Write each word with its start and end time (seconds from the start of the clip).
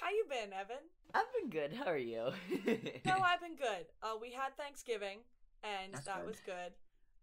how 0.00 0.10
you 0.10 0.24
been, 0.28 0.52
Evan? 0.52 0.76
I've 1.14 1.24
been 1.40 1.50
good. 1.50 1.72
How 1.72 1.86
are 1.86 1.96
you? 1.98 2.28
No, 3.06 3.14
I've 3.22 3.40
been 3.40 3.56
good. 3.56 3.86
Uh, 4.02 4.14
we 4.20 4.32
had 4.32 4.56
Thanksgiving, 4.56 5.18
and 5.62 5.92
That's 5.94 6.06
that 6.06 6.18
good. 6.20 6.26
was 6.26 6.36
good. 6.44 6.72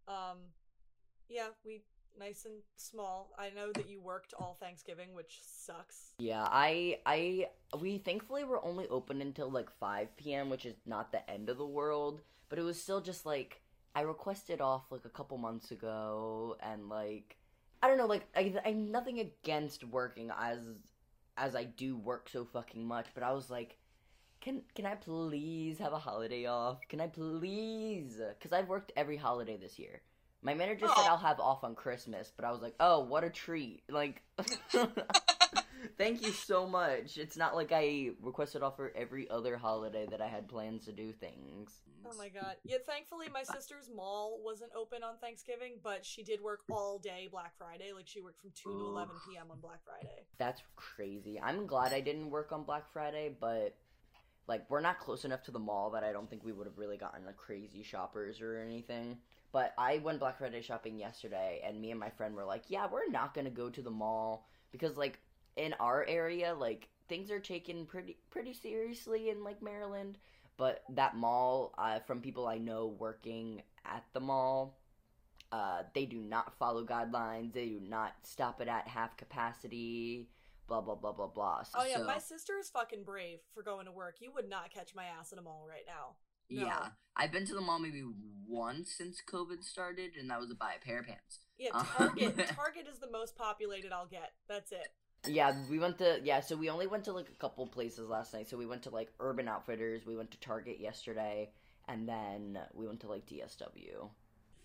Um, 0.07 0.38
yeah, 1.29 1.47
we 1.65 1.81
nice 2.17 2.46
and 2.46 2.55
small. 2.75 3.31
I 3.38 3.49
know 3.49 3.71
that 3.73 3.89
you 3.89 3.99
worked 4.01 4.33
all 4.39 4.57
Thanksgiving, 4.59 5.13
which 5.13 5.39
sucks. 5.46 6.13
yeah, 6.20 6.47
I 6.49 6.99
I 7.05 7.47
we 7.79 7.97
thankfully 7.97 8.44
were 8.44 8.63
only 8.63 8.87
open 8.87 9.21
until 9.21 9.49
like 9.49 9.69
5 9.79 10.15
p.m., 10.15 10.49
which 10.49 10.65
is 10.65 10.76
not 10.85 11.12
the 11.12 11.28
end 11.29 11.49
of 11.49 11.58
the 11.58 11.65
world, 11.65 12.21
but 12.49 12.60
it 12.60 12.63
was 12.63 12.81
still 12.81 13.01
just 13.01 13.26
like 13.26 13.62
I 13.96 14.01
requested 14.01 14.62
off 14.62 14.83
like 14.92 15.05
a 15.05 15.10
couple 15.10 15.37
months 15.37 15.71
ago 15.71 16.55
and 16.62 16.88
like 16.90 17.38
I 17.81 17.88
don't 17.88 17.98
know, 17.98 18.05
like 18.08 18.26
I 18.35 18.53
I'm 18.66 18.91
nothing 18.91 19.20
against 19.20 19.84
working 19.84 20.31
as 20.40 20.59
as 21.38 21.55
I 21.55 21.63
do 21.63 21.98
work 21.98 22.30
so 22.30 22.45
fucking 22.45 22.86
much, 22.86 23.08
but 23.13 23.23
I 23.23 23.31
was 23.31 23.50
like 23.50 23.77
can 24.41 24.62
can 24.76 24.86
I 24.86 24.96
please 24.96 25.80
have 25.80 25.94
a 25.94 25.98
holiday 25.98 26.46
off? 26.46 26.80
Can 26.90 27.00
I 27.00 27.08
please? 27.08 28.20
Cuz 28.41 28.52
I've 28.52 28.68
worked 28.68 28.91
every 28.98 29.16
holiday 29.16 29.55
this 29.58 29.80
year. 29.80 30.02
My 30.41 30.54
manager 30.54 30.88
said 30.88 30.96
oh. 30.98 31.08
I'll 31.10 31.18
have 31.18 31.40
off 31.40 31.64
on 31.64 31.76
Christmas, 31.76 32.34
but 32.36 32.44
I 32.44 32.52
was 32.52 32.62
like, 32.62 32.76
"Oh, 32.80 33.00
what 33.00 33.24
a 33.24 33.30
treat." 33.30 33.84
Like 33.90 34.22
Thank 35.98 36.23
you 36.23 36.32
so 36.32 36.68
much. 36.68 37.18
It's 37.18 37.38
not 37.38 37.55
like 37.55 37.72
I 37.72 38.12
requested 38.22 38.64
off 38.64 38.76
for 38.76 38.91
every 38.96 39.30
other 39.30 39.58
holiday 39.58 40.05
that 40.10 40.22
I 40.22 40.28
had 40.28 40.48
plans 40.48 40.86
to 40.86 40.91
do 40.91 41.12
things. 41.12 41.82
Oh 42.05 42.18
my 42.18 42.30
god. 42.30 42.55
Yeah, 42.64 42.78
thankfully 42.86 43.28
my 43.34 43.44
sister's 43.44 43.90
mall 43.94 44.40
wasn't 44.44 44.72
open 44.76 45.04
on 45.04 45.16
Thanksgiving, 45.22 45.74
but 45.84 46.05
she 46.05 46.24
did 46.24 46.41
work 46.41 46.62
all 46.72 47.00
day 47.00 47.27
Black 47.32 47.54
Friday. 47.58 47.94
Like 47.94 48.08
she 48.08 48.22
worked 48.22 48.41
from 48.41 48.52
2 48.52 48.70
to 48.70 48.86
11 48.86 49.16
p.m. 49.27 49.48
on 49.52 49.60
Black 49.60 49.80
Friday. 49.86 50.26
That's 50.38 50.62
crazy. 50.76 51.40
I'm 51.41 51.66
glad 51.66 51.94
I 51.94 52.02
didn't 52.02 52.30
work 52.30 52.52
on 52.52 52.63
Black 52.63 52.91
Friday, 52.91 53.36
but 53.40 53.76
like 54.48 54.70
we're 54.70 54.82
not 54.82 55.00
close 55.00 55.24
enough 55.24 55.44
to 55.44 55.52
the 55.52 55.60
mall 55.60 55.91
that 55.91 56.04
I 56.04 56.12
don't 56.12 56.29
think 56.29 56.44
we 56.44 56.52
would 56.52 56.68
have 56.68 56.77
really 56.77 56.98
gotten 56.98 57.26
like 57.26 57.38
crazy 57.38 57.84
shoppers 57.84 58.41
or 58.41 58.60
anything. 58.60 59.18
But 59.52 59.74
I 59.77 60.00
went 60.00 60.20
Black 60.20 60.40
Friday 60.40 60.62
shopping 60.62 61.00
yesterday 61.00 61.62
and 61.66 61.79
me 61.79 61.91
and 61.91 62.00
my 62.00 62.10
friend 62.10 62.35
were 62.35 62.46
like, 62.46 62.63
"Yeah, 62.68 62.88
we're 62.91 63.10
not 63.10 63.34
going 63.34 63.46
to 63.46 63.52
go 63.52 63.70
to 63.70 63.82
the 63.82 63.91
mall 63.91 64.47
because 64.72 64.97
like 64.97 65.19
in 65.57 65.73
our 65.79 66.05
area 66.07 66.53
like 66.53 66.89
things 67.09 67.29
are 67.31 67.39
taken 67.39 67.85
pretty 67.85 68.17
pretty 68.29 68.53
seriously 68.53 69.29
in 69.29 69.43
like 69.43 69.61
Maryland, 69.61 70.17
but 70.57 70.83
that 70.89 71.15
mall 71.15 71.73
uh, 71.77 71.99
from 71.99 72.21
people 72.21 72.47
I 72.47 72.57
know 72.57 72.87
working 72.99 73.61
at 73.85 74.03
the 74.13 74.19
mall 74.19 74.77
uh, 75.51 75.83
they 75.93 76.05
do 76.05 76.17
not 76.17 76.57
follow 76.57 76.83
guidelines. 76.83 77.53
They 77.53 77.67
do 77.67 77.79
not 77.79 78.13
stop 78.23 78.59
it 78.59 78.67
at 78.67 78.87
half 78.87 79.15
capacity. 79.17 80.27
Blah 80.67 80.81
blah 80.81 80.95
blah 80.95 81.11
blah 81.11 81.27
blah. 81.27 81.61
So, 81.61 81.77
Oh 81.81 81.85
yeah, 81.85 81.97
So- 81.97 82.05
my 82.05 82.17
sister 82.17 82.53
is 82.59 82.69
fucking 82.69 83.03
brave 83.03 83.39
for 83.53 83.61
going 83.61 83.85
to 83.85 83.91
work. 83.91 84.15
You 84.19 84.31
would 84.33 84.49
not 84.49 84.71
catch 84.73 84.95
my 84.95 85.05
ass 85.05 85.31
in 85.31 85.38
a 85.38 85.43
mall 85.43 85.67
right 85.69 85.83
now. 85.85 86.15
No. 86.49 86.65
Yeah, 86.65 86.88
I've 87.15 87.31
been 87.31 87.45
to 87.45 87.53
the 87.53 87.61
mall 87.61 87.79
maybe 87.79 88.03
once 88.47 88.91
since 88.97 89.21
COVID 89.31 89.63
started, 89.63 90.11
and 90.19 90.29
that 90.29 90.39
was 90.39 90.49
to 90.49 90.55
buy 90.55 90.73
a 90.81 90.83
pair 90.83 90.99
of 90.99 91.05
pants. 91.07 91.39
Yeah, 91.59 91.69
Uh. 91.73 91.83
Target. 91.83 92.38
Target 92.55 92.88
is 92.91 92.97
the 92.99 93.09
most 93.11 93.35
populated 93.35 93.91
I'll 93.91 94.07
get. 94.07 94.31
That's 94.49 94.71
it. 94.71 94.88
Yeah, 95.27 95.53
we 95.69 95.79
went 95.79 95.97
to 95.99 96.19
yeah. 96.23 96.39
So 96.41 96.55
we 96.55 96.69
only 96.69 96.88
went 96.88 97.03
to 97.05 97.13
like 97.13 97.27
a 97.29 97.35
couple 97.39 97.66
places 97.67 98.09
last 98.09 98.33
night. 98.33 98.49
So 98.49 98.57
we 98.57 98.66
went 98.66 98.83
to 98.83 98.89
like 98.89 99.09
Urban 99.19 99.47
Outfitters. 99.47 100.05
We 100.05 100.16
went 100.16 100.31
to 100.31 100.39
Target 100.39 100.79
yesterday, 100.79 101.52
and 101.88 102.07
then 102.07 102.59
we 102.73 102.88
went 102.88 102.99
to 103.02 103.07
like 103.07 103.25
DSW. 103.25 104.09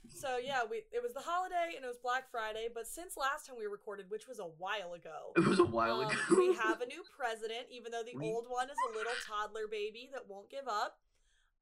So 0.08 0.38
yeah, 0.38 0.60
we 0.68 0.78
it 0.90 1.02
was 1.02 1.12
the 1.12 1.20
holiday 1.20 1.74
and 1.76 1.84
it 1.84 1.88
was 1.88 1.98
Black 2.02 2.30
Friday, 2.30 2.68
but 2.72 2.86
since 2.86 3.16
last 3.16 3.46
time 3.46 3.56
we 3.58 3.66
recorded, 3.66 4.06
which 4.08 4.26
was 4.26 4.38
a 4.38 4.50
while 4.58 4.94
ago, 4.94 5.32
It 5.36 5.46
was 5.46 5.58
a 5.58 5.64
while 5.64 6.00
um, 6.00 6.10
ago. 6.10 6.16
we 6.38 6.54
have 6.64 6.80
a 6.80 6.86
new 6.86 7.02
president. 7.16 7.66
Even 7.70 7.92
though 7.92 8.02
the 8.02 8.16
We- 8.16 8.26
old 8.32 8.46
one 8.48 8.70
is 8.70 8.76
a 8.90 8.96
little 8.96 9.12
toddler 9.26 9.68
baby 9.70 10.08
that 10.12 10.26
won't 10.28 10.48
give 10.50 10.66
up, 10.66 10.98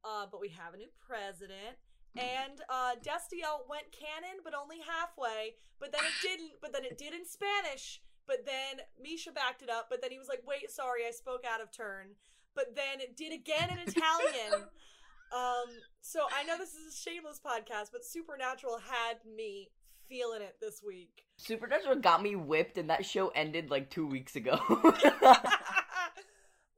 uh, 0.05 0.27
but 0.30 0.41
we 0.41 0.48
have 0.50 0.74
a 0.74 0.77
new 0.77 0.89
president. 1.06 1.77
And 2.17 2.62
uh, 2.70 2.94
Destiel 3.05 3.69
went 3.69 3.92
canon, 3.92 4.40
but 4.42 4.55
only 4.55 4.78
halfway. 4.80 5.57
But 5.78 5.92
then 5.92 6.01
it 6.01 6.17
didn't. 6.23 6.52
But 6.63 6.73
then 6.73 6.84
it 6.84 6.96
did 6.96 7.13
in 7.13 7.27
Spanish. 7.27 8.01
But 8.27 8.45
then 8.45 8.85
Misha 9.01 9.33
backed 9.33 9.63
it 9.63 9.70
up. 9.70 9.87
But 9.89 10.03
then 10.03 10.11
he 10.11 10.19
was 10.19 10.29
like, 10.29 10.42
"Wait, 10.47 10.70
sorry, 10.70 11.03
I 11.07 11.11
spoke 11.11 11.45
out 11.45 11.61
of 11.61 11.70
turn." 11.70 12.17
But 12.55 12.75
then 12.75 13.01
it 13.01 13.17
did 13.17 13.33
again 13.33 13.70
in 13.70 13.79
Italian. 13.79 14.69
Um, 15.33 15.67
so 16.01 16.20
I 16.35 16.45
know 16.45 16.57
this 16.57 16.75
is 16.75 16.95
a 16.95 16.97
shameless 16.97 17.41
podcast, 17.45 17.91
but 17.92 18.05
Supernatural 18.05 18.79
had 18.79 19.17
me 19.27 19.70
feeling 20.09 20.42
it 20.42 20.57
this 20.61 20.83
week. 20.87 21.25
Supernatural 21.37 21.97
got 21.97 22.23
me 22.23 22.37
whipped, 22.37 22.79
and 22.79 22.91
that 22.91 23.05
show 23.05 23.29
ended 23.29 23.70
like 23.70 23.91
two 23.91 24.07
weeks 24.07 24.37
ago. 24.37 24.58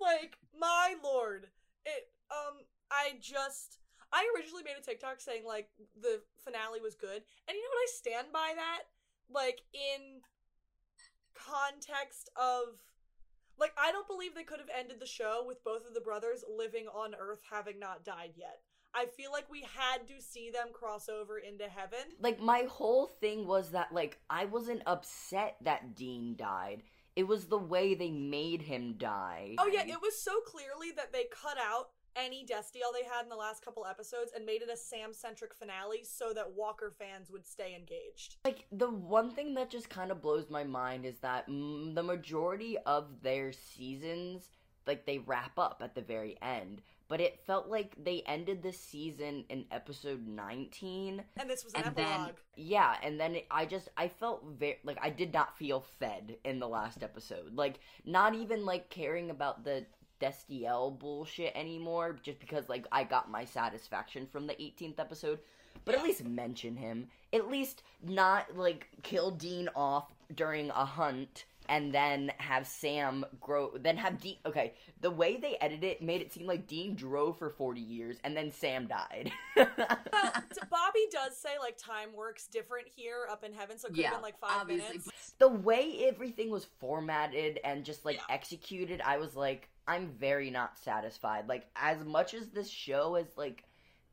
like, 0.01 0.39
my 0.59 0.95
lord. 1.05 1.49
It 1.85 2.11
um 2.31 2.65
I 2.91 3.13
just 3.21 3.79
I 4.13 4.27
originally 4.35 4.63
made 4.65 4.77
a 4.79 4.85
TikTok 4.85 5.21
saying 5.21 5.43
like 5.47 5.69
the 6.01 6.21
finale 6.45 6.81
was 6.81 6.95
good. 6.95 7.23
And 7.47 7.55
you 7.55 7.63
know 7.63 7.71
what 7.71 7.83
I 7.83 7.89
stand 7.89 8.27
by 8.33 8.53
that? 8.57 8.83
Like 9.31 9.61
in 9.73 10.21
context 11.47 12.31
of 12.37 12.79
like 13.59 13.73
I 13.77 13.93
don't 13.93 14.07
believe 14.09 14.35
they 14.35 14.45
could 14.45 14.61
have 14.61 14.71
ended 14.77 15.01
the 15.01 15.07
show 15.07 15.45
with 15.47 15.63
both 15.65 15.87
of 15.87 15.95
the 15.95 16.01
brothers 16.01 16.45
living 16.49 16.87
on 16.89 17.15
Earth 17.19 17.41
having 17.51 17.79
not 17.79 18.05
died 18.05 18.33
yet. 18.37 18.61
I 18.95 19.07
feel 19.07 19.31
like 19.33 19.51
we 19.51 19.61
had 19.77 20.09
to 20.09 20.21
see 20.21 20.51
them 20.51 20.69
cross 20.73 21.09
over 21.09 21.39
into 21.39 21.65
heaven. 21.69 22.01
like 22.21 22.41
my 22.41 22.67
whole 22.69 23.07
thing 23.07 23.47
was 23.47 23.71
that 23.73 23.93
like 23.93 24.19
I 24.31 24.47
wasn't 24.47 24.83
upset 24.87 25.57
that 25.63 25.95
Dean 25.95 26.37
died. 26.37 26.83
It 27.17 27.27
was 27.27 27.47
the 27.47 27.59
way 27.59 27.95
they 27.95 28.11
made 28.13 28.63
him 28.63 28.95
die. 28.97 29.57
Oh 29.59 29.67
yeah, 29.67 29.83
it 29.83 30.01
was 30.01 30.21
so 30.21 30.41
clearly 30.47 30.93
that 30.97 31.13
they 31.13 31.25
cut 31.25 31.59
out 31.59 31.91
any 32.17 32.45
Destiel 32.45 32.93
they 32.93 33.05
had 33.05 33.23
in 33.23 33.29
the 33.29 33.37
last 33.37 33.65
couple 33.65 33.87
episodes 33.87 34.33
and 34.35 34.45
made 34.45 34.63
it 34.63 34.71
a 34.73 34.77
Sam 34.77 35.13
centric 35.13 35.55
finale 35.55 36.03
so 36.05 36.33
that 36.35 36.53
Walker 36.57 36.93
fans 36.99 37.31
would 37.31 37.47
stay 37.47 37.75
engaged. 37.75 38.37
Like 38.45 38.67
the 38.73 38.91
one 38.91 39.31
thing 39.31 39.55
that 39.55 39.71
just 39.71 39.89
kind 39.89 40.11
of 40.11 40.23
blows 40.23 40.51
my 40.51 40.65
mind 40.65 41.05
is 41.05 41.19
that 41.19 41.49
mm, 41.49 41.95
the 41.95 42.03
majority 42.03 42.77
of 42.87 43.23
their 43.23 43.53
seasons 43.53 44.51
like 44.89 45.07
they 45.07 45.19
wrap 45.19 45.57
up 45.59 45.83
at 45.85 45.95
the 45.95 46.01
very 46.01 46.37
end, 46.43 46.81
but 47.09 47.21
it 47.21 47.39
felt 47.47 47.69
like 47.69 47.95
they 48.03 48.23
ended 48.27 48.63
the 48.63 48.73
season 48.73 49.45
in 49.51 49.67
episode 49.71 50.27
19. 50.27 51.23
And 51.37 51.49
this 51.51 51.63
was 51.63 51.75
an 51.75 51.83
And 51.85 51.95
then- 51.95 52.31
Yeah, 52.57 52.97
and 53.03 53.21
then 53.21 53.37
it, 53.37 53.47
I 53.51 53.67
just 53.67 53.91
I 53.97 54.09
felt 54.09 54.43
very 54.59 54.79
like 54.83 54.99
I 55.01 55.11
did 55.11 55.33
not 55.33 55.57
feel 55.57 55.85
fed 56.01 56.39
in 56.45 56.59
the 56.59 56.69
last 56.69 57.03
episode. 57.03 57.55
Like 57.55 57.79
not 58.05 58.35
even 58.35 58.65
like 58.65 58.89
caring 58.89 59.31
about 59.31 59.63
the 59.63 59.85
Destiel 60.21 60.99
bullshit 60.99 61.53
anymore 61.55 62.17
just 62.23 62.41
because 62.41 62.69
like 62.69 62.87
I 62.93 63.05
got 63.05 63.31
my 63.31 63.45
satisfaction 63.45 64.27
from 64.27 64.47
the 64.47 64.55
18th 64.55 64.99
episode. 64.99 65.39
But 65.85 65.95
at 65.95 66.03
least 66.03 66.25
mention 66.25 66.77
him. 66.77 67.09
At 67.33 67.49
least 67.49 67.83
not 68.03 68.57
like 68.57 68.89
kill 69.03 69.31
Dean 69.31 69.69
off 69.75 70.13
during 70.35 70.71
a 70.71 70.85
hunt 70.85 71.45
and 71.69 71.93
then 71.93 72.33
have 72.39 72.67
Sam 72.67 73.25
grow 73.41 73.73
then 73.79 73.97
have 73.97 74.21
Dean 74.21 74.37
okay, 74.47 74.75
the 75.01 75.11
way 75.11 75.37
they 75.37 75.57
edited 75.61 75.85
it 75.85 76.03
made 76.03 76.21
it 76.21 76.33
seem 76.33 76.47
like 76.47 76.67
Dean 76.67 76.95
drove 76.95 77.39
for 77.39 77.51
40 77.51 77.81
years 77.81 78.17
and 78.25 78.37
then 78.37 78.51
Sam 78.51 78.87
died. 78.87 79.31
Uh, 80.11 80.31
well, 80.35 80.43
Bobby 80.71 81.07
does 81.13 81.37
say 81.37 81.51
like 81.61 81.77
time 81.79 82.09
works 82.15 82.47
different 82.47 82.87
here 82.89 83.27
up 83.31 83.45
in 83.45 83.53
heaven, 83.53 83.79
so 83.79 83.89
it 83.89 83.95
could 83.95 84.05
have 84.05 84.15
been 84.15 84.23
like 84.23 84.39
five 84.41 84.63
obviously. 84.63 84.89
minutes. 84.99 85.35
the 85.39 85.49
way 85.49 86.05
everything 86.09 86.51
was 86.51 86.65
formatted 86.81 87.61
and 87.65 87.85
just 87.85 88.05
like 88.05 88.17
Yeah. 88.17 88.23
executed, 88.35 89.01
I 89.05 89.19
was 89.19 89.37
like, 89.37 89.69
I'm 89.87 90.09
very 90.19 90.51
not 90.51 90.77
satisfied. 90.79 91.49
Like 91.49 91.67
as 91.77 92.05
much 92.05 92.35
as 92.35 92.49
this 92.49 92.69
show 92.69 93.15
has 93.15 93.27
like 93.37 93.65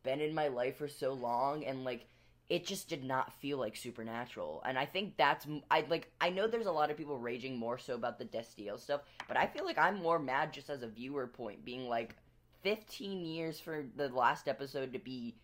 been 0.03 0.22
in 0.22 0.33
my 0.35 0.47
life 0.49 0.77
for 0.77 0.87
so 0.87 1.13
long, 1.13 1.63
and 1.66 1.83
like 1.83 2.05
it 2.47 2.66
just 2.66 2.88
did 2.88 3.03
not 3.03 3.33
feel 3.33 3.57
like 3.57 3.75
supernatural. 3.75 4.61
And 4.66 4.78
I 4.78 4.85
think 4.85 5.17
that's 5.17 5.47
i 5.72 5.85
like 5.89 6.11
I 6.22 6.29
know 6.29 6.47
there's 6.47 6.67
a 6.67 6.72
lot 6.72 6.91
of 6.91 6.97
people 6.97 7.17
raging 7.17 7.57
more 7.57 7.78
so 7.78 7.95
about 7.95 8.19
the 8.19 8.25
Destiel 8.25 8.79
stuff, 8.79 9.01
but 9.28 9.38
I 9.38 9.47
feel 9.47 9.66
like 9.66 9.78
I'm 9.78 10.01
more 10.01 10.19
mad 10.19 10.53
just 10.53 10.69
as 10.69 10.84
a 10.84 10.88
viewer 10.88 11.28
point, 11.28 11.66
being 11.66 11.87
like 11.87 12.16
15 12.64 13.25
years 13.25 13.59
for 13.59 13.85
the 13.96 14.09
last 14.09 14.47
episode 14.47 14.93
to 14.93 14.99
be 14.99 15.35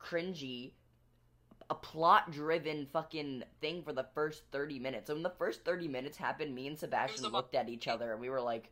cringy 0.00 0.72
a 1.70 1.74
plot 1.74 2.30
driven 2.30 2.86
fucking 2.92 3.42
thing 3.60 3.82
for 3.82 3.92
the 3.92 4.06
first 4.14 4.42
30 4.52 4.78
minutes. 4.78 5.08
So 5.08 5.14
when 5.14 5.22
the 5.22 5.32
first 5.38 5.64
30 5.64 5.88
minutes 5.88 6.16
happened, 6.16 6.54
me 6.54 6.66
and 6.66 6.78
Sebastian 6.78 7.30
looked 7.30 7.54
at 7.54 7.68
each 7.68 7.88
other 7.88 8.12
and 8.12 8.20
we 8.20 8.30
were 8.30 8.40
like, 8.40 8.70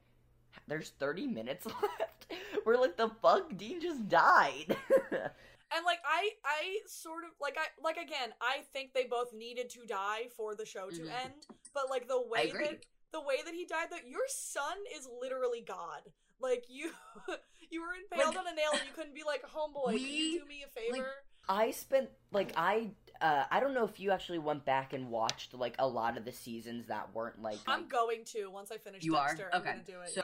there's 0.67 0.91
30 0.99 1.27
minutes 1.27 1.67
left? 1.67 2.33
We're 2.65 2.79
like, 2.79 2.97
the 2.97 3.11
fuck? 3.21 3.57
Dean 3.57 3.81
just 3.81 4.09
died. 4.09 4.77
And 5.77 5.85
like 5.85 5.99
I 6.07 6.31
I 6.45 6.79
sort 6.87 7.25
of 7.25 7.31
like 7.41 7.57
I 7.59 7.67
like 7.83 7.99
again, 7.99 8.31
I 8.41 8.63
think 8.73 8.95
they 8.95 9.05
both 9.05 9.35
needed 9.35 9.69
to 9.71 9.85
die 9.87 10.29
for 10.35 10.55
the 10.55 10.65
show 10.65 10.89
to 10.89 11.03
Mhm. 11.03 11.25
end. 11.25 11.47
But 11.75 11.91
like 11.91 12.09
the 12.09 12.21
way 12.21 12.51
that 12.51 12.87
the 13.13 13.21
way 13.21 13.43
that 13.45 13.53
he 13.55 13.67
died 13.67 13.91
that 13.91 14.09
your 14.09 14.27
son 14.29 14.77
is 14.97 15.07
literally 15.21 15.61
God. 15.61 16.01
Like 16.41 16.65
you 16.69 16.93
you 17.71 17.83
were 17.83 17.93
impaled 17.93 18.37
Like, 18.37 18.47
on 18.47 18.53
a 18.53 18.55
nail 18.55 18.73
and 18.77 18.87
you 18.87 18.93
couldn't 18.93 19.15
be 19.15 19.25
like, 19.25 19.43
homeboy, 19.43 19.93
can 19.93 20.01
you 20.01 20.41
do 20.41 20.47
me 20.47 20.65
a 20.67 20.69
favor? 20.69 21.11
I 21.49 21.71
spent 21.73 22.09
like 22.33 22.53
I 22.57 22.91
uh 23.21 23.45
I 23.51 23.61
don't 23.61 23.75
know 23.75 23.85
if 23.85 24.01
you 24.01 24.13
actually 24.13 24.39
went 24.39 24.65
back 24.65 24.95
and 24.95 25.11
watched 25.11 25.53
like 25.53 25.75
a 25.79 25.87
lot 25.87 26.17
of 26.17 26.25
the 26.25 26.33
seasons 26.33 26.87
that 26.87 27.15
weren't 27.15 27.43
like 27.43 27.61
I'm 27.67 27.87
going 27.87 28.25
to 28.33 28.47
once 28.51 28.71
I 28.73 28.79
finish 28.79 29.05
You 29.05 29.17
are? 29.17 29.29
Dexter. 29.29 29.51
I'm 29.53 29.61
Okay. 29.61 29.71
gonna 29.73 29.83
do 29.85 30.01
it. 30.01 30.09
So 30.09 30.23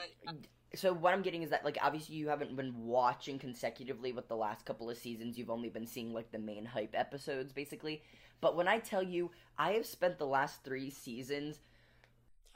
so 0.74 0.92
what 0.92 1.12
I'm 1.12 1.22
getting 1.22 1.42
is 1.42 1.50
that 1.50 1.64
like 1.64 1.78
obviously 1.82 2.14
you 2.16 2.28
haven't 2.28 2.56
been 2.56 2.72
watching 2.86 3.38
consecutively 3.38 4.12
with 4.12 4.28
the 4.28 4.36
last 4.36 4.64
couple 4.64 4.88
of 4.88 4.96
seasons. 4.96 5.36
You've 5.36 5.50
only 5.50 5.68
been 5.68 5.86
seeing 5.86 6.12
like 6.12 6.30
the 6.32 6.38
main 6.38 6.64
hype 6.64 6.94
episodes 6.94 7.52
basically. 7.52 8.02
But 8.40 8.56
when 8.56 8.68
I 8.68 8.78
tell 8.78 9.02
you 9.02 9.30
I 9.58 9.72
have 9.72 9.86
spent 9.86 10.18
the 10.18 10.26
last 10.26 10.64
3 10.64 10.90
seasons 10.90 11.60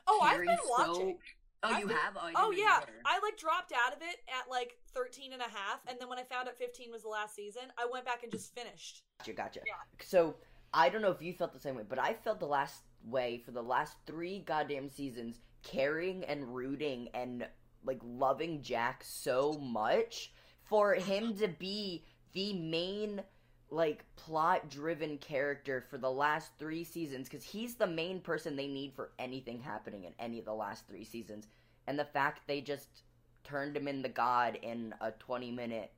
oh, 0.06 0.20
I've 0.22 0.38
been 0.44 0.56
so- 0.56 0.70
watching. 0.70 1.18
Oh, 1.62 1.68
I've 1.70 1.80
you 1.80 1.86
been- 1.88 1.96
have? 1.96 2.16
Oh, 2.16 2.30
Oh 2.36 2.50
yeah. 2.52 2.80
I 3.04 3.18
like 3.20 3.36
dropped 3.38 3.72
out 3.72 3.94
of 3.94 4.00
it 4.02 4.16
at 4.28 4.48
like 4.50 4.76
13 4.94 5.32
and 5.32 5.42
a 5.42 5.48
half 5.48 5.80
and 5.86 5.98
then 6.00 6.08
when 6.08 6.18
I 6.18 6.22
found 6.22 6.48
out 6.48 6.56
15 6.58 6.90
was 6.92 7.02
the 7.02 7.08
last 7.08 7.34
season, 7.34 7.62
I 7.78 7.86
went 7.90 8.04
back 8.04 8.22
and 8.22 8.32
just 8.32 8.54
finished. 8.54 9.02
Gotcha, 9.18 9.32
gotcha. 9.32 9.60
Yeah. 9.66 9.74
So 10.04 10.36
I 10.72 10.88
don't 10.88 11.02
know 11.02 11.10
if 11.10 11.22
you 11.22 11.32
felt 11.32 11.52
the 11.52 11.60
same 11.60 11.74
way, 11.74 11.84
but 11.88 11.98
I 11.98 12.14
felt 12.14 12.40
the 12.40 12.46
last 12.46 12.82
way 13.04 13.38
for 13.44 13.50
the 13.52 13.62
last 13.62 13.96
three 14.06 14.40
goddamn 14.40 14.88
seasons, 14.88 15.40
caring 15.62 16.24
and 16.24 16.54
rooting 16.54 17.08
and 17.14 17.46
like 17.86 18.00
loving 18.04 18.62
Jack 18.62 19.02
so 19.04 19.54
much 19.54 20.32
for 20.64 20.94
him 20.94 21.34
to 21.36 21.48
be 21.48 22.04
the 22.32 22.52
main 22.54 23.22
like 23.70 24.04
plot 24.14 24.70
driven 24.70 25.18
character 25.18 25.84
for 25.90 25.98
the 25.98 26.10
last 26.10 26.52
three 26.58 26.84
seasons 26.84 27.28
because 27.28 27.44
he's 27.44 27.74
the 27.74 27.86
main 27.86 28.20
person 28.20 28.54
they 28.54 28.68
need 28.68 28.92
for 28.94 29.10
anything 29.18 29.60
happening 29.60 30.04
in 30.04 30.12
any 30.18 30.38
of 30.38 30.44
the 30.44 30.54
last 30.54 30.86
three 30.86 31.04
seasons. 31.04 31.48
And 31.86 31.98
the 31.98 32.04
fact 32.04 32.46
they 32.46 32.60
just 32.60 33.02
turned 33.44 33.76
him 33.76 33.86
in 33.86 34.02
the 34.02 34.08
god 34.08 34.58
in 34.62 34.92
a 35.00 35.12
20 35.12 35.52
minute 35.52 35.92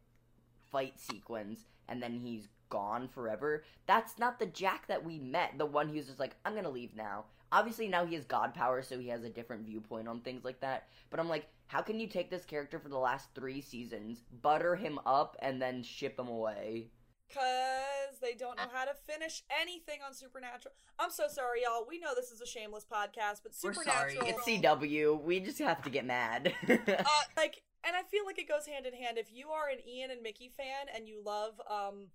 fight 0.71 0.99
sequence 1.01 1.61
and 1.89 2.03
then 2.03 2.19
he's 2.19 2.49
gone 2.69 3.09
forever 3.09 3.65
that's 3.87 4.19
not 4.19 4.39
the 4.39 4.45
jack 4.45 4.87
that 4.87 5.03
we 5.03 5.19
met. 5.19 5.57
The 5.57 5.65
one 5.65 5.89
who's 5.89 6.07
just 6.07 6.21
like 6.21 6.37
i'm 6.45 6.55
gonna 6.55 6.69
leave 6.69 6.95
now 6.95 7.25
obviously 7.53 7.89
now 7.89 8.05
he 8.05 8.15
has 8.15 8.25
god 8.25 8.55
power 8.55 8.83
so 8.83 8.99
he 8.99 9.09
has 9.09 9.25
a 9.25 9.29
different 9.29 9.65
viewpoint 9.65 10.09
on 10.09 10.21
things 10.21 10.45
like 10.45 10.61
that 10.61 10.89
but 11.11 11.19
i'm 11.21 11.29
like 11.29 11.47
how 11.67 11.83
can 11.83 12.01
you 12.01 12.07
take 12.07 12.31
this 12.31 12.45
character 12.45 12.79
for 12.79 12.89
the 12.89 12.99
last 12.99 13.29
three 13.35 13.61
seasons 13.61 14.23
butter 14.43 14.77
him 14.77 14.99
up 15.07 15.37
and 15.41 15.61
then 15.61 15.83
ship 15.83 16.19
him 16.19 16.29
away 16.29 16.87
Cause 17.33 18.19
they 18.23 18.33
don't 18.33 18.57
know 18.57 18.71
how 18.73 18.87
to 18.87 18.95
finish 19.07 19.43
anything 19.61 20.01
on 20.07 20.15
Supernatural. 20.15 20.75
I'm 20.99 21.11
so 21.11 21.25
sorry, 21.29 21.61
y'all. 21.63 21.85
We 21.87 21.99
know 21.99 22.15
this 22.17 22.31
is 22.31 22.41
a 22.41 22.47
shameless 22.47 22.87
podcast, 22.91 23.43
but 23.43 23.53
We're 23.63 23.75
sorry. 23.75 24.15
Supernatural. 24.15 24.43
it's 24.47 24.65
cw 24.65 25.23
we 25.23 25.41
just 25.41 25.59
have 25.59 25.83
to 25.83 25.91
get 25.91 26.07
mad 26.07 26.55
uh, 26.69 27.03
like, 27.37 27.63
and 27.85 27.95
I 27.95 28.03
feel 28.11 28.25
like 28.25 28.39
it 28.39 28.49
goes 28.49 28.67
hand 28.67 28.87
in 28.87 28.95
hand. 28.95 29.19
If 29.19 29.31
you 29.31 29.51
are 29.51 29.69
an 29.69 29.77
Ian 29.87 30.11
and 30.11 30.23
Mickey 30.23 30.49
fan 30.49 30.87
and 30.95 31.07
you 31.07 31.23
love 31.23 31.61
um 31.71 32.07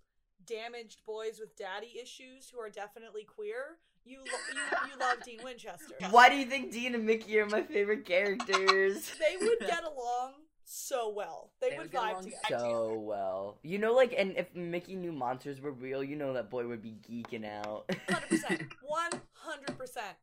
damaged 0.46 1.06
boys 1.06 1.40
with 1.40 1.56
daddy 1.56 1.94
issues 2.02 2.50
who 2.50 2.60
are 2.60 2.70
definitely 2.70 3.24
queer, 3.24 3.78
you 4.06 4.18
lo- 4.20 4.24
you, 4.54 4.92
you 4.94 5.00
love 5.00 5.18
Dean 5.26 5.40
Winchester. 5.44 5.96
why 6.12 6.30
do 6.30 6.36
you 6.36 6.46
think 6.46 6.72
dean 6.72 6.96
and 6.96 7.06
mickey 7.06 7.40
are 7.40 7.46
my 7.48 7.64
favorite 7.64 8.06
characters 8.06 9.12
They 9.20 9.38
would 9.46 9.60
get 9.60 9.84
along 9.84 10.34
so 10.66 11.14
well. 11.16 11.52
They, 11.62 11.70
They 11.72 11.76
would 11.78 11.84
would 11.86 11.92
get 11.92 12.02
vibe 12.02 12.12
along 12.12 12.24
together. 12.24 12.40
so 12.50 13.00
well. 13.00 13.60
You 13.64 13.78
know, 13.80 13.94
like, 13.94 14.14
and 14.18 14.36
if 14.38 14.56
Mickey 14.56 14.96
knew 14.96 15.12
monsters 15.12 15.60
were 15.62 15.72
real, 15.72 16.04
you 16.04 16.16
know 16.16 16.34
that 16.34 16.50
boy 16.50 16.66
would 16.68 16.82
be 16.82 16.96
geeking 17.08 17.46
out. 17.46 17.90
Hundred 18.10 18.30
percent, 18.30 18.62
one 18.82 19.12
hundred 19.34 19.78
percent. 19.78 20.16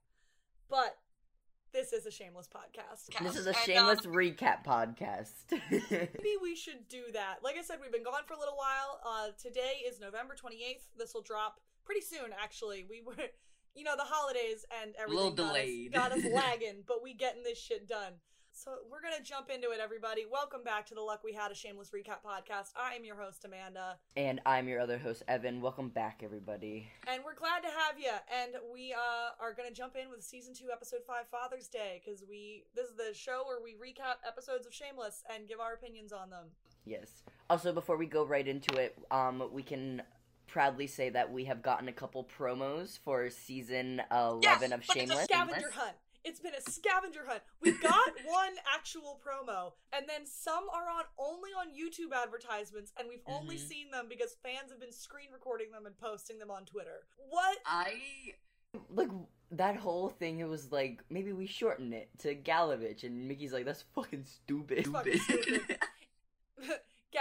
But 0.68 0.96
this 1.72 1.92
is 1.92 2.06
a 2.06 2.10
shameless 2.10 2.48
podcast. 2.48 3.22
this 3.22 3.36
is 3.36 3.46
a 3.46 3.50
And, 3.50 3.56
um, 3.56 3.62
shameless 3.64 4.06
recap 4.06 4.64
podcast. 4.64 5.30
Maybe 5.80 6.36
we 6.42 6.56
should 6.56 6.88
do 6.88 7.02
that. 7.12 7.36
Like 7.44 7.56
I 7.58 7.62
said, 7.62 7.76
we've 7.80 7.92
been 7.92 8.02
gone 8.02 8.22
for 8.26 8.34
a 8.34 8.38
little 8.38 8.56
while. 8.56 9.00
Uh, 9.06 9.28
today 9.40 9.82
is 9.86 10.00
November 10.00 10.34
28th. 10.34 10.82
This 10.98 11.12
will 11.14 11.22
drop 11.22 11.60
pretty 11.84 12.00
soon, 12.00 12.30
actually. 12.42 12.84
We 12.88 13.02
were, 13.06 13.14
you 13.74 13.84
know, 13.84 13.96
the 13.96 14.04
holidays 14.04 14.64
and 14.82 14.94
everything 15.00 15.18
A 15.18 15.22
little 15.22 15.30
got, 15.36 15.46
delayed. 15.54 15.94
Us, 15.96 16.08
got 16.08 16.12
us 16.12 16.24
lagging, 16.32 16.82
but 16.86 17.02
we 17.02 17.14
getting 17.14 17.42
this 17.42 17.58
shit 17.58 17.88
done. 17.88 18.14
So 18.52 18.72
we're 18.90 19.00
gonna 19.00 19.22
jump 19.22 19.48
into 19.48 19.70
it, 19.70 19.78
everybody. 19.80 20.24
Welcome 20.30 20.64
back 20.64 20.84
to 20.86 20.94
the 20.94 21.00
Luck 21.00 21.20
We 21.24 21.32
Had 21.32 21.52
a 21.52 21.54
Shameless 21.54 21.90
Recap 21.94 22.18
podcast. 22.26 22.72
I 22.76 22.94
am 22.94 23.04
your 23.04 23.16
host 23.16 23.44
Amanda, 23.44 23.96
and 24.16 24.40
I'm 24.44 24.68
your 24.68 24.80
other 24.80 24.98
host, 24.98 25.22
Evan. 25.28 25.60
Welcome 25.62 25.88
back, 25.88 26.20
everybody. 26.24 26.88
and 27.06 27.22
we're 27.24 27.36
glad 27.36 27.60
to 27.60 27.68
have 27.68 27.98
you. 27.98 28.10
And 28.28 28.54
we 28.72 28.92
uh, 28.92 29.40
are 29.42 29.54
gonna 29.54 29.70
jump 29.70 29.94
in 29.96 30.10
with 30.10 30.24
season 30.24 30.52
two, 30.52 30.66
episode 30.72 31.00
five, 31.06 31.28
Father's 31.30 31.68
Day, 31.68 32.02
because 32.04 32.24
we 32.28 32.64
this 32.74 32.86
is 32.88 32.96
the 32.96 33.14
show 33.14 33.44
where 33.46 33.60
we 33.62 33.74
recap 33.74 34.16
episodes 34.26 34.66
of 34.66 34.74
Shameless 34.74 35.22
and 35.32 35.48
give 35.48 35.60
our 35.60 35.72
opinions 35.72 36.12
on 36.12 36.28
them. 36.28 36.46
Yes. 36.84 37.22
Also, 37.48 37.72
before 37.72 37.96
we 37.96 38.06
go 38.06 38.26
right 38.26 38.46
into 38.46 38.76
it, 38.76 38.98
um, 39.12 39.48
we 39.52 39.62
can 39.62 40.02
proudly 40.50 40.86
say 40.86 41.10
that 41.10 41.32
we 41.32 41.44
have 41.44 41.62
gotten 41.62 41.88
a 41.88 41.92
couple 41.92 42.28
promos 42.38 42.98
for 42.98 43.30
season 43.30 44.02
11 44.10 44.42
Yes, 44.42 44.62
of 44.72 44.82
but 44.86 44.96
it's 44.96 45.10
a 45.12 45.16
scavenger 45.24 45.54
Shameless? 45.54 45.74
hunt. 45.74 45.96
It's 46.22 46.40
been 46.40 46.52
a 46.54 46.60
scavenger 46.60 47.24
hunt. 47.26 47.40
We 47.62 47.72
got 47.82 48.10
one 48.26 48.52
actual 48.74 49.20
promo, 49.24 49.72
and 49.92 50.06
then 50.08 50.26
some 50.26 50.64
are 50.74 50.88
on 50.90 51.04
only 51.18 51.50
on 51.50 51.68
YouTube 51.68 52.14
advertisements, 52.14 52.92
and 52.98 53.08
we've 53.08 53.22
only 53.26 53.56
Mhm. 53.56 53.68
seen 53.68 53.90
them 53.90 54.06
because 54.08 54.36
fans 54.42 54.70
have 54.70 54.80
been 54.80 54.92
screen 54.92 55.28
recording 55.32 55.70
them 55.70 55.86
and 55.86 55.96
posting 55.96 56.38
them 56.38 56.50
on 56.50 56.66
Twitter. 56.66 57.06
What? 57.16 57.58
I 57.64 58.34
like 58.90 59.08
that 59.52 59.76
whole 59.76 60.10
thing, 60.10 60.40
it 60.40 60.48
was 60.48 60.70
like 60.70 61.02
maybe 61.10 61.32
we 61.32 61.46
shorten 61.46 61.92
it 61.92 62.10
to 62.18 62.34
Gallavich, 62.36 63.02
and 63.02 63.26
Mickey's 63.26 63.52
like, 63.52 63.64
"That's 63.64 63.82
fucking 63.94 64.24
stupid." 64.24 64.86
Fucking 64.88 65.18
stupid. 65.18 65.78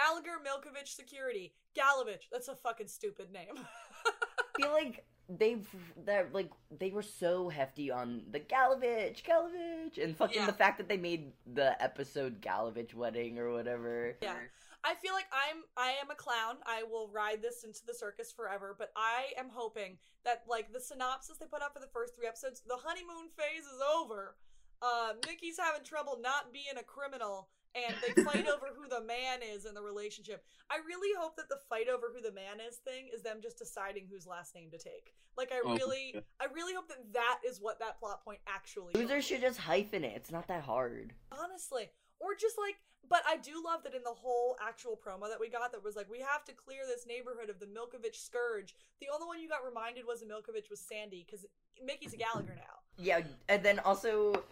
Gallagher 0.10 0.40
Milkovich 0.44 0.96
Security. 0.96 1.54
Gallavich. 1.78 2.24
That's 2.32 2.48
a 2.48 2.56
fucking 2.56 2.88
stupid 2.88 3.32
name. 3.32 3.54
I 4.06 4.62
feel 4.62 4.72
like 4.72 5.06
they've 5.30 5.68
that 6.06 6.34
like 6.34 6.50
they 6.80 6.90
were 6.90 7.04
so 7.04 7.50
hefty 7.50 7.92
on 7.92 8.24
the 8.32 8.40
Gallavich, 8.40 9.24
Gallavich, 9.24 10.04
and 10.04 10.18
fucking 10.18 10.40
Yeah. 10.42 10.46
the 10.48 10.54
fact 10.54 10.78
that 10.80 10.90
they 10.90 10.98
made 10.98 11.32
the 11.54 11.82
episode 11.82 12.42
Gallavich 12.42 12.94
wedding 12.94 13.38
or 13.40 13.52
whatever. 13.52 14.18
Yeah. 14.22 14.36
I 14.84 14.96
feel 14.96 15.14
like 15.14 15.28
I'm 15.34 15.64
I 15.78 15.92
am 16.02 16.10
a 16.10 16.16
clown. 16.16 16.56
I 16.66 16.84
will 16.84 17.10
ride 17.14 17.42
this 17.42 17.64
into 17.64 17.86
the 17.86 17.94
circus 17.94 18.32
forever, 18.32 18.76
but 18.78 18.92
I 18.96 19.28
am 19.38 19.50
hoping 19.52 19.98
that 20.26 20.44
like 20.48 20.74
the 20.74 20.80
synopsis 20.82 21.38
they 21.38 21.46
put 21.46 21.62
out 21.62 21.74
for 21.74 21.80
the 21.80 21.88
first 21.94 22.16
3 22.16 22.28
episodes, 22.28 22.62
the 22.68 22.78
honeymoon 22.78 23.30
phase 23.38 23.66
is 23.66 23.82
over. 23.98 24.36
Uh 24.82 25.14
Mickey's 25.28 25.60
having 25.60 25.84
trouble 25.84 26.18
not 26.22 26.52
being 26.54 26.78
a 26.80 26.84
criminal 26.84 27.50
and 27.76 27.96
they 28.02 28.24
fight 28.24 28.48
over 28.48 28.68
who 28.76 28.88
the 28.90 29.02
man 29.02 29.40
is 29.44 29.66
in 29.66 29.74
the 29.74 29.82
relationship. 29.82 30.44
I 30.70 30.78
really 30.88 31.16
hope 31.20 31.36
that 31.38 31.50
the 31.50 31.60
fight 31.70 31.88
over 31.88 32.08
who 32.14 32.22
the 32.22 32.34
man 32.34 32.60
is 32.68 32.78
thing 32.78 33.10
is 33.14 33.22
them 33.22 33.38
just 33.42 33.60
deciding 33.60 34.08
whose 34.10 34.26
last 34.26 34.56
name 34.56 34.72
to 34.72 34.78
take. 34.78 35.14
Like 35.38 35.52
I 35.52 35.62
Oh. 35.64 35.76
really 35.76 36.16
I 36.40 36.46
really 36.54 36.74
hope 36.74 36.88
that 36.90 37.14
that 37.14 37.40
is 37.48 37.60
what 37.62 37.80
that 37.80 38.00
plot 38.00 38.24
point 38.24 38.40
actually 38.48 38.94
is. 38.94 39.02
Losers 39.02 39.26
should 39.26 39.42
just 39.42 39.60
hyphen 39.60 40.04
it. 40.04 40.14
It's 40.16 40.32
not 40.32 40.48
that 40.48 40.64
hard. 40.64 41.14
Honestly. 41.32 41.90
Or 42.20 42.36
just 42.36 42.58
like, 42.58 42.76
but 43.08 43.24
I 43.26 43.38
do 43.38 43.64
love 43.64 43.84
that 43.84 43.96
in 43.96 44.04
the 44.04 44.10
whole 44.10 44.58
actual 44.62 45.00
promo 45.00 45.30
that 45.30 45.40
we 45.40 45.50
got, 45.50 45.72
that 45.72 45.84
was 45.84 45.96
like, 45.96 46.10
we 46.12 46.20
have 46.20 46.44
to 46.46 46.54
clear 46.54 46.82
this 46.86 47.06
neighborhood 47.08 47.50
of 47.50 47.60
the 47.60 47.66
Milkovich 47.66 48.16
scourge. 48.16 48.76
The 49.00 49.08
only 49.14 49.26
one 49.26 49.40
you 49.40 49.48
got 49.48 49.66
reminded 49.66 50.06
was 50.06 50.22
a 50.22 50.26
Milkovich 50.26 50.70
was 50.70 50.82
Sandy, 50.82 51.26
because 51.26 51.46
Mickey's 51.84 52.14
a 52.14 52.18
Gallagher 52.18 52.56
now. 52.56 52.80
Yeah, 52.98 53.22
and 53.48 53.64
then 53.64 53.80
also 53.80 54.44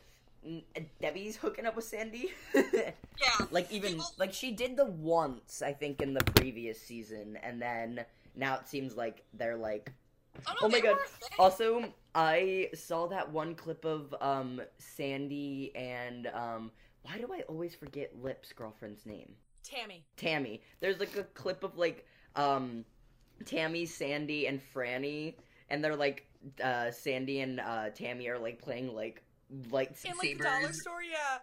Debbie's 1.01 1.35
hooking 1.35 1.65
up 1.65 1.75
with 1.75 1.85
Sandy. 1.85 2.31
Yeah. 3.19 3.45
like 3.51 3.71
even 3.71 3.93
People- 3.93 4.11
like 4.17 4.31
she 4.33 4.51
did 4.51 4.77
the 4.77 4.85
once 4.85 5.61
I 5.63 5.73
think 5.73 6.01
in 6.01 6.13
the 6.13 6.23
previous 6.35 6.79
season, 6.79 7.37
and 7.41 7.59
then 7.61 8.05
now 8.35 8.55
it 8.55 8.67
seems 8.67 8.95
like 8.95 9.23
they're 9.33 9.57
like 9.57 9.91
Oh, 10.47 10.51
no, 10.61 10.67
Oh 10.67 10.69
my 10.69 10.79
God. 10.79 10.97
were. 10.97 10.99
Also, 11.39 11.93
I 12.13 12.69
saw 12.75 13.07
that 13.07 13.31
one 13.31 13.55
clip 13.55 13.83
of 13.85 14.13
um 14.21 14.61
Sandy 14.77 15.71
and 15.75 16.27
um 16.27 16.71
why 17.01 17.17
do 17.17 17.27
I 17.33 17.41
always 17.49 17.73
forget 17.73 18.11
Lip's 18.21 18.51
girlfriend's 18.53 19.05
name? 19.05 19.33
Tammy. 19.63 20.03
Tammy. 20.15 20.61
There's 20.79 20.99
like 20.99 21.15
a 21.17 21.23
clip 21.23 21.63
of 21.63 21.75
like 21.77 22.05
um 22.35 22.85
Tammy, 23.45 23.85
Sandy, 23.85 24.45
and 24.47 24.61
Franny, 24.73 25.35
and 25.69 25.83
they're 25.83 25.95
like 25.95 26.27
uh 26.63 26.91
Sandy 26.91 27.39
and 27.41 27.59
uh 27.59 27.89
Tammy 27.95 28.27
are 28.27 28.37
like 28.37 28.61
playing 28.61 28.93
like 28.93 29.23
light 29.71 29.95
In 30.03 30.11
like 30.17 30.37
the 30.37 30.43
dollar 30.43 30.73
store, 30.73 31.03
yeah. 31.03 31.39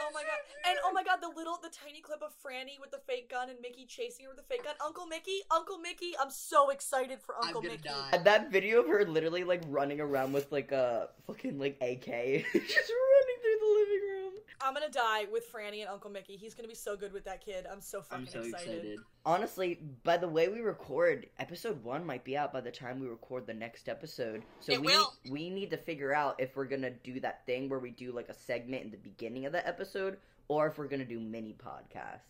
Oh 0.00 0.10
my 0.12 0.22
god. 0.22 0.40
And 0.68 0.78
oh 0.84 0.92
my 0.92 1.02
god, 1.02 1.18
the 1.22 1.28
little, 1.34 1.58
the 1.62 1.70
tiny 1.70 2.00
clip 2.00 2.22
of 2.22 2.32
Franny 2.44 2.80
with 2.80 2.90
the 2.90 3.00
fake 3.06 3.30
gun 3.30 3.48
and 3.48 3.58
Mickey 3.60 3.86
chasing 3.86 4.24
her 4.26 4.30
with 4.30 4.38
the 4.38 4.44
fake 4.48 4.64
gun. 4.64 4.74
Uncle 4.84 5.06
Mickey, 5.06 5.40
Uncle 5.50 5.78
Mickey, 5.78 6.12
I'm 6.20 6.30
so 6.30 6.70
excited 6.70 7.20
for 7.24 7.36
Uncle 7.42 7.62
Mickey. 7.62 7.88
die. 7.88 8.18
That 8.24 8.50
video 8.50 8.80
of 8.80 8.88
her 8.88 9.04
literally 9.04 9.44
like 9.44 9.62
running 9.68 10.00
around 10.00 10.32
with 10.32 10.50
like 10.52 10.72
a 10.72 11.08
fucking 11.26 11.58
like 11.58 11.76
AK, 11.80 12.04
just 12.52 12.92
running 12.92 13.38
through 13.42 13.58
the 13.60 13.72
living 13.80 14.02
room. 14.02 14.07
I'm 14.60 14.74
gonna 14.74 14.90
die 14.90 15.26
with 15.30 15.50
Franny 15.52 15.80
and 15.80 15.88
Uncle 15.88 16.10
Mickey. 16.10 16.36
He's 16.36 16.54
gonna 16.54 16.68
be 16.68 16.74
so 16.74 16.96
good 16.96 17.12
with 17.12 17.24
that 17.24 17.44
kid. 17.44 17.66
I'm 17.70 17.80
so 17.80 18.02
fucking 18.02 18.26
I'm 18.26 18.30
so 18.30 18.40
excited. 18.40 18.98
Honestly, 19.24 19.80
by 20.02 20.16
the 20.16 20.28
way 20.28 20.48
we 20.48 20.60
record, 20.60 21.26
episode 21.38 21.82
one 21.84 22.04
might 22.04 22.24
be 22.24 22.36
out 22.36 22.52
by 22.52 22.60
the 22.60 22.70
time 22.70 22.98
we 22.98 23.06
record 23.08 23.46
the 23.46 23.54
next 23.54 23.88
episode. 23.88 24.42
So 24.60 24.72
It 24.72 24.80
we 24.80 24.88
will. 24.88 25.12
we 25.30 25.48
need 25.50 25.70
to 25.70 25.76
figure 25.76 26.12
out 26.12 26.36
if 26.40 26.56
we're 26.56 26.64
gonna 26.64 26.90
do 26.90 27.20
that 27.20 27.46
thing 27.46 27.68
where 27.68 27.78
we 27.78 27.90
do 27.90 28.12
like 28.12 28.28
a 28.28 28.34
segment 28.34 28.82
in 28.84 28.90
the 28.90 28.96
beginning 28.96 29.46
of 29.46 29.52
the 29.52 29.66
episode, 29.66 30.18
or 30.48 30.66
if 30.66 30.78
we're 30.78 30.88
gonna 30.88 31.04
do 31.04 31.20
mini 31.20 31.54
podcasts. 31.54 32.20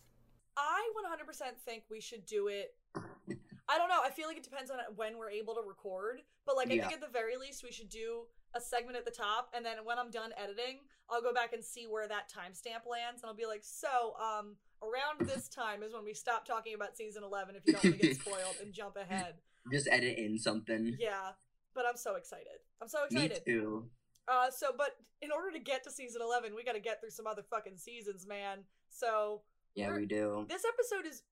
I 0.55 0.91
100% 0.95 1.57
think 1.65 1.83
we 1.89 2.01
should 2.01 2.25
do 2.25 2.47
it. 2.47 2.75
I 2.95 3.77
don't 3.77 3.87
know. 3.89 4.01
I 4.03 4.09
feel 4.09 4.27
like 4.27 4.37
it 4.37 4.43
depends 4.43 4.69
on 4.69 4.77
when 4.95 5.17
we're 5.17 5.29
able 5.29 5.55
to 5.55 5.61
record. 5.61 6.21
But 6.45 6.57
like, 6.57 6.69
I 6.69 6.73
Yeah. 6.73 6.81
think 6.87 6.93
at 6.95 7.01
the 7.01 7.07
very 7.07 7.37
least, 7.37 7.63
we 7.63 7.71
should 7.71 7.89
do 7.89 8.25
a 8.55 8.61
segment 8.61 8.97
at 8.97 9.05
the 9.05 9.11
top, 9.11 9.49
and 9.55 9.65
then 9.65 9.77
when 9.83 9.97
I'm 9.99 10.09
done 10.11 10.31
editing, 10.41 10.79
I'll 11.09 11.21
go 11.21 11.33
back 11.33 11.53
and 11.53 11.63
see 11.63 11.85
where 11.85 12.07
that 12.07 12.29
timestamp 12.31 12.89
lands, 12.89 13.21
and 13.21 13.29
I'll 13.29 13.35
be 13.35 13.45
like, 13.45 13.63
so, 13.63 14.13
um, 14.19 14.55
around 14.81 15.27
this 15.27 15.47
time 15.49 15.83
is 15.83 15.93
when 15.93 16.03
we 16.05 16.13
stop 16.13 16.45
talking 16.45 16.73
about 16.73 16.95
season 16.97 17.23
11 17.23 17.55
if 17.55 17.63
you 17.67 17.73
don't 17.73 17.83
want 17.83 17.99
to 18.01 18.07
get 18.07 18.17
spoiled 18.21 18.55
and 18.61 18.73
jump 18.73 18.95
ahead. 18.95 19.35
Just 19.71 19.87
edit 19.91 20.17
in 20.17 20.37
something. 20.39 20.95
Yeah, 20.99 21.31
but 21.75 21.85
I'm 21.87 21.97
so 21.97 22.15
excited. 22.15 22.59
I'm 22.81 22.87
so 22.87 22.99
Me 23.11 23.25
excited. 23.25 23.45
too. 23.45 23.85
Uh, 24.27 24.49
so, 24.49 24.67
but 24.77 24.91
in 25.21 25.31
order 25.31 25.51
to 25.51 25.59
get 25.59 25.83
to 25.83 25.91
season 25.91 26.21
11, 26.21 26.55
we 26.55 26.63
got 26.63 26.73
to 26.73 26.79
get 26.79 27.01
through 27.01 27.09
some 27.11 27.27
other 27.27 27.43
fucking 27.49 27.77
seasons, 27.77 28.25
man. 28.27 28.59
So, 28.89 29.41
Yeah, 29.75 29.93
we 29.95 30.05
do. 30.05 30.45
this 30.49 30.63
episode 30.65 31.07
is 31.07 31.23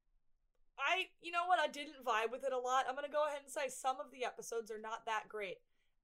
I 0.80 1.06
you 1.24 1.32
know 1.32 1.46
what 1.48 1.60
I 1.60 1.68
didn't 1.68 2.06
vibe 2.06 2.32
with 2.32 2.44
it 2.44 2.54
a 2.54 2.58
lot. 2.58 2.86
I'm 2.88 2.94
going 2.96 3.06
to 3.08 3.12
go 3.12 3.26
ahead 3.28 3.40
and 3.44 3.52
say 3.52 3.68
some 3.70 4.00
of 4.00 4.12
the 4.12 4.26
episodes 4.26 4.70
are 4.70 4.80
not 4.80 5.06
that 5.08 5.24
great. 5.28 5.58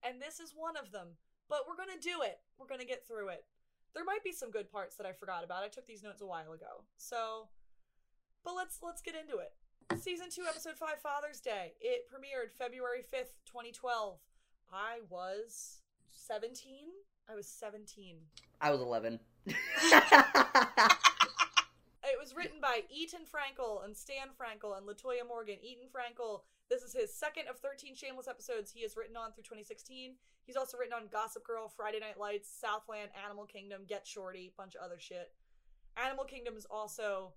And 0.03 0.22
this 0.22 0.39
is 0.39 0.53
one 0.55 0.77
of 0.77 0.91
them. 0.91 1.07
But 1.50 1.65
we're 1.67 1.77
going 1.77 1.95
to 1.95 2.01
do 2.01 2.22
it. 2.22 2.39
We're 2.57 2.67
going 2.67 2.81
to 2.81 2.88
get 2.88 3.07
through 3.07 3.29
it. 3.29 3.45
There 3.93 4.03
might 4.03 4.24
be 4.24 4.31
some 4.31 4.51
good 4.51 4.72
parts 4.72 4.95
that 4.95 5.05
I 5.05 5.13
forgot 5.13 5.43
about. 5.43 5.63
I 5.63 5.67
took 5.67 5.88
these 5.88 6.03
notes 6.03 6.22
a 6.22 6.25
while 6.25 6.51
ago. 6.51 6.83
So 6.98 7.50
but 8.43 8.55
let's 8.55 8.79
let's 8.83 9.01
get 9.01 9.15
into 9.15 9.38
it. 9.38 9.53
Season 10.01 10.27
2 10.29 10.43
episode 10.50 10.77
5 10.77 11.00
Father's 11.01 11.39
Day. 11.39 11.74
It 11.79 12.07
premiered 12.12 12.51
February 12.57 13.01
5th, 13.01 13.36
2012. 13.45 14.17
I 14.72 15.00
was 15.10 15.81
17. 16.10 16.88
I 17.29 17.36
was 17.36 17.48
17. 17.48 18.17
I 18.60 18.72
was 18.72 18.81
11. 18.81 19.19
It 22.05 22.19
was 22.19 22.36
written 22.36 22.60
by 22.62 22.83
Etan 22.91 23.24
Frankel 23.24 23.83
and 23.86 23.95
Stan 23.95 24.27
Frankel 24.36 24.77
and 24.77 24.86
Latoya 24.86 25.25
Morgan. 25.25 25.55
Etan 25.63 25.88
Frankel, 25.88 26.41
this 26.70 26.82
is 26.82 26.93
his 26.93 27.13
second 27.13 27.48
of 27.50 27.60
13 27.60 27.96
Shameless 27.96 28.27
episodes 28.27 28.72
he 28.72 28.82
has 28.82 28.96
written 28.98 29.15
on 29.15 29.32
through 29.34 29.43
2016. 29.43 30.15
He's 30.46 30.55
also 30.55 30.77
written 30.77 30.93
on 30.93 31.08
Gossip 31.12 31.46
Girl, 31.46 31.70
Friday 31.70 32.00
Night 32.00 32.20
Lights, 32.20 32.50
Southland, 32.50 33.10
Animal 33.25 33.46
Kingdom, 33.46 33.82
Get 33.88 34.05
Shorty, 34.05 34.53
bunch 34.58 34.75
of 34.75 34.82
other 34.82 35.00
shit. 35.00 35.32
Animal 35.98 36.25
Kingdom 36.25 36.55
is 36.58 36.65
also 36.70 37.34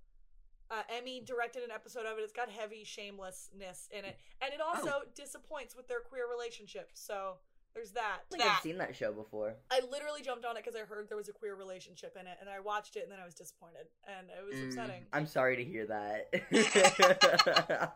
uh, 0.71 0.83
Emmy 0.89 1.23
directed 1.25 1.63
an 1.63 1.71
episode 1.71 2.07
of 2.07 2.19
it. 2.19 2.23
It's 2.23 2.33
got 2.33 2.51
heavy 2.51 2.83
shamelessness 2.85 3.89
in 3.97 4.05
it, 4.05 4.19
and 4.41 4.53
it 4.53 4.61
also 4.61 5.03
disappoints 5.15 5.77
with 5.77 5.87
their 5.87 6.01
queer 6.01 6.25
relationship. 6.29 6.91
So 6.95 7.37
there's 7.77 7.93
that. 7.93 8.23
I 8.33 8.37
think 8.37 8.43
I've 8.51 8.61
seen 8.63 8.79
that 8.79 8.97
show 8.97 9.13
before. 9.13 9.55
I 9.71 9.81
literally 9.89 10.23
jumped 10.23 10.45
on 10.45 10.57
it 10.57 10.65
because 10.65 10.75
I 10.81 10.85
heard 10.85 11.09
there 11.09 11.17
was 11.19 11.29
a 11.29 11.33
queer 11.33 11.55
relationship 11.55 12.17
in 12.19 12.27
it, 12.27 12.39
and 12.41 12.49
I 12.51 12.59
watched 12.59 12.97
it, 12.97 13.05
and 13.05 13.13
then 13.13 13.19
I 13.23 13.25
was 13.27 13.35
disappointed, 13.35 13.87
and 14.09 14.27
it 14.31 14.45
was 14.45 14.57
Mm. 14.57 14.67
upsetting. 14.69 15.07
I'm 15.13 15.27
sorry 15.27 15.57
to 15.57 15.65
hear 15.65 15.87
that. 15.87 16.33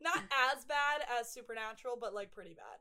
Not 0.00 0.22
as 0.54 0.64
bad 0.64 1.02
as 1.20 1.28
Supernatural, 1.30 1.96
but 2.00 2.14
like 2.14 2.30
pretty 2.32 2.54
bad. 2.54 2.78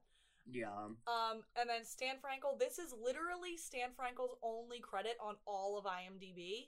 yeah. 0.49 0.69
Um, 1.07 1.41
and 1.59 1.67
then 1.69 1.83
Stan 1.83 2.15
Frankel. 2.17 2.59
This 2.59 2.77
is 2.77 2.93
literally 3.03 3.57
Stan 3.57 3.89
Frankel's 3.99 4.35
only 4.43 4.79
credit 4.79 5.17
on 5.19 5.35
all 5.47 5.77
of 5.77 5.85
IMDb. 5.85 6.67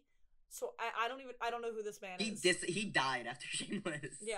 So 0.49 0.73
I, 0.79 1.05
I 1.05 1.07
don't 1.07 1.19
even 1.21 1.33
I 1.41 1.51
don't 1.51 1.61
know 1.61 1.73
who 1.73 1.83
this 1.83 2.01
man 2.01 2.15
He 2.19 2.29
is. 2.31 2.41
dis- 2.41 2.63
he 2.63 2.85
died 2.85 3.27
after 3.27 3.45
Shameless. 3.51 4.15
yeah. 4.21 4.37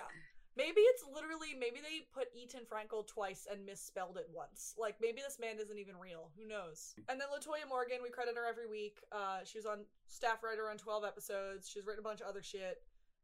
Maybe 0.59 0.83
it's 0.91 1.03
literally 1.07 1.55
maybe 1.55 1.79
they 1.79 2.03
put 2.11 2.27
Etan 2.35 2.67
Frankel 2.67 3.07
twice 3.07 3.47
and 3.49 3.65
misspelled 3.65 4.17
it 4.17 4.27
once. 4.35 4.75
Like 4.77 4.99
maybe 4.99 5.21
this 5.23 5.39
man 5.39 5.55
isn't 5.55 5.79
even 5.79 5.95
real. 5.95 6.31
Who 6.35 6.45
knows? 6.45 6.93
And 7.07 7.15
then 7.15 7.31
Latoya 7.31 7.63
Morgan, 7.67 8.03
we 8.03 8.09
credit 8.09 8.35
her 8.35 8.43
every 8.43 8.67
week. 8.67 8.99
Uh, 9.11 9.39
she 9.45 9.57
was 9.57 9.65
on 9.65 9.87
staff 10.07 10.43
writer 10.43 10.69
on 10.69 10.75
twelve 10.77 11.05
episodes. 11.05 11.69
She's 11.71 11.85
written 11.87 12.03
a 12.03 12.07
bunch 12.07 12.19
of 12.19 12.27
other 12.27 12.43
shit. 12.43 12.83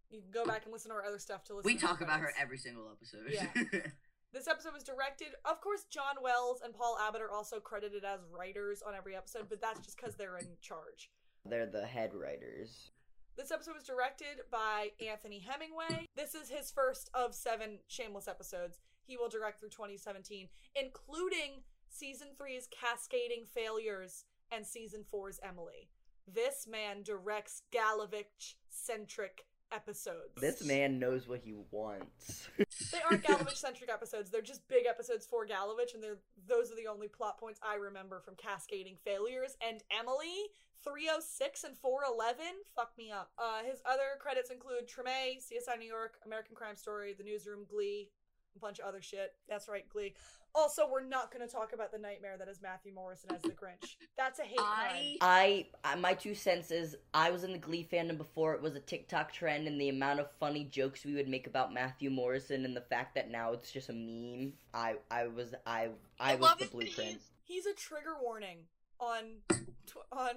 You 0.09 0.21
can 0.21 0.31
go 0.31 0.45
back 0.45 0.63
and 0.63 0.71
listen 0.71 0.89
to 0.91 0.95
her 0.95 1.03
other 1.03 1.19
stuff 1.19 1.43
to 1.51 1.55
listen. 1.55 1.67
We 1.67 1.75
to 1.75 1.85
talk 1.85 1.99
about 1.99 2.21
her 2.21 2.31
every 2.39 2.57
single 2.57 2.87
episode. 2.89 3.27
Yeah. 3.27 3.81
This 4.35 4.49
episode 4.49 4.73
was 4.73 4.83
directed, 4.83 5.29
of 5.45 5.61
course, 5.61 5.85
John 5.89 6.15
Wells 6.21 6.59
and 6.61 6.73
Paul 6.73 6.97
Abbott 6.99 7.21
are 7.21 7.31
also 7.31 7.61
credited 7.61 8.03
as 8.03 8.19
writers 8.29 8.83
on 8.85 8.93
every 8.93 9.15
episode, 9.15 9.45
but 9.47 9.61
that's 9.61 9.79
just 9.79 9.95
because 9.95 10.15
they're 10.15 10.35
in 10.35 10.47
charge. 10.59 11.09
They're 11.45 11.65
the 11.65 11.85
head 11.85 12.13
writers. 12.13 12.91
This 13.37 13.51
episode 13.51 13.75
was 13.75 13.83
directed 13.83 14.43
by 14.49 14.91
Anthony 15.05 15.39
Hemingway. 15.39 16.07
This 16.15 16.35
is 16.35 16.49
his 16.49 16.71
first 16.71 17.09
of 17.13 17.35
seven 17.35 17.79
Shameless 17.87 18.29
episodes. 18.29 18.79
He 19.05 19.17
will 19.17 19.27
direct 19.27 19.59
through 19.59 19.69
2017, 19.69 20.47
including 20.73 21.63
season 21.89 22.29
three's 22.37 22.67
Cascading 22.71 23.45
Failures 23.53 24.23
and 24.51 24.65
season 24.65 25.03
four's 25.11 25.39
Emily. 25.43 25.89
This 26.33 26.65
man 26.65 27.03
directs 27.03 27.63
Gallavich 27.73 28.55
centric 28.69 29.45
episodes. 29.71 30.39
This 30.39 30.63
man 30.63 30.97
knows 30.97 31.27
what 31.27 31.41
he 31.43 31.55
wants. 31.71 32.47
They 32.91 32.99
aren't 33.09 33.23
Gallavich 33.23 33.57
centric 33.57 33.91
episodes. 33.91 34.31
They're 34.31 34.41
just 34.41 34.67
big 34.69 34.85
episodes 34.85 35.25
for 35.25 35.45
Gallavich, 35.45 35.93
and 35.93 36.01
they're 36.01 36.19
those 36.47 36.71
are 36.71 36.75
the 36.75 36.87
only 36.87 37.07
plot 37.07 37.39
points 37.39 37.59
I 37.63 37.75
remember 37.75 38.19
from 38.19 38.35
Cascading 38.35 38.97
Failures 39.03 39.57
and 39.65 39.83
Emily. 39.91 40.51
306 40.83 41.63
and 41.63 41.77
411 41.77 42.45
fuck 42.75 42.91
me 42.97 43.11
up. 43.11 43.31
Uh, 43.39 43.63
his 43.65 43.81
other 43.85 44.19
credits 44.19 44.51
include 44.51 44.87
Treme, 44.87 45.41
CSI 45.41 45.79
New 45.79 45.87
York, 45.87 46.19
American 46.25 46.55
Crime 46.55 46.75
Story, 46.75 47.15
The 47.17 47.23
Newsroom, 47.23 47.65
Glee, 47.67 48.09
a 48.55 48.59
bunch 48.59 48.79
of 48.79 48.85
other 48.85 49.01
shit. 49.01 49.33
That's 49.49 49.67
right, 49.67 49.87
Glee. 49.89 50.13
Also, 50.53 50.87
we're 50.89 51.03
not 51.05 51.33
going 51.33 51.45
to 51.45 51.53
talk 51.53 51.73
about 51.73 51.91
the 51.91 51.97
nightmare 51.97 52.37
that 52.37 52.47
is 52.47 52.61
Matthew 52.61 52.93
Morrison 52.93 53.31
as 53.35 53.41
the 53.41 53.49
Grinch. 53.49 53.95
That's 54.17 54.39
a 54.39 54.43
hate 54.43 54.57
crime. 54.57 55.17
I 55.21 55.65
I, 55.83 55.91
I 55.91 55.95
my 55.95 56.13
two 56.13 56.33
cents 56.33 56.71
is 56.71 56.95
I 57.13 57.29
was 57.31 57.43
in 57.43 57.51
the 57.51 57.57
Glee 57.57 57.87
fandom 57.91 58.17
before 58.17 58.53
it 58.53 58.61
was 58.61 58.75
a 58.75 58.79
TikTok 58.79 59.33
trend, 59.33 59.67
and 59.67 59.79
the 59.79 59.89
amount 59.89 60.21
of 60.21 60.27
funny 60.39 60.63
jokes 60.63 61.03
we 61.05 61.13
would 61.13 61.27
make 61.27 61.45
about 61.47 61.73
Matthew 61.73 62.09
Morrison, 62.09 62.63
and 62.63 62.75
the 62.75 62.81
fact 62.81 63.15
that 63.15 63.29
now 63.29 63.51
it's 63.51 63.71
just 63.71 63.89
a 63.89 63.93
meme. 63.93 64.53
I 64.73 64.95
I 65.11 65.27
was 65.27 65.53
I 65.65 65.89
I, 66.19 66.35
was 66.35 66.55
the 66.57 66.65
it 66.65 66.71
that 66.71 66.81
he's- 66.83 66.95
blueprint. 66.95 67.21
He's 67.43 67.65
a 67.65 67.73
trigger 67.73 68.15
warning 68.23 68.59
on 68.99 69.41
tw- 69.85 70.11
on 70.11 70.31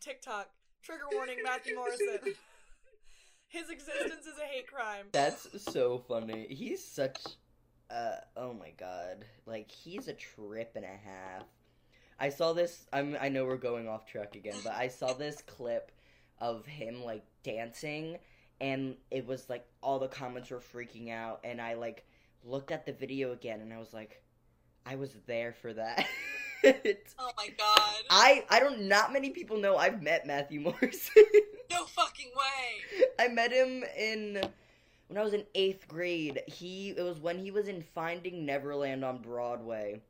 TikTok. 0.00 0.48
Trigger 0.82 1.04
warning, 1.12 1.38
Matthew 1.44 1.74
Morrison. 1.74 2.18
His 3.48 3.70
existence 3.70 4.26
is 4.26 4.38
a 4.42 4.46
hate 4.46 4.66
crime. 4.66 5.06
That's 5.12 5.46
so 5.72 6.02
funny. 6.08 6.46
He's 6.50 6.84
such 6.84 7.18
uh 7.90 8.16
oh 8.36 8.52
my 8.52 8.70
god. 8.78 9.24
Like 9.46 9.70
he's 9.70 10.08
a 10.08 10.14
trip 10.14 10.72
and 10.76 10.84
a 10.84 10.88
half. 10.88 11.44
I 12.18 12.28
saw 12.28 12.52
this 12.52 12.86
I'm 12.92 13.16
I 13.20 13.28
know 13.28 13.44
we're 13.44 13.56
going 13.56 13.88
off 13.88 14.06
track 14.06 14.36
again, 14.36 14.56
but 14.62 14.74
I 14.74 14.88
saw 14.88 15.12
this 15.12 15.42
clip 15.42 15.92
of 16.40 16.66
him 16.66 17.04
like 17.04 17.24
dancing 17.42 18.18
and 18.60 18.96
it 19.10 19.26
was 19.26 19.48
like 19.48 19.66
all 19.82 19.98
the 19.98 20.08
comments 20.08 20.50
were 20.50 20.60
freaking 20.60 21.10
out 21.10 21.40
and 21.44 21.60
I 21.60 21.74
like 21.74 22.04
looked 22.44 22.70
at 22.70 22.86
the 22.86 22.92
video 22.92 23.32
again 23.32 23.60
and 23.60 23.72
I 23.72 23.78
was 23.78 23.92
like 23.92 24.22
I 24.86 24.96
was 24.96 25.14
there 25.26 25.52
for 25.52 25.72
that. 25.74 26.06
Oh 26.66 27.30
my 27.36 27.48
god. 27.58 27.94
I 28.08 28.42
I 28.48 28.58
don't 28.58 28.88
not 28.88 29.12
many 29.12 29.28
people 29.28 29.58
know 29.58 29.76
I've 29.76 30.02
met 30.02 30.26
Matthew 30.26 30.60
Morrison. 30.60 31.24
No 31.70 31.84
fucking 31.84 32.30
way. 32.34 33.04
I 33.20 33.28
met 33.28 33.52
him 33.52 33.84
in 33.98 34.40
when 35.08 35.18
I 35.18 35.22
was 35.22 35.34
in 35.34 35.44
eighth 35.54 35.86
grade. 35.88 36.42
He 36.46 36.90
it 36.90 37.02
was 37.02 37.20
when 37.20 37.38
he 37.38 37.50
was 37.50 37.68
in 37.68 37.82
Finding 37.82 38.44
Neverland 38.46 39.04
on 39.04 39.18
Broadway. 39.18 40.00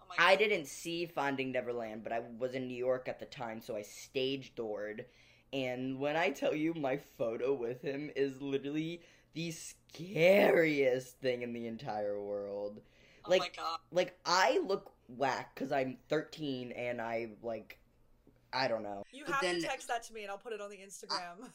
Oh. 0.00 0.04
I 0.18 0.36
didn't 0.36 0.66
see 0.66 1.06
Finding 1.06 1.52
Neverland, 1.52 2.02
but 2.02 2.12
I 2.12 2.22
was 2.38 2.54
in 2.54 2.68
New 2.68 2.76
York 2.76 3.08
at 3.08 3.18
the 3.20 3.26
time, 3.26 3.60
so 3.60 3.76
I 3.76 3.82
stage 3.82 4.54
doored. 4.54 5.06
And 5.52 5.98
when 5.98 6.16
I 6.16 6.30
tell 6.30 6.54
you 6.54 6.74
my 6.74 6.98
photo 7.18 7.52
with 7.52 7.80
him 7.82 8.10
is 8.16 8.40
literally 8.42 9.02
the 9.34 9.52
scariest 9.52 11.18
thing 11.20 11.42
in 11.42 11.52
the 11.52 11.66
entire 11.66 12.20
world. 12.20 12.80
oh 13.24 13.30
like- 13.30 13.40
my 13.40 13.50
god. 13.56 13.78
Like 13.92 14.18
I 14.24 14.60
look 14.66 14.92
whack 15.08 15.54
because 15.54 15.70
I'm 15.72 15.98
13 16.08 16.72
and 16.72 17.00
I 17.00 17.30
like 17.42 17.78
I 18.52 18.68
don't 18.68 18.82
know. 18.84 19.04
You 19.12 19.24
But 19.26 19.34
have 19.34 19.42
then- 19.42 19.60
to 19.60 19.66
text 19.66 19.88
that 19.88 20.04
to 20.04 20.12
me 20.12 20.22
and 20.22 20.30
I'll 20.30 20.38
put 20.38 20.52
it 20.52 20.60
on 20.60 20.70
the 20.70 20.76
Instagram. 20.76 21.48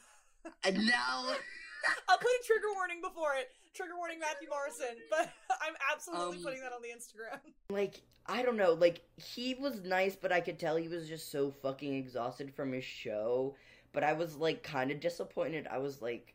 and 0.64 0.86
now 0.86 1.26
I'll 2.08 2.18
put 2.18 2.26
a 2.28 2.44
trigger 2.46 2.72
warning 2.74 3.00
before 3.00 3.34
it. 3.38 3.50
Trigger 3.74 3.96
warning 3.96 4.18
Matthew 4.18 4.48
Morrison. 4.48 4.96
But 5.10 5.30
I'm 5.62 5.74
absolutely 5.92 6.38
Um, 6.38 6.42
putting 6.44 6.60
that 6.60 6.72
on 6.72 6.82
the 6.82 6.88
Instagram. 6.88 7.38
like 7.70 8.00
I 8.26 8.42
don't 8.42 8.56
know, 8.56 8.74
like 8.74 9.02
he 9.16 9.54
was 9.54 9.80
nice, 9.82 10.14
but 10.16 10.30
I 10.32 10.40
could 10.40 10.58
tell 10.58 10.76
he 10.76 10.88
was 10.88 11.08
just 11.08 11.30
so 11.32 11.50
fucking 11.62 11.94
exhausted 11.94 12.52
from 12.54 12.72
his 12.72 12.84
show. 12.84 13.54
But 13.92 14.04
I 14.04 14.12
was 14.12 14.36
like 14.36 14.62
kind 14.62 14.90
of 14.90 15.00
disappointed. 15.00 15.66
I 15.68 15.78
was 15.78 16.00
like, 16.00 16.34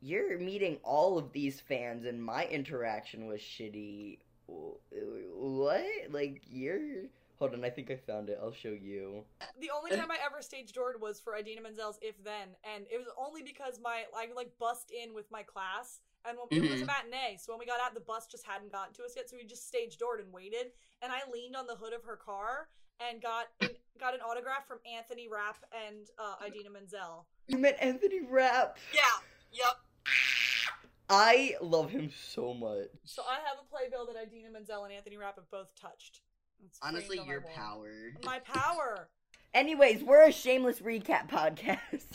"You're 0.00 0.38
meeting 0.38 0.78
all 0.84 1.18
of 1.18 1.32
these 1.32 1.60
fans, 1.60 2.04
and 2.04 2.22
my 2.22 2.46
interaction 2.46 3.26
was 3.26 3.40
shitty." 3.40 4.18
What? 4.46 5.84
Like 6.10 6.42
you're? 6.48 7.04
Hold 7.38 7.52
on, 7.52 7.64
I 7.64 7.70
think 7.70 7.90
I 7.90 7.96
found 7.96 8.30
it. 8.30 8.38
I'll 8.42 8.52
show 8.52 8.70
you. 8.70 9.22
The 9.60 9.70
only 9.76 9.90
time 9.90 10.10
I 10.10 10.16
ever 10.24 10.40
stage 10.40 10.72
doored 10.72 10.98
was 11.00 11.20
for 11.20 11.36
Idina 11.36 11.60
Menzel's 11.60 11.98
If 12.00 12.22
Then, 12.24 12.48
and 12.64 12.86
it 12.90 12.96
was 12.96 13.08
only 13.18 13.42
because 13.42 13.78
my 13.82 14.04
I 14.16 14.28
like 14.34 14.56
bust 14.58 14.90
in 14.90 15.12
with 15.12 15.30
my 15.30 15.42
class, 15.42 16.00
and 16.24 16.38
when, 16.38 16.64
it 16.64 16.70
was 16.70 16.80
a 16.80 16.84
Mhm. 16.84 16.86
matinee, 16.86 17.36
so 17.36 17.52
when 17.52 17.58
we 17.58 17.66
got 17.66 17.78
out, 17.78 17.92
the 17.92 18.00
bus 18.00 18.26
just 18.26 18.46
hadn't 18.46 18.72
gotten 18.72 18.94
to 18.94 19.04
us 19.04 19.14
yet, 19.14 19.28
so 19.28 19.36
we 19.36 19.44
just 19.44 19.68
stage 19.68 19.98
doored 19.98 20.20
and 20.20 20.32
waited. 20.32 20.72
And 21.02 21.12
I 21.12 21.28
leaned 21.30 21.56
on 21.56 21.66
the 21.66 21.76
hood 21.76 21.92
of 21.92 22.02
her 22.04 22.16
car 22.16 22.70
and 23.00 23.20
got 23.20 23.48
an, 23.60 23.76
got 24.00 24.14
an 24.14 24.20
autograph 24.22 24.66
from 24.66 24.78
Anthony 24.86 25.28
Rapp 25.28 25.62
and 25.86 26.08
uh, 26.18 26.36
Idina 26.46 26.70
Menzel. 26.70 27.26
You 27.48 27.58
met 27.58 27.76
Anthony 27.80 28.22
Rapp. 28.22 28.78
Yeah. 28.94 29.02
Yep. 29.52 29.76
I 31.08 31.54
love 31.60 31.90
him 31.90 32.10
so 32.10 32.52
much. 32.54 32.88
So 33.04 33.22
I 33.28 33.34
have 33.36 33.58
a 33.60 33.64
playbill 33.70 34.06
that 34.06 34.16
Idina 34.20 34.50
Menzel 34.50 34.84
and 34.84 34.92
Anthony 34.94 35.18
Rapp 35.18 35.36
have 35.36 35.50
both 35.50 35.68
touched. 35.78 36.22
It's 36.64 36.78
Honestly, 36.82 37.16
framed 37.16 37.20
on 37.20 37.26
my 37.26 37.32
your 37.32 37.40
wall. 37.42 37.50
power. 37.54 37.90
My 38.24 38.38
power. 38.40 39.08
Anyways, 39.54 40.02
we're 40.02 40.26
a 40.28 40.32
shameless 40.32 40.80
recap 40.80 41.28
podcast. 41.28 41.78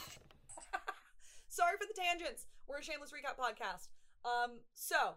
Sorry 1.49 1.75
for 1.77 1.85
the 1.87 1.99
tangents. 1.99 2.47
We're 2.67 2.79
a 2.79 2.83
shameless 2.83 3.11
recap 3.11 3.37
podcast. 3.41 3.87
Um, 4.25 4.59
so 4.73 5.15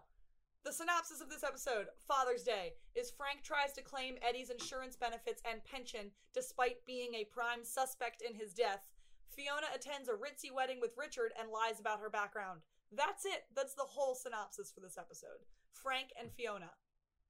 the 0.65 0.73
synopsis 0.73 1.21
of 1.21 1.29
this 1.29 1.43
episode, 1.43 1.85
Father's 2.07 2.43
Day, 2.43 2.73
is 2.95 3.11
Frank 3.11 3.43
tries 3.43 3.71
to 3.73 3.81
claim 3.81 4.15
Eddie's 4.27 4.49
insurance 4.49 4.95
benefits 4.95 5.41
and 5.49 5.63
pension 5.63 6.11
despite 6.33 6.83
being 6.85 7.13
a 7.13 7.25
prime 7.25 7.63
suspect 7.63 8.21
in 8.27 8.35
his 8.35 8.53
death. 8.53 8.87
Fiona 9.29 9.67
attends 9.73 10.09
a 10.09 10.13
ritzy 10.13 10.53
wedding 10.53 10.79
with 10.81 10.97
Richard 10.97 11.33
and 11.39 11.49
lies 11.51 11.79
about 11.79 11.99
her 11.99 12.09
background. 12.09 12.61
That's 12.91 13.25
it. 13.25 13.43
That's 13.55 13.75
the 13.75 13.83
whole 13.83 14.15
synopsis 14.15 14.71
for 14.73 14.81
this 14.81 14.97
episode. 14.97 15.43
Frank 15.71 16.09
and 16.19 16.31
Fiona. 16.31 16.71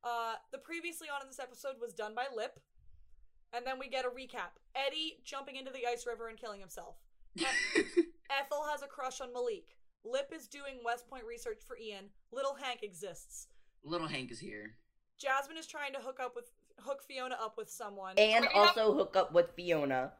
Uh, 0.05 0.35
the 0.51 0.57
previously 0.59 1.07
on 1.13 1.21
in 1.21 1.27
this 1.27 1.39
episode 1.39 1.75
was 1.81 1.91
done 1.93 2.13
by 2.15 2.25
Lip. 2.33 2.59
And 3.53 3.65
then 3.65 3.79
we 3.79 3.89
get 3.89 4.05
a 4.05 4.09
recap. 4.09 4.53
Eddie 4.75 5.17
jumping 5.23 5.55
into 5.55 5.71
the 5.71 5.87
ice 5.87 6.05
river 6.05 6.27
and 6.27 6.37
killing 6.37 6.59
himself. 6.59 6.95
Ethel 7.39 8.65
has 8.69 8.81
a 8.83 8.87
crush 8.87 9.21
on 9.21 9.33
Malik. 9.33 9.77
Lip 10.03 10.31
is 10.35 10.47
doing 10.47 10.79
West 10.83 11.07
Point 11.09 11.23
research 11.25 11.61
for 11.67 11.77
Ian. 11.77 12.05
Little 12.31 12.55
Hank 12.55 12.83
exists. 12.83 13.47
Little 13.83 14.07
Hank 14.07 14.31
is 14.31 14.39
here. 14.39 14.75
Jasmine 15.17 15.57
is 15.57 15.67
trying 15.67 15.93
to 15.93 15.99
hook 15.99 16.19
up 16.21 16.35
with 16.35 16.51
hook 16.81 17.01
Fiona 17.07 17.37
up 17.41 17.55
with 17.57 17.69
someone. 17.69 18.15
and 18.17 18.41
we 18.45 18.47
have- 18.53 18.77
also 18.77 18.93
hook 18.93 19.15
up 19.15 19.31
with 19.33 19.51
Fiona. 19.55 20.11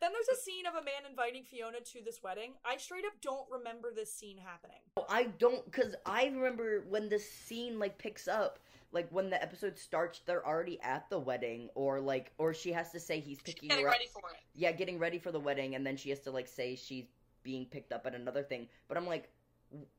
then 0.00 0.10
there's 0.12 0.36
a 0.36 0.42
scene 0.42 0.66
of 0.66 0.74
a 0.74 0.82
man 0.84 1.08
inviting 1.08 1.44
Fiona 1.44 1.80
to 1.80 2.02
this 2.04 2.22
wedding. 2.22 2.54
I 2.64 2.76
straight 2.76 3.04
up 3.06 3.12
don't 3.22 3.48
remember 3.50 3.92
this 3.94 4.12
scene 4.12 4.36
happening. 4.38 4.80
I 5.08 5.24
don't, 5.38 5.70
cause 5.72 5.94
I 6.04 6.24
remember 6.26 6.84
when 6.88 7.08
this 7.08 7.30
scene 7.30 7.78
like 7.78 7.96
picks 7.96 8.26
up, 8.26 8.58
like 8.94 9.08
when 9.10 9.28
the 9.28 9.42
episode 9.42 9.76
starts, 9.76 10.20
they're 10.24 10.46
already 10.46 10.80
at 10.80 11.10
the 11.10 11.18
wedding, 11.18 11.68
or 11.74 12.00
like, 12.00 12.32
or 12.38 12.54
she 12.54 12.72
has 12.72 12.90
to 12.92 13.00
say 13.00 13.20
he's 13.20 13.40
picking 13.42 13.68
Getting 13.68 13.84
her 13.84 13.90
up. 13.90 13.96
for 14.12 14.30
it. 14.30 14.36
Yeah, 14.54 14.72
getting 14.72 14.98
ready 14.98 15.18
for 15.18 15.32
the 15.32 15.40
wedding, 15.40 15.74
and 15.74 15.86
then 15.86 15.96
she 15.98 16.08
has 16.10 16.20
to 16.20 16.30
like 16.30 16.48
say 16.48 16.76
she's 16.76 17.04
being 17.42 17.66
picked 17.66 17.92
up 17.92 18.06
at 18.06 18.14
another 18.14 18.42
thing. 18.42 18.68
But 18.88 18.96
I'm 18.96 19.06
like, 19.06 19.28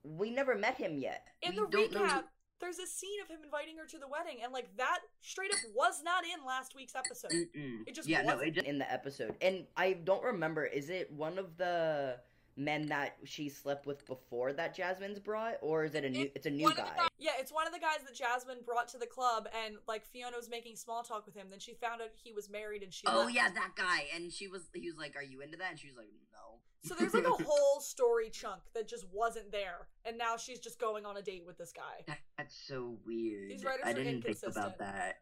we 0.03 0.31
never 0.31 0.55
met 0.55 0.77
him 0.77 0.97
yet. 0.97 1.27
In 1.43 1.51
We 1.51 1.59
the 1.61 1.67
don't 1.67 1.91
know- 1.91 1.99
recap, 2.05 2.23
there's 2.61 2.79
a 2.79 2.87
scene 2.87 3.19
of 3.21 3.27
him 3.27 3.39
inviting 3.43 3.77
her 3.77 3.85
to 3.85 3.99
the 3.99 4.07
wedding, 4.07 4.37
and 4.41 4.53
like 4.53 4.75
that 4.77 4.99
straight 5.21 5.51
up 5.51 5.59
was 5.75 6.01
not 6.03 6.23
in 6.23 6.45
last 6.47 6.73
week's 6.75 6.95
episode. 6.95 7.31
Mm-mm. 7.31 7.81
It 7.85 7.93
just 7.93 8.07
yeah, 8.07 8.21
no, 8.21 8.35
wasn't. 8.35 8.47
it 8.47 8.51
just 8.55 8.65
in 8.67 8.79
the 8.79 8.91
episode, 8.91 9.35
and 9.41 9.65
I 9.75 9.93
don't 9.93 10.23
remember. 10.23 10.65
Is 10.65 10.89
it 10.89 11.11
one 11.11 11.37
of 11.37 11.57
the 11.57 12.15
men 12.57 12.87
that 12.87 13.17
she 13.25 13.49
slept 13.49 13.85
with 13.85 14.05
before 14.05 14.53
that 14.53 14.73
Jasmine's 14.75 15.19
brought, 15.19 15.55
or 15.61 15.83
is 15.83 15.93
it 15.95 16.05
a 16.05 16.09
new? 16.09 16.23
It- 16.25 16.31
It's 16.35 16.45
a 16.45 16.49
new 16.49 16.63
one 16.63 16.71
of 16.73 16.77
the 16.77 16.83
guy. 16.83 17.07
Yeah, 17.17 17.31
it's 17.39 17.51
one 17.51 17.67
of 17.67 17.73
the 17.73 17.79
guys 17.79 17.99
that 18.05 18.13
Jasmine 18.15 18.59
brought 18.65 18.87
to 18.89 18.97
the 18.97 19.07
club, 19.07 19.47
and 19.65 19.75
like 19.87 20.05
Fiona 20.05 20.37
was 20.37 20.49
making 20.49 20.75
small 20.75 21.03
talk 21.03 21.25
with 21.25 21.35
him. 21.35 21.49
Then 21.49 21.59
she 21.59 21.73
found 21.73 22.01
out 22.01 22.09
he 22.23 22.31
was 22.31 22.49
married, 22.49 22.83
and 22.83 22.93
she. 22.93 23.05
Oh 23.07 23.21
left. 23.21 23.33
yeah, 23.33 23.49
that 23.49 23.71
guy. 23.75 24.05
And 24.15 24.31
she 24.31 24.47
was 24.47 24.61
he 24.73 24.89
was 24.89 24.97
like, 24.97 25.15
Are 25.15 25.23
you 25.23 25.41
into 25.41 25.57
that? 25.57 25.71
And 25.71 25.79
she 25.79 25.87
was 25.87 25.97
like, 25.97 26.09
No. 26.31 26.59
So 26.83 26.93
there's 26.93 27.13
like 27.15 27.25
a 27.25 27.29
whole 27.43 27.79
story 27.81 28.29
chunk 28.29 28.61
that 28.73 28.87
just 28.87 29.05
wasn't 29.11 29.51
there, 29.51 29.87
and 30.05 30.17
now 30.17 30.37
she's 30.37 30.59
just 30.59 30.79
going 30.79 31.05
on 31.05 31.17
a 31.17 31.21
date 31.21 31.43
with 31.45 31.57
this 31.57 31.73
guy. 31.73 32.13
That's 32.37 32.55
so 32.55 32.97
weird. 33.05 33.49
These 33.51 33.63
writers 33.65 33.81
I 33.85 33.91
are 33.91 33.93
didn't 33.95 34.21
think 34.21 34.25
inconsistent. 34.35 34.55
about 34.57 34.77
that. 34.79 35.15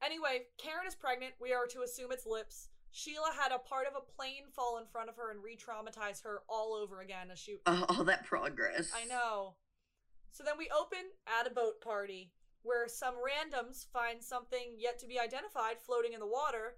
Anyway, 0.00 0.42
Karen 0.58 0.86
is 0.86 0.94
pregnant. 0.94 1.32
We 1.40 1.52
are 1.52 1.66
to 1.66 1.80
assume 1.82 2.12
it's 2.12 2.24
lips. 2.24 2.68
Sheila 2.90 3.30
had 3.40 3.52
a 3.52 3.58
part 3.58 3.86
of 3.86 3.94
a 3.94 4.12
plane 4.16 4.50
fall 4.54 4.78
in 4.78 4.86
front 4.86 5.08
of 5.08 5.16
her 5.16 5.30
and 5.30 5.42
re-traumatize 5.42 6.22
her 6.24 6.40
all 6.48 6.74
over 6.74 7.00
again 7.00 7.30
as 7.30 7.38
she. 7.38 7.56
Oh, 7.66 7.84
all 7.88 8.04
that 8.04 8.24
progress. 8.24 8.90
I 8.94 9.06
know. 9.06 9.54
So 10.32 10.44
then 10.44 10.54
we 10.58 10.70
open 10.76 11.04
at 11.40 11.46
a 11.46 11.54
boat 11.54 11.80
party 11.80 12.32
where 12.62 12.88
some 12.88 13.14
randoms 13.14 13.86
find 13.92 14.22
something 14.22 14.76
yet 14.78 14.98
to 15.00 15.06
be 15.06 15.18
identified 15.18 15.80
floating 15.84 16.12
in 16.12 16.20
the 16.20 16.26
water. 16.26 16.76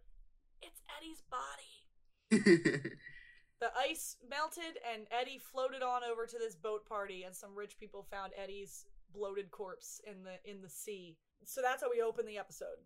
It's 0.62 0.82
Eddie's 0.98 1.22
body. 1.30 2.90
The 3.60 3.70
ice 3.78 4.16
melted 4.28 4.80
and 4.90 5.06
Eddie 5.10 5.38
floated 5.38 5.82
on 5.82 6.00
over 6.02 6.24
to 6.24 6.38
this 6.38 6.56
boat 6.56 6.86
party 6.86 7.24
and 7.24 7.36
some 7.36 7.54
rich 7.54 7.76
people 7.78 8.06
found 8.10 8.32
Eddie's 8.42 8.86
bloated 9.12 9.50
corpse 9.50 10.00
in 10.06 10.24
the 10.24 10.40
in 10.50 10.62
the 10.62 10.68
sea. 10.68 11.18
So 11.44 11.60
that's 11.60 11.82
how 11.82 11.90
we 11.90 12.00
open 12.00 12.24
the 12.24 12.38
episode. 12.38 12.80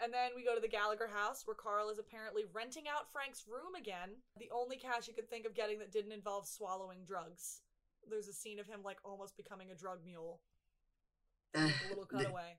And 0.00 0.12
then 0.12 0.30
we 0.36 0.44
go 0.44 0.54
to 0.54 0.60
the 0.60 0.68
Gallagher 0.68 1.10
house 1.12 1.42
where 1.44 1.56
Carl 1.58 1.90
is 1.90 1.98
apparently 1.98 2.44
renting 2.54 2.84
out 2.86 3.10
Frank's 3.10 3.46
room 3.50 3.74
again. 3.74 4.22
The 4.38 4.50
only 4.54 4.76
cash 4.76 5.06
he 5.06 5.12
could 5.12 5.28
think 5.28 5.44
of 5.44 5.54
getting 5.54 5.78
that 5.80 5.92
didn't 5.92 6.12
involve 6.12 6.46
swallowing 6.46 7.04
drugs. 7.04 7.62
There's 8.08 8.28
a 8.28 8.32
scene 8.32 8.60
of 8.60 8.66
him 8.66 8.80
like 8.84 8.98
almost 9.04 9.36
becoming 9.36 9.70
a 9.70 9.74
drug 9.74 9.98
mule. 10.04 10.40
Uh, 11.56 11.66
a 11.66 11.88
little 11.88 12.06
cutaway. 12.06 12.58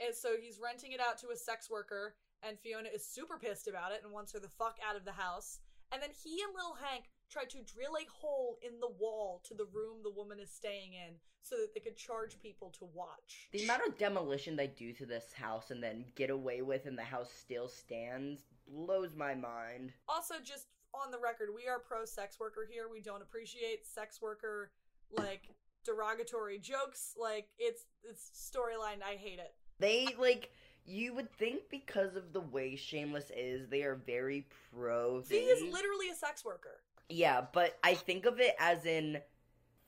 And 0.00 0.14
so 0.14 0.36
he's 0.40 0.60
renting 0.62 0.92
it 0.92 1.00
out 1.00 1.18
to 1.18 1.28
a 1.28 1.36
sex 1.36 1.68
worker, 1.68 2.14
and 2.42 2.58
Fiona 2.58 2.88
is 2.88 3.04
super 3.04 3.36
pissed 3.36 3.68
about 3.68 3.92
it 3.92 4.00
and 4.04 4.12
wants 4.12 4.32
her 4.32 4.38
the 4.38 4.48
fuck 4.48 4.78
out 4.88 4.96
of 4.96 5.04
the 5.04 5.12
house. 5.12 5.58
And 5.92 6.00
then 6.00 6.10
he 6.12 6.40
and 6.42 6.54
Little 6.54 6.78
Hank 6.80 7.10
try 7.30 7.44
to 7.44 7.58
drill 7.62 7.96
a 7.96 8.06
hole 8.20 8.58
in 8.62 8.80
the 8.80 8.90
wall 8.98 9.42
to 9.46 9.54
the 9.54 9.66
room 9.72 9.98
the 10.02 10.10
woman 10.10 10.38
is 10.40 10.50
staying 10.50 10.92
in 10.94 11.14
so 11.42 11.56
that 11.56 11.72
they 11.74 11.80
could 11.80 11.96
charge 11.96 12.40
people 12.40 12.70
to 12.78 12.88
watch. 12.94 13.48
The 13.52 13.64
amount 13.64 13.86
of 13.86 13.98
demolition 13.98 14.56
they 14.56 14.66
do 14.68 14.92
to 14.94 15.06
this 15.06 15.32
house 15.32 15.70
and 15.70 15.82
then 15.82 16.04
get 16.14 16.30
away 16.30 16.62
with, 16.62 16.86
and 16.86 16.98
the 16.98 17.02
house 17.02 17.30
still 17.32 17.68
stands, 17.68 18.42
blows 18.66 19.14
my 19.16 19.34
mind. 19.34 19.92
Also, 20.08 20.34
just 20.42 20.66
on 20.94 21.10
the 21.10 21.18
record, 21.18 21.48
we 21.54 21.68
are 21.68 21.78
pro 21.78 22.04
sex 22.04 22.38
worker 22.40 22.66
here. 22.70 22.84
We 22.90 23.00
don't 23.00 23.22
appreciate 23.22 23.86
sex 23.86 24.20
worker 24.20 24.70
like 25.10 25.48
derogatory 25.84 26.58
jokes. 26.58 27.14
Like 27.18 27.48
it's 27.58 27.84
it's 28.02 28.52
storyline. 28.54 29.02
I 29.06 29.16
hate 29.16 29.38
it. 29.38 29.54
They 29.78 30.14
like 30.18 30.50
you 30.84 31.14
would 31.14 31.30
think 31.32 31.62
because 31.70 32.16
of 32.16 32.32
the 32.32 32.40
way 32.40 32.74
Shameless 32.74 33.30
is, 33.36 33.68
they 33.68 33.82
are 33.82 33.94
very 34.06 34.46
pro. 34.72 35.20
V 35.20 35.36
is 35.36 35.62
literally 35.62 36.08
a 36.10 36.14
sex 36.14 36.44
worker. 36.44 36.80
Yeah, 37.08 37.42
but 37.52 37.78
I 37.82 37.94
think 37.94 38.26
of 38.26 38.40
it 38.40 38.54
as 38.58 38.84
in 38.84 39.20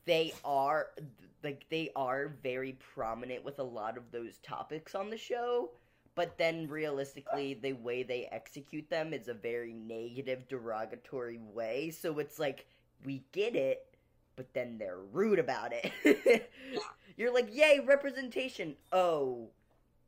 they 0.07 0.35
are 0.45 0.89
like 1.45 1.67
they 1.71 1.91
are 1.97 2.29
very 2.43 2.73
prominent 2.95 3.45
with 3.45 3.59
a 3.59 3.65
lot 3.65 3.97
of 3.99 4.11
those 4.13 4.39
topics 4.39 4.95
on 4.95 5.11
the 5.11 5.19
show, 5.19 5.71
but 6.15 6.39
then 6.39 6.69
realistically 6.69 7.55
the 7.55 7.73
way 7.75 8.03
they 8.03 8.27
execute 8.33 8.89
them 8.91 9.13
is 9.13 9.29
a 9.29 9.35
very 9.35 9.73
negative 9.75 10.49
derogatory 10.49 11.39
way. 11.39 11.91
So 11.91 12.19
it's 12.19 12.39
like 12.39 12.67
we 13.05 13.25
get 13.33 13.55
it, 13.57 13.87
but 14.37 14.53
then 14.55 14.79
they're 14.79 14.99
rude 15.13 15.39
about 15.39 15.73
it. 15.75 16.51
You're 17.17 17.35
like, 17.35 17.55
"Yay, 17.55 17.81
representation." 17.81 18.77
Oh, 18.93 19.51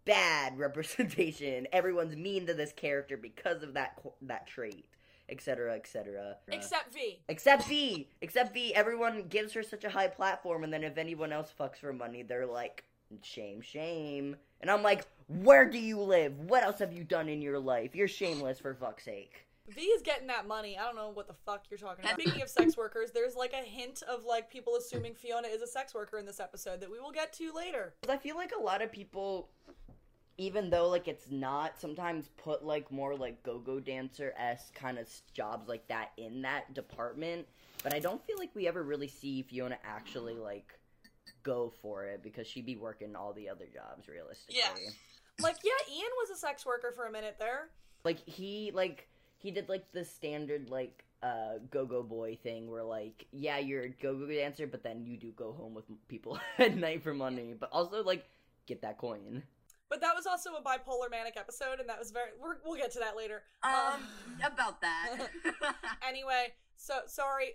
bad 0.05 0.59
representation. 0.59 1.66
Everyone's 1.72 2.16
mean 2.16 2.46
to 2.46 2.55
this 2.55 2.72
character 2.72 3.16
because 3.16 3.62
of 3.62 3.75
that 3.75 4.01
that 4.22 4.46
trait, 4.46 4.87
etc., 5.33 5.75
etc. 5.75 6.37
Except 6.49 6.95
V. 6.95 7.18
Except 7.29 7.66
V. 7.66 8.09
Except 8.21 8.55
V. 8.55 8.75
Everyone 8.75 9.25
gives 9.29 9.53
her 9.55 9.62
such 9.64 9.83
a 9.83 9.90
high 9.90 10.07
platform, 10.07 10.62
and 10.62 10.73
then 10.73 10.85
if 10.85 10.97
anyone 10.97 11.33
else 11.33 11.53
fucks 11.59 11.79
for 11.79 11.92
money, 11.92 12.23
they're 12.23 12.47
like, 12.47 12.85
shame, 13.23 13.61
shame. 13.61 14.37
And 14.61 14.71
I'm 14.71 14.83
like, 14.83 15.07
where 15.27 15.68
do 15.68 15.79
you 15.79 16.01
live? 16.01 16.38
What 16.38 16.62
else 16.62 16.79
have 16.79 16.92
you 16.92 17.03
done 17.03 17.29
in 17.29 17.42
your 17.42 17.59
life? 17.59 17.97
You're 17.97 18.09
shameless 18.09 18.61
for 18.61 18.75
fuck's 18.75 19.05
sake. 19.05 19.47
V 19.68 19.81
is 19.81 20.03
getting 20.03 20.27
that 20.27 20.47
money. 20.47 20.77
I 20.77 20.85
don't 20.85 20.97
know 20.97 21.11
what 21.11 21.29
the 21.29 21.35
fuck 21.47 21.64
you're 21.71 21.79
talking 21.79 22.05
about. 22.05 22.21
Speaking 22.21 22.42
of 22.42 22.49
sex 22.49 22.77
workers, 22.77 23.12
there's 23.12 23.37
like 23.37 23.53
a 23.53 23.64
hint 23.64 24.03
of 24.03 24.25
like 24.25 24.51
people 24.51 24.77
assuming 24.77 25.14
Fiona 25.14 25.49
is 25.49 25.62
a 25.62 25.66
sex 25.66 25.95
worker 25.95 26.18
in 26.18 26.27
this 26.27 26.40
episode 26.40 26.81
that 26.81 26.90
we 26.90 26.99
will 26.99 27.12
get 27.12 27.33
to 27.35 27.53
later. 27.55 27.95
I 28.09 28.16
feel 28.16 28.37
like 28.37 28.53
a 28.59 28.62
lot 28.62 28.83
of 28.83 28.90
people, 28.90 29.51
even 30.43 30.71
though 30.71 30.89
like 30.89 31.09
it's 31.09 31.31
not, 31.31 31.79
sometimes 31.79 32.29
put 32.37 32.65
like 32.65 32.91
more 32.91 33.15
like 33.17 33.43
go-go 33.43 33.81
dancer 33.81 34.35
s 34.39 34.71
kind 34.75 34.99
of 34.99 35.09
jobs 35.35 35.69
like 35.69 35.87
that 35.89 36.13
in 36.17 36.43
that 36.43 36.73
department. 36.75 37.47
But 37.83 37.95
I 37.95 38.01
don't 38.01 38.25
feel 38.27 38.39
like 38.39 38.55
we 38.55 38.69
ever 38.69 38.83
really 38.83 39.09
see 39.09 39.43
Fiona 39.43 39.79
actually 39.85 40.35
like 40.35 40.79
go 41.43 41.73
for 41.83 42.05
it 42.07 42.23
because 42.23 42.47
she'd 42.47 42.67
be 42.67 42.77
working 42.77 43.15
all 43.17 43.33
the 43.33 43.49
other 43.49 43.67
jobs 43.73 44.09
realistically. 44.09 44.57
Yeah. 44.59 44.91
Like, 45.41 45.57
yeah, 45.65 45.95
Ian 45.95 46.11
was 46.21 46.31
a 46.31 46.37
sex 46.37 46.65
worker 46.67 46.93
for 46.95 47.07
a 47.07 47.13
minute 47.13 47.37
there. 47.39 47.69
like 48.05 48.19
he 48.29 48.71
like 48.75 49.09
he 49.39 49.51
did 49.51 49.69
like 49.69 49.91
the 49.93 50.05
standard 50.05 50.71
like 50.71 51.05
uh 51.23 51.59
go-go 51.71 52.03
boy 52.03 52.37
thing 52.43 52.69
where 52.71 52.83
like 52.85 53.27
yeah 53.33 53.59
you're 53.59 53.83
a 53.83 53.89
go-go 53.89 54.27
dancer 54.27 54.67
but 54.67 54.83
then 54.83 55.05
you 55.07 55.17
do 55.17 55.31
go 55.33 55.53
home 55.53 55.75
with 55.75 55.85
people 56.09 56.39
at 56.59 56.77
night 56.77 57.03
for 57.03 57.15
money 57.15 57.55
but 57.59 57.69
also 57.73 58.03
like 58.03 58.25
get 58.67 58.83
that 58.83 58.99
coin 58.99 59.43
But 59.93 60.01
that 60.01 60.17
was 60.17 60.25
also 60.25 60.53
a 60.57 60.63
bipolar 60.63 61.11
manic 61.11 61.37
episode, 61.37 61.79
and 61.79 61.87
that 61.91 61.99
was 61.99 62.13
very. 62.13 62.31
We're, 62.43 62.57
we'll 62.65 62.79
get 62.79 62.93
to 62.93 62.99
that 63.01 63.15
later. 63.15 63.43
Um, 63.63 64.01
about 64.43 64.81
that. 64.81 65.29
Anyway, 66.09 66.55
so 66.79 67.01
sorry. 67.07 67.51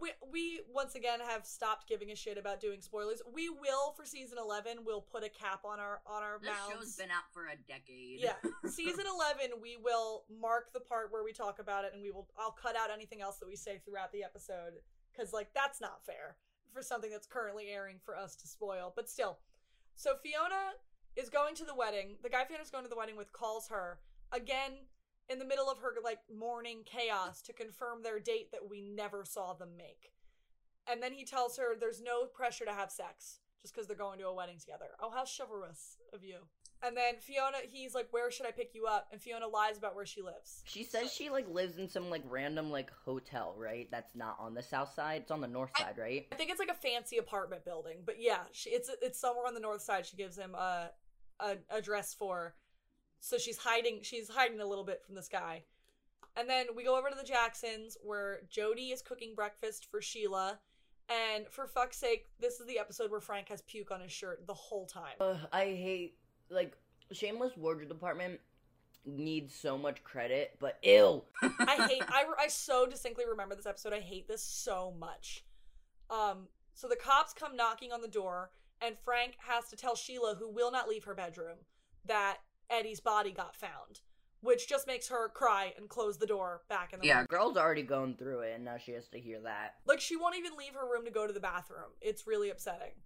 We, 0.00 0.12
we 0.32 0.60
once 0.72 0.94
again 0.94 1.20
have 1.20 1.44
stopped 1.44 1.86
giving 1.86 2.10
a 2.10 2.16
shit 2.16 2.38
about 2.38 2.62
doing 2.62 2.80
spoilers. 2.80 3.20
We 3.34 3.50
will 3.50 3.92
for 3.94 4.06
season 4.06 4.38
eleven. 4.38 4.78
We'll 4.86 5.02
put 5.02 5.22
a 5.22 5.28
cap 5.28 5.66
on 5.66 5.80
our 5.80 6.00
on 6.06 6.22
our 6.22 6.38
this 6.40 6.48
mouths. 6.48 6.72
show's 6.72 6.96
been 6.96 7.10
out 7.10 7.28
for 7.30 7.48
a 7.48 7.56
decade. 7.68 8.20
yeah, 8.20 8.40
season 8.70 9.04
eleven. 9.04 9.60
We 9.60 9.76
will 9.76 10.24
mark 10.40 10.72
the 10.72 10.80
part 10.80 11.12
where 11.12 11.22
we 11.22 11.34
talk 11.34 11.58
about 11.58 11.84
it, 11.84 11.90
and 11.92 12.02
we 12.02 12.10
will. 12.10 12.26
I'll 12.38 12.52
cut 12.52 12.74
out 12.74 12.88
anything 12.90 13.20
else 13.20 13.36
that 13.36 13.46
we 13.46 13.54
say 13.54 13.82
throughout 13.84 14.12
the 14.12 14.24
episode 14.24 14.80
because 15.12 15.34
like 15.34 15.48
that's 15.54 15.78
not 15.78 16.06
fair. 16.06 16.36
for 16.72 16.80
something 16.80 17.10
that's 17.10 17.26
currently 17.26 17.68
airing 17.68 17.96
for 18.02 18.16
us 18.16 18.34
to 18.36 18.48
spoil, 18.48 18.94
but 18.96 19.10
still. 19.10 19.40
So 19.94 20.14
Fiona 20.22 20.72
is 21.16 21.28
going 21.28 21.54
to 21.56 21.64
the 21.64 21.74
wedding. 21.74 22.16
The 22.22 22.28
guy 22.28 22.44
Fiona's 22.44 22.70
going 22.70 22.84
to 22.84 22.90
the 22.90 22.96
wedding 22.96 23.16
with 23.16 23.32
calls 23.32 23.68
her 23.68 23.98
again 24.32 24.72
in 25.28 25.38
the 25.38 25.44
middle 25.44 25.70
of 25.70 25.78
her 25.78 25.94
like 26.02 26.18
morning 26.34 26.80
chaos 26.84 27.42
to 27.42 27.52
confirm 27.52 28.02
their 28.02 28.20
date 28.20 28.52
that 28.52 28.68
we 28.68 28.80
never 28.80 29.24
saw 29.24 29.54
them 29.54 29.76
make. 29.76 30.12
And 30.90 31.02
then 31.02 31.12
he 31.12 31.24
tells 31.24 31.56
her 31.58 31.76
there's 31.78 32.00
no 32.00 32.26
pressure 32.26 32.64
to 32.64 32.72
have 32.72 32.90
sex 32.90 33.38
just 33.62 33.74
because 33.74 33.86
they're 33.86 33.96
going 33.96 34.18
to 34.18 34.26
a 34.26 34.34
wedding 34.34 34.58
together. 34.58 34.86
Oh, 35.00 35.10
how 35.10 35.24
chivalrous 35.24 35.96
of 36.12 36.24
you. 36.24 36.38
And 36.84 36.96
then 36.96 37.14
Fiona, 37.20 37.58
he's 37.70 37.94
like, 37.94 38.08
Where 38.10 38.30
should 38.32 38.46
I 38.46 38.50
pick 38.50 38.74
you 38.74 38.86
up? 38.86 39.06
And 39.12 39.20
Fiona 39.20 39.46
lies 39.46 39.78
about 39.78 39.94
where 39.94 40.04
she 40.04 40.20
lives. 40.20 40.62
She 40.64 40.82
says 40.82 41.12
she 41.12 41.30
like 41.30 41.48
lives 41.48 41.78
in 41.78 41.88
some 41.88 42.10
like 42.10 42.24
random 42.28 42.72
like 42.72 42.90
hotel, 43.04 43.54
right? 43.56 43.88
That's 43.92 44.16
not 44.16 44.36
on 44.40 44.54
the 44.54 44.62
south 44.64 44.92
side. 44.92 45.22
It's 45.22 45.30
on 45.30 45.40
the 45.40 45.46
north 45.46 45.70
side, 45.78 45.94
right? 45.96 46.26
I 46.32 46.34
think 46.34 46.50
it's 46.50 46.58
like 46.58 46.70
a 46.70 46.74
fancy 46.74 47.18
apartment 47.18 47.64
building, 47.64 47.98
but 48.04 48.16
yeah, 48.18 48.40
she, 48.50 48.70
it's 48.70 48.90
it's 49.00 49.20
somewhere 49.20 49.46
on 49.46 49.54
the 49.54 49.60
north 49.60 49.82
side. 49.82 50.06
She 50.06 50.16
gives 50.16 50.36
him 50.36 50.56
a, 50.56 50.90
a 51.70 51.80
dress 51.82 52.14
for, 52.14 52.54
so 53.20 53.38
she's 53.38 53.58
hiding. 53.58 54.00
She's 54.02 54.28
hiding 54.28 54.60
a 54.60 54.66
little 54.66 54.84
bit 54.84 55.02
from 55.04 55.14
this 55.14 55.28
guy, 55.28 55.64
and 56.36 56.48
then 56.48 56.66
we 56.76 56.84
go 56.84 56.96
over 56.96 57.08
to 57.10 57.16
the 57.16 57.24
Jacksons 57.24 57.96
where 58.02 58.40
Jody 58.50 58.90
is 58.90 59.02
cooking 59.02 59.34
breakfast 59.34 59.88
for 59.90 60.00
Sheila, 60.00 60.58
and 61.08 61.46
for 61.48 61.66
fuck's 61.66 61.96
sake, 61.96 62.28
this 62.40 62.60
is 62.60 62.66
the 62.66 62.78
episode 62.78 63.10
where 63.10 63.20
Frank 63.20 63.48
has 63.48 63.62
puke 63.62 63.90
on 63.90 64.00
his 64.00 64.12
shirt 64.12 64.46
the 64.46 64.54
whole 64.54 64.86
time. 64.86 65.14
Ugh, 65.20 65.36
I 65.52 65.64
hate 65.64 66.16
like 66.50 66.76
Shameless 67.10 67.56
Wardrobe 67.56 67.88
Department 67.88 68.40
needs 69.04 69.54
so 69.54 69.76
much 69.76 70.02
credit, 70.04 70.56
but 70.60 70.78
ill. 70.82 71.26
I 71.42 71.86
hate. 71.88 72.02
I 72.08 72.24
I 72.38 72.48
so 72.48 72.86
distinctly 72.86 73.24
remember 73.28 73.54
this 73.54 73.66
episode. 73.66 73.92
I 73.92 74.00
hate 74.00 74.28
this 74.28 74.42
so 74.42 74.94
much. 74.98 75.44
Um. 76.10 76.48
So 76.74 76.88
the 76.88 76.96
cops 76.96 77.34
come 77.34 77.54
knocking 77.54 77.92
on 77.92 78.00
the 78.00 78.08
door, 78.08 78.50
and 78.84 78.96
Frank 78.98 79.36
has 79.46 79.68
to 79.68 79.76
tell 79.76 79.94
Sheila, 79.94 80.34
who 80.38 80.48
will 80.50 80.70
not 80.72 80.88
leave 80.88 81.04
her 81.04 81.14
bedroom, 81.14 81.58
that 82.04 82.38
Eddie's 82.70 83.00
body 83.00 83.30
got 83.30 83.54
found, 83.54 84.00
which 84.40 84.68
just 84.68 84.86
makes 84.86 85.08
her 85.08 85.28
cry 85.28 85.72
and 85.76 85.88
close 85.88 86.18
the 86.18 86.26
door 86.26 86.62
back 86.68 86.92
in 86.92 87.00
the 87.00 87.06
Yeah. 87.06 87.18
room. 87.18 87.26
Girl's 87.28 87.56
already 87.56 87.82
going 87.82 88.16
through 88.16 88.40
it, 88.40 88.54
and 88.54 88.64
now 88.64 88.78
she 88.78 88.92
has 88.92 89.08
to 89.10 89.20
hear 89.20 89.40
that. 89.42 89.76
Like 89.86 90.00
she 90.00 90.16
won't 90.16 90.36
even 90.36 90.56
leave 90.56 90.74
her 90.74 90.88
room 90.88 91.04
to 91.04 91.10
go 91.10 91.26
to 91.26 91.32
the 91.32 91.40
bathroom. 91.40 91.92
It's 92.00 92.26
really 92.26 92.50
upsetting. 92.50 93.02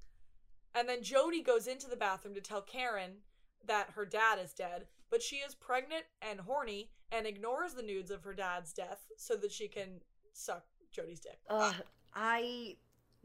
And 0.74 0.88
then 0.88 1.02
Jody 1.02 1.42
goes 1.42 1.66
into 1.66 1.88
the 1.88 1.96
bathroom 1.96 2.34
to 2.34 2.40
tell 2.40 2.62
Karen 2.62 3.22
that 3.64 3.90
her 3.90 4.04
dad 4.04 4.38
is 4.38 4.52
dead, 4.52 4.86
but 5.10 5.22
she 5.22 5.36
is 5.36 5.54
pregnant 5.54 6.04
and 6.22 6.40
horny 6.40 6.90
and 7.10 7.26
ignores 7.26 7.74
the 7.74 7.82
nudes 7.82 8.10
of 8.10 8.22
her 8.24 8.34
dad's 8.34 8.72
death 8.72 9.06
so 9.16 9.36
that 9.36 9.52
she 9.52 9.68
can 9.68 10.00
suck 10.32 10.64
Jody's 10.92 11.20
dick. 11.20 11.38
Uh, 11.48 11.72
I. 12.14 12.76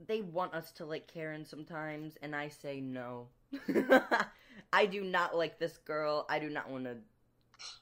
They 0.07 0.21
want 0.21 0.53
us 0.53 0.71
to 0.73 0.85
like 0.85 1.07
Karen 1.07 1.45
sometimes, 1.45 2.17
and 2.21 2.35
I 2.35 2.47
say 2.47 2.81
no. 2.81 3.27
I 4.73 4.85
do 4.85 5.03
not 5.03 5.35
like 5.35 5.59
this 5.59 5.77
girl. 5.77 6.25
I 6.29 6.39
do 6.39 6.49
not 6.49 6.69
want 6.69 6.85
to 6.85 6.97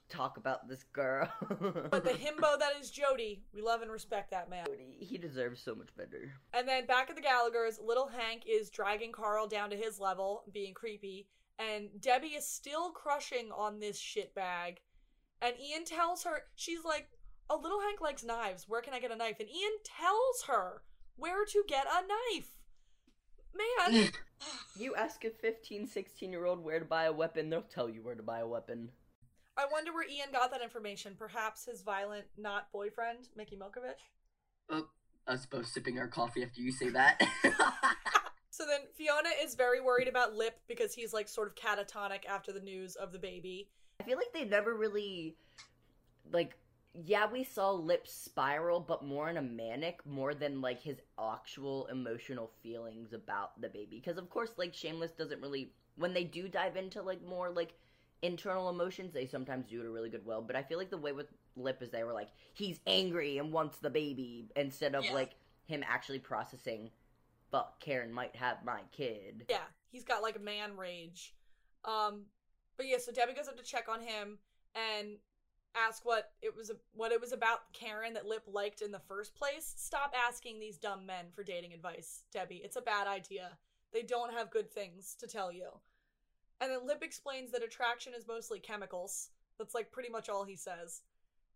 talk 0.09 0.37
about 0.37 0.67
this 0.67 0.83
girl. 0.91 1.29
But 1.89 2.03
the 2.03 2.11
himbo 2.11 2.59
that 2.59 2.73
is 2.79 2.91
Jody, 2.91 3.43
we 3.53 3.61
love 3.61 3.81
and 3.81 3.91
respect 3.91 4.31
that 4.31 4.49
man. 4.49 4.65
he 4.99 5.17
deserves 5.17 5.61
so 5.61 5.75
much 5.75 5.95
better. 5.95 6.33
And 6.53 6.67
then 6.67 6.85
back 6.85 7.09
at 7.09 7.15
the 7.15 7.21
Gallagher's, 7.21 7.79
little 7.83 8.07
Hank 8.07 8.43
is 8.47 8.69
dragging 8.69 9.11
Carl 9.11 9.47
down 9.47 9.69
to 9.69 9.75
his 9.75 9.99
level, 9.99 10.43
being 10.51 10.73
creepy, 10.73 11.27
and 11.57 11.89
Debbie 11.99 12.29
is 12.29 12.47
still 12.47 12.91
crushing 12.91 13.51
on 13.55 13.79
this 13.79 13.99
shitbag. 13.99 14.77
And 15.41 15.55
Ian 15.59 15.85
tells 15.85 16.23
her, 16.23 16.43
she's 16.55 16.83
like, 16.83 17.07
Oh, 17.49 17.59
little 17.61 17.81
Hank 17.81 17.99
likes 17.99 18.23
knives. 18.23 18.65
Where 18.67 18.81
can 18.81 18.93
I 18.93 18.99
get 18.99 19.11
a 19.11 19.15
knife? 19.15 19.39
And 19.39 19.49
Ian 19.49 19.71
tells 19.83 20.43
her 20.43 20.83
where 21.19 21.45
to 21.45 21.63
get 21.67 21.85
a 21.85 22.01
knife. 22.01 22.49
Man, 23.53 24.11
You 24.77 24.95
ask 24.95 25.25
a 25.25 25.29
15, 25.29 25.87
16 25.87 26.31
year 26.31 26.45
old 26.45 26.63
where 26.63 26.79
to 26.79 26.85
buy 26.85 27.05
a 27.05 27.11
weapon, 27.11 27.49
they'll 27.49 27.61
tell 27.61 27.89
you 27.89 28.01
where 28.01 28.15
to 28.15 28.23
buy 28.23 28.39
a 28.39 28.47
weapon. 28.47 28.89
I 29.57 29.65
wonder 29.69 29.91
where 29.91 30.07
Ian 30.07 30.31
got 30.31 30.51
that 30.51 30.61
information. 30.61 31.15
Perhaps 31.17 31.65
his 31.65 31.81
violent, 31.81 32.25
not 32.37 32.71
boyfriend, 32.71 33.27
Mickey 33.35 33.57
Milkovich? 33.57 33.99
Oh, 34.69 34.87
us 35.27 35.45
both 35.45 35.67
sipping 35.67 35.99
our 35.99 36.07
coffee 36.07 36.43
after 36.43 36.61
you 36.61 36.71
say 36.71 36.89
that. 36.89 37.21
So 38.51 38.65
then 38.65 38.81
Fiona 38.93 39.29
is 39.41 39.55
very 39.55 39.79
worried 39.79 40.09
about 40.09 40.35
Lip 40.35 40.59
because 40.67 40.93
he's 40.93 41.13
like 41.13 41.29
sort 41.29 41.47
of 41.47 41.55
catatonic 41.55 42.25
after 42.27 42.51
the 42.51 42.59
news 42.59 42.97
of 42.97 43.13
the 43.13 43.19
baby. 43.19 43.69
I 44.01 44.03
feel 44.03 44.17
like 44.17 44.33
they 44.33 44.43
never 44.43 44.75
really 44.75 45.37
like 46.33 46.57
yeah, 46.93 47.27
we 47.31 47.43
saw 47.43 47.71
Lip 47.71 48.07
spiral, 48.07 48.79
but 48.79 49.05
more 49.05 49.29
in 49.29 49.37
a 49.37 49.41
manic, 49.41 49.99
more 50.05 50.33
than 50.33 50.61
like 50.61 50.81
his 50.81 50.97
actual 51.19 51.87
emotional 51.87 52.51
feelings 52.63 53.13
about 53.13 53.59
the 53.61 53.69
baby. 53.69 54.01
Because 54.03 54.17
of 54.17 54.29
course, 54.29 54.51
like 54.57 54.73
Shameless 54.73 55.11
doesn't 55.11 55.41
really 55.41 55.71
when 55.95 56.13
they 56.13 56.23
do 56.23 56.47
dive 56.47 56.77
into 56.77 57.01
like 57.01 57.23
more 57.25 57.49
like 57.49 57.73
internal 58.21 58.69
emotions, 58.69 59.13
they 59.13 59.25
sometimes 59.25 59.67
do 59.67 59.79
it 59.81 59.85
a 59.85 59.89
really 59.89 60.09
good 60.09 60.25
well. 60.25 60.41
But 60.41 60.55
I 60.55 60.63
feel 60.63 60.77
like 60.77 60.89
the 60.89 60.97
way 60.97 61.11
with 61.11 61.27
Lip 61.55 61.81
is 61.81 61.89
they 61.89 62.03
were 62.03 62.13
like 62.13 62.29
he's 62.53 62.79
angry 62.87 63.37
and 63.37 63.53
wants 63.53 63.77
the 63.77 63.89
baby 63.89 64.49
instead 64.55 64.95
of 64.95 65.05
like 65.11 65.35
him 65.65 65.83
actually 65.87 66.19
processing. 66.19 66.89
But 67.51 67.73
Karen 67.79 68.11
might 68.11 68.35
have 68.35 68.63
my 68.65 68.81
kid. 68.91 69.45
Yeah, 69.49 69.57
he's 69.91 70.03
got 70.03 70.21
like 70.21 70.35
a 70.35 70.39
man 70.39 70.75
rage. 70.75 71.35
Um, 71.85 72.25
but 72.77 72.87
yeah, 72.87 72.97
so 72.97 73.11
Debbie 73.11 73.33
goes 73.33 73.47
up 73.47 73.57
to 73.57 73.63
check 73.63 73.87
on 73.89 74.01
him 74.01 74.39
and 74.75 75.17
ask 75.75 76.05
what 76.05 76.31
it 76.41 76.55
was 76.55 76.71
what 76.93 77.11
it 77.11 77.21
was 77.21 77.31
about 77.31 77.71
Karen 77.73 78.13
that 78.13 78.25
Lip 78.25 78.43
liked 78.47 78.81
in 78.81 78.91
the 78.91 78.99
first 78.99 79.35
place. 79.35 79.73
Stop 79.77 80.13
asking 80.27 80.59
these 80.59 80.77
dumb 80.77 81.05
men 81.05 81.25
for 81.33 81.43
dating 81.43 81.73
advice, 81.73 82.23
Debbie. 82.31 82.61
It's 82.63 82.75
a 82.75 82.81
bad 82.81 83.07
idea. 83.07 83.57
They 83.93 84.03
don't 84.03 84.33
have 84.33 84.51
good 84.51 84.71
things 84.71 85.15
to 85.19 85.27
tell 85.27 85.51
you. 85.51 85.69
And 86.61 86.71
then 86.71 86.85
Lip 86.85 87.01
explains 87.01 87.51
that 87.51 87.63
attraction 87.63 88.13
is 88.17 88.27
mostly 88.27 88.59
chemicals. 88.59 89.29
That's 89.57 89.75
like 89.75 89.91
pretty 89.91 90.09
much 90.09 90.29
all 90.29 90.43
he 90.43 90.55
says. 90.55 91.01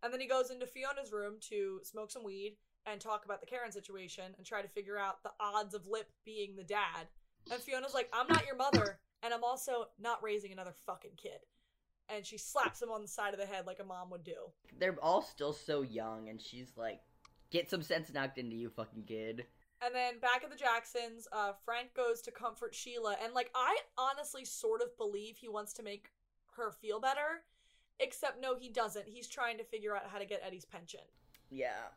And 0.02 0.12
then 0.12 0.20
he 0.20 0.26
goes 0.26 0.50
into 0.50 0.66
Fiona's 0.66 1.12
room 1.12 1.34
to 1.48 1.80
smoke 1.82 2.10
some 2.10 2.24
weed 2.24 2.56
and 2.86 3.00
talk 3.00 3.24
about 3.24 3.40
the 3.40 3.46
Karen 3.46 3.72
situation 3.72 4.34
and 4.36 4.46
try 4.46 4.60
to 4.60 4.68
figure 4.68 4.98
out 4.98 5.22
the 5.22 5.32
odds 5.40 5.74
of 5.74 5.86
Lip 5.86 6.10
being 6.24 6.56
the 6.56 6.64
dad. 6.64 7.08
And 7.50 7.60
Fiona's 7.60 7.94
like, 7.94 8.10
I'm 8.12 8.28
not 8.28 8.46
your 8.46 8.56
mother, 8.56 8.98
and 9.22 9.32
I'm 9.32 9.44
also 9.44 9.88
not 9.98 10.22
raising 10.22 10.52
another 10.52 10.74
fucking 10.86 11.12
kid. 11.16 11.40
And 12.08 12.24
she 12.24 12.36
slaps 12.36 12.82
him 12.82 12.90
on 12.90 13.02
the 13.02 13.08
side 13.08 13.32
of 13.34 13.40
the 13.40 13.46
head 13.46 13.66
like 13.66 13.80
a 13.80 13.84
mom 13.84 14.10
would 14.10 14.24
do. 14.24 14.52
They're 14.78 14.98
all 15.02 15.22
still 15.22 15.52
so 15.52 15.82
young, 15.82 16.28
and 16.28 16.40
she's 16.40 16.72
like, 16.76 17.00
"Get 17.50 17.70
some 17.70 17.82
sense 17.82 18.12
knocked 18.12 18.38
into 18.38 18.56
you, 18.56 18.68
fucking 18.68 19.04
kid." 19.04 19.46
And 19.80 19.94
then 19.94 20.18
back 20.18 20.44
at 20.44 20.50
the 20.50 20.56
Jacksons, 20.56 21.28
uh, 21.32 21.52
Frank 21.64 21.94
goes 21.94 22.20
to 22.22 22.30
comfort 22.30 22.74
Sheila, 22.74 23.16
and 23.22 23.32
like 23.34 23.50
I 23.54 23.78
honestly 23.98 24.44
sort 24.44 24.82
of 24.82 24.96
believe 24.96 25.36
he 25.36 25.48
wants 25.48 25.72
to 25.74 25.82
make 25.82 26.10
her 26.56 26.70
feel 26.70 27.00
better, 27.00 27.44
except 27.98 28.40
no, 28.40 28.54
he 28.54 28.68
doesn't. 28.68 29.08
He's 29.08 29.28
trying 29.28 29.58
to 29.58 29.64
figure 29.64 29.96
out 29.96 30.08
how 30.10 30.18
to 30.18 30.26
get 30.26 30.42
Eddie's 30.44 30.64
pension. 30.64 31.00
Yeah. 31.50 31.88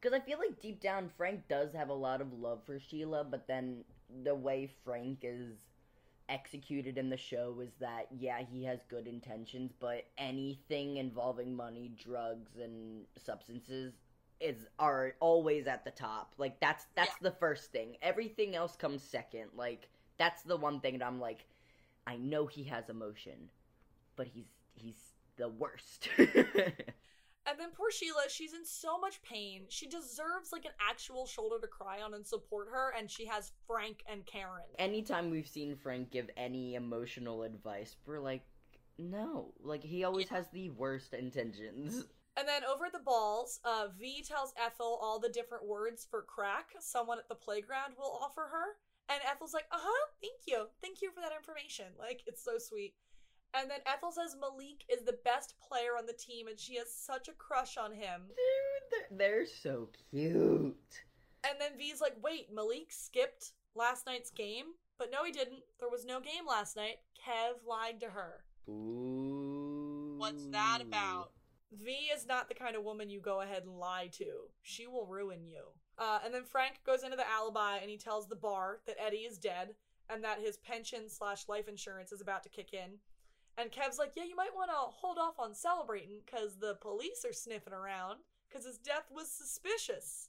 Because 0.00 0.18
I 0.18 0.20
feel 0.20 0.38
like 0.38 0.60
deep 0.60 0.80
down, 0.80 1.08
Frank 1.16 1.46
does 1.48 1.72
have 1.72 1.88
a 1.88 1.94
lot 1.94 2.20
of 2.20 2.32
love 2.32 2.64
for 2.66 2.80
Sheila, 2.80 3.24
but 3.24 3.46
then 3.46 3.84
the 4.24 4.34
way 4.34 4.68
Frank 4.84 5.20
is 5.22 5.54
executed 6.32 6.98
in 6.98 7.10
the 7.10 7.16
show 7.16 7.54
was 7.56 7.70
that, 7.80 8.06
yeah, 8.18 8.40
he 8.40 8.64
has 8.64 8.80
good 8.88 9.06
intentions, 9.06 9.72
but 9.78 10.06
anything 10.18 10.96
involving 10.96 11.54
money, 11.54 11.92
drugs, 12.02 12.52
and 12.60 13.04
substances 13.22 13.92
is 14.40 14.66
are 14.78 15.14
always 15.20 15.66
at 15.68 15.84
the 15.84 15.90
top. 15.92 16.34
Like 16.38 16.58
that's 16.60 16.86
that's 16.96 17.16
the 17.20 17.30
first 17.32 17.70
thing. 17.72 17.96
Everything 18.02 18.56
else 18.56 18.74
comes 18.76 19.02
second. 19.02 19.50
Like 19.56 19.88
that's 20.18 20.42
the 20.42 20.56
one 20.56 20.80
thing 20.80 20.98
that 20.98 21.06
I'm 21.06 21.20
like, 21.20 21.46
I 22.06 22.16
know 22.16 22.46
he 22.46 22.64
has 22.64 22.88
emotion, 22.88 23.50
but 24.16 24.26
he's 24.26 24.48
he's 24.74 25.14
the 25.36 25.48
worst. 25.48 26.08
And 27.46 27.58
then 27.58 27.70
poor 27.76 27.90
Sheila, 27.90 28.24
she's 28.28 28.54
in 28.54 28.64
so 28.64 28.98
much 28.98 29.20
pain. 29.22 29.62
She 29.68 29.88
deserves 29.88 30.52
like 30.52 30.64
an 30.64 30.72
actual 30.80 31.26
shoulder 31.26 31.56
to 31.60 31.66
cry 31.66 32.00
on 32.00 32.14
and 32.14 32.26
support 32.26 32.68
her, 32.70 32.94
and 32.96 33.10
she 33.10 33.26
has 33.26 33.52
Frank 33.66 34.04
and 34.10 34.24
Karen. 34.26 34.64
anytime 34.78 35.30
we've 35.30 35.48
seen 35.48 35.74
Frank 35.76 36.10
give 36.10 36.30
any 36.36 36.76
emotional 36.76 37.42
advice, 37.42 37.96
we're 38.06 38.20
like, 38.20 38.42
no. 38.98 39.52
Like, 39.60 39.82
he 39.82 40.04
always 40.04 40.28
has 40.28 40.46
the 40.52 40.70
worst 40.70 41.14
intentions. 41.14 42.04
And 42.36 42.48
then 42.48 42.62
over 42.64 42.86
at 42.86 42.92
the 42.92 42.98
balls, 42.98 43.60
uh, 43.64 43.88
V 43.98 44.22
tells 44.22 44.54
Ethel 44.56 44.98
all 45.02 45.18
the 45.18 45.28
different 45.28 45.66
words 45.66 46.06
for 46.10 46.22
crack 46.22 46.70
someone 46.80 47.18
at 47.18 47.28
the 47.28 47.34
playground 47.34 47.94
will 47.98 48.18
offer 48.22 48.48
her. 48.50 48.78
And 49.08 49.20
Ethel's 49.30 49.52
like, 49.52 49.66
uh 49.70 49.78
huh, 49.78 50.06
thank 50.22 50.40
you. 50.46 50.66
Thank 50.80 51.02
you 51.02 51.10
for 51.10 51.20
that 51.20 51.32
information. 51.36 51.86
Like, 51.98 52.22
it's 52.26 52.42
so 52.42 52.52
sweet. 52.58 52.94
And 53.54 53.70
then 53.70 53.80
Ethel 53.86 54.12
says 54.12 54.36
Malik 54.40 54.84
is 54.88 55.04
the 55.04 55.18
best 55.24 55.54
player 55.60 55.96
on 55.98 56.06
the 56.06 56.14
team 56.14 56.48
and 56.48 56.58
she 56.58 56.76
has 56.76 56.92
such 56.92 57.28
a 57.28 57.32
crush 57.32 57.76
on 57.76 57.92
him. 57.92 58.22
Dude, 58.28 59.18
they're, 59.18 59.18
they're 59.18 59.46
so 59.46 59.88
cute. 60.10 60.76
And 61.44 61.60
then 61.60 61.72
V's 61.76 62.00
like, 62.00 62.16
wait, 62.22 62.48
Malik 62.52 62.90
skipped 62.90 63.52
last 63.74 64.06
night's 64.06 64.30
game? 64.30 64.66
But 64.98 65.10
no, 65.10 65.24
he 65.24 65.32
didn't. 65.32 65.60
There 65.80 65.90
was 65.90 66.04
no 66.04 66.20
game 66.20 66.46
last 66.48 66.76
night. 66.76 66.96
Kev 67.18 67.66
lied 67.68 68.00
to 68.00 68.06
her. 68.10 68.44
Ooh. 68.70 70.14
What's 70.18 70.46
that 70.46 70.78
about? 70.80 71.32
V 71.72 71.90
is 72.14 72.26
not 72.26 72.48
the 72.48 72.54
kind 72.54 72.76
of 72.76 72.84
woman 72.84 73.10
you 73.10 73.20
go 73.20 73.40
ahead 73.40 73.64
and 73.64 73.78
lie 73.78 74.08
to. 74.12 74.48
She 74.62 74.86
will 74.86 75.06
ruin 75.06 75.44
you. 75.44 75.64
Uh, 75.98 76.20
and 76.24 76.32
then 76.32 76.44
Frank 76.44 76.80
goes 76.86 77.02
into 77.02 77.16
the 77.16 77.28
alibi 77.28 77.78
and 77.78 77.90
he 77.90 77.98
tells 77.98 78.28
the 78.28 78.36
bar 78.36 78.80
that 78.86 78.96
Eddie 79.04 79.18
is 79.18 79.38
dead 79.38 79.74
and 80.08 80.22
that 80.22 80.40
his 80.40 80.58
pension 80.58 81.08
slash 81.08 81.48
life 81.48 81.68
insurance 81.68 82.12
is 82.12 82.20
about 82.20 82.42
to 82.44 82.48
kick 82.48 82.72
in. 82.72 82.98
And 83.58 83.70
Kev's 83.70 83.98
like, 83.98 84.12
yeah, 84.16 84.24
you 84.24 84.36
might 84.36 84.54
want 84.54 84.70
to 84.70 84.76
hold 84.76 85.18
off 85.18 85.38
on 85.38 85.54
celebrating 85.54 86.20
because 86.24 86.56
the 86.56 86.76
police 86.80 87.24
are 87.26 87.32
sniffing 87.32 87.74
around 87.74 88.18
because 88.48 88.66
his 88.66 88.78
death 88.78 89.10
was 89.14 89.30
suspicious. 89.30 90.28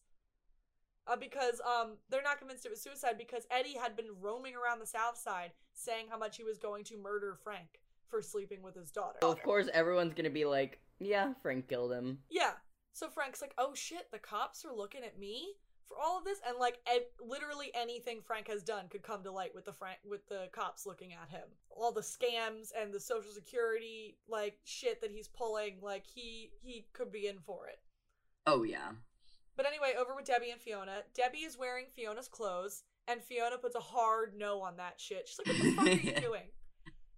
Uh, 1.06 1.18
because 1.18 1.60
um, 1.68 1.98
they're 2.10 2.24
not 2.24 2.40
convinced 2.40 2.66
it 2.66 2.72
was 2.72 2.82
suicide 2.82 3.16
because 3.18 3.46
Eddie 3.52 3.78
had 3.78 3.96
been 3.96 4.08
roaming 4.22 4.54
around 4.56 4.80
the 4.80 4.88
South 4.88 5.18
Side 5.18 5.52
saying 5.74 6.06
how 6.10 6.18
much 6.18 6.38
he 6.38 6.44
was 6.44 6.58
going 6.58 6.86
to 6.86 6.98
murder 6.98 7.38
Frank 7.44 7.82
for 8.10 8.22
sleeping 8.22 8.62
with 8.62 8.76
his 8.76 8.90
daughter. 8.90 9.18
So 9.22 9.32
of 9.32 9.42
course, 9.44 9.68
everyone's 9.74 10.14
gonna 10.14 10.30
be 10.30 10.46
like, 10.46 10.80
"Yeah, 11.00 11.34
Frank 11.42 11.68
killed 11.68 11.92
him." 11.92 12.20
Yeah. 12.30 12.54
So 12.94 13.10
Frank's 13.10 13.42
like, 13.42 13.54
"Oh 13.58 13.74
shit, 13.74 14.12
the 14.12 14.20
cops 14.20 14.64
are 14.64 14.74
looking 14.74 15.04
at 15.04 15.20
me 15.20 15.56
for 15.88 15.98
all 15.98 16.18
of 16.18 16.26
this," 16.26 16.40
and 16.48 16.58
like, 16.58 16.80
literally 17.20 17.72
anything 17.74 18.22
Frank 18.22 18.48
has 18.48 18.64
done 18.64 18.88
could 18.90 19.04
come 19.04 19.24
to 19.24 19.32
light 19.32 19.54
with 19.54 19.66
the 19.66 19.74
Frank 19.74 20.00
with 20.04 20.28
the 20.28 20.50
cops 20.52 20.86
looking 20.86 21.14
at 21.14 21.30
him. 21.30 21.48
All 21.70 21.92
the 21.92 22.02
scams 22.02 22.72
and 22.80 22.94
the 22.94 23.00
social 23.00 23.32
security 23.32 24.18
like 24.28 24.60
shit 24.64 25.02
that 25.02 25.12
he's 25.12 25.28
pulling, 25.28 25.78
like 25.82 26.06
he 26.06 26.52
he 26.62 26.86
could 26.94 27.12
be 27.12 27.28
in 27.28 27.40
for 27.40 27.68
it. 27.68 27.80
Oh 28.46 28.64
yeah. 28.64 28.92
But 29.56 29.66
anyway, 29.68 29.94
over 30.00 30.16
with 30.16 30.26
Debbie 30.26 30.50
and 30.50 30.60
Fiona. 30.60 31.04
Debbie 31.14 31.40
is 31.40 31.58
wearing 31.58 31.86
Fiona's 31.96 32.28
clothes, 32.28 32.84
and 33.08 33.22
Fiona 33.22 33.58
puts 33.58 33.76
a 33.76 33.80
hard 33.80 34.34
no 34.36 34.62
on 34.62 34.78
that 34.78 35.00
shit. 35.00 35.28
She's 35.28 35.40
like, 35.40 35.48
"What 35.48 35.64
the 35.64 35.72
fuck 35.72 35.88
are 35.88 36.08
you 36.08 36.22
doing?" 36.28 36.50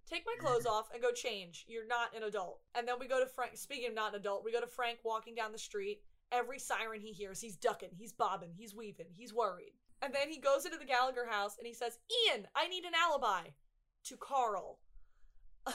Take 0.06 0.24
my 0.24 0.36
clothes 0.38 0.66
off 0.66 0.88
and 0.92 1.02
go 1.02 1.10
change. 1.10 1.64
You're 1.66 1.86
not 1.86 2.14
an 2.14 2.22
adult. 2.22 2.60
And 2.76 2.86
then 2.86 2.94
we 3.00 3.08
go 3.08 3.18
to 3.18 3.26
Frank. 3.26 3.56
Speaking 3.56 3.88
of 3.88 3.94
not 3.94 4.14
an 4.14 4.20
adult, 4.20 4.44
we 4.44 4.52
go 4.52 4.60
to 4.60 4.66
Frank 4.66 4.98
walking 5.02 5.34
down 5.34 5.50
the 5.50 5.58
street. 5.58 6.00
Every 6.32 6.58
siren 6.58 7.00
he 7.00 7.12
hears, 7.12 7.40
he's 7.40 7.56
ducking, 7.56 7.90
he's 7.96 8.12
bobbing, 8.12 8.50
he's 8.56 8.74
weaving, 8.74 9.06
he's 9.14 9.32
worried. 9.32 9.72
And 10.02 10.12
then 10.12 10.28
he 10.28 10.38
goes 10.38 10.64
into 10.64 10.78
the 10.78 10.84
Gallagher 10.84 11.26
house 11.28 11.56
and 11.58 11.66
he 11.66 11.74
says, 11.74 11.98
Ian, 12.28 12.46
I 12.54 12.68
need 12.68 12.84
an 12.84 12.92
alibi. 12.94 13.50
To 14.04 14.16
Carl. 14.16 14.78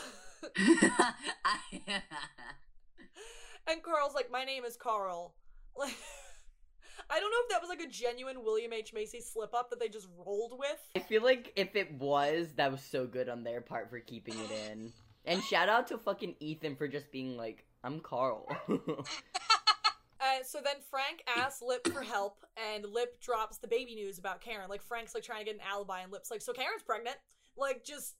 and 3.67 3.83
Carl's 3.83 4.13
like, 4.15 4.31
My 4.31 4.45
name 4.45 4.63
is 4.63 4.77
Carl. 4.77 5.35
Like, 5.75 5.97
I 7.09 7.19
don't 7.19 7.31
know 7.31 7.37
if 7.43 7.49
that 7.49 7.61
was 7.61 7.69
like 7.69 7.81
a 7.81 7.89
genuine 7.89 8.43
William 8.43 8.71
H. 8.71 8.93
Macy 8.93 9.19
slip 9.19 9.53
up 9.53 9.69
that 9.69 9.79
they 9.79 9.89
just 9.89 10.07
rolled 10.17 10.57
with. 10.57 10.77
I 10.95 10.99
feel 10.99 11.23
like 11.23 11.51
if 11.55 11.75
it 11.75 11.91
was, 11.93 12.53
that 12.55 12.71
was 12.71 12.81
so 12.81 13.05
good 13.05 13.27
on 13.27 13.43
their 13.43 13.59
part 13.59 13.89
for 13.89 13.99
keeping 13.99 14.35
it 14.35 14.51
in. 14.71 14.93
And 15.25 15.43
shout 15.43 15.67
out 15.69 15.87
to 15.87 15.97
fucking 15.97 16.35
Ethan 16.39 16.75
for 16.77 16.87
just 16.87 17.11
being 17.11 17.37
like, 17.37 17.65
"I'm 17.83 17.99
Carl." 17.99 18.47
Uh, 20.21 20.43
so 20.43 20.59
then 20.63 20.75
Frank 20.89 21.23
asks 21.35 21.63
Lip 21.63 21.87
for 21.91 22.03
help, 22.03 22.45
and 22.71 22.85
Lip 22.85 23.19
drops 23.19 23.57
the 23.57 23.67
baby 23.67 23.95
news 23.95 24.19
about 24.19 24.39
Karen. 24.39 24.69
Like 24.69 24.83
Frank's 24.83 25.15
like 25.15 25.23
trying 25.23 25.39
to 25.39 25.45
get 25.45 25.55
an 25.55 25.61
alibi, 25.67 26.01
and 26.01 26.11
Lip's 26.11 26.29
like, 26.29 26.41
"So 26.41 26.53
Karen's 26.53 26.83
pregnant." 26.83 27.17
Like 27.57 27.83
just, 27.83 28.15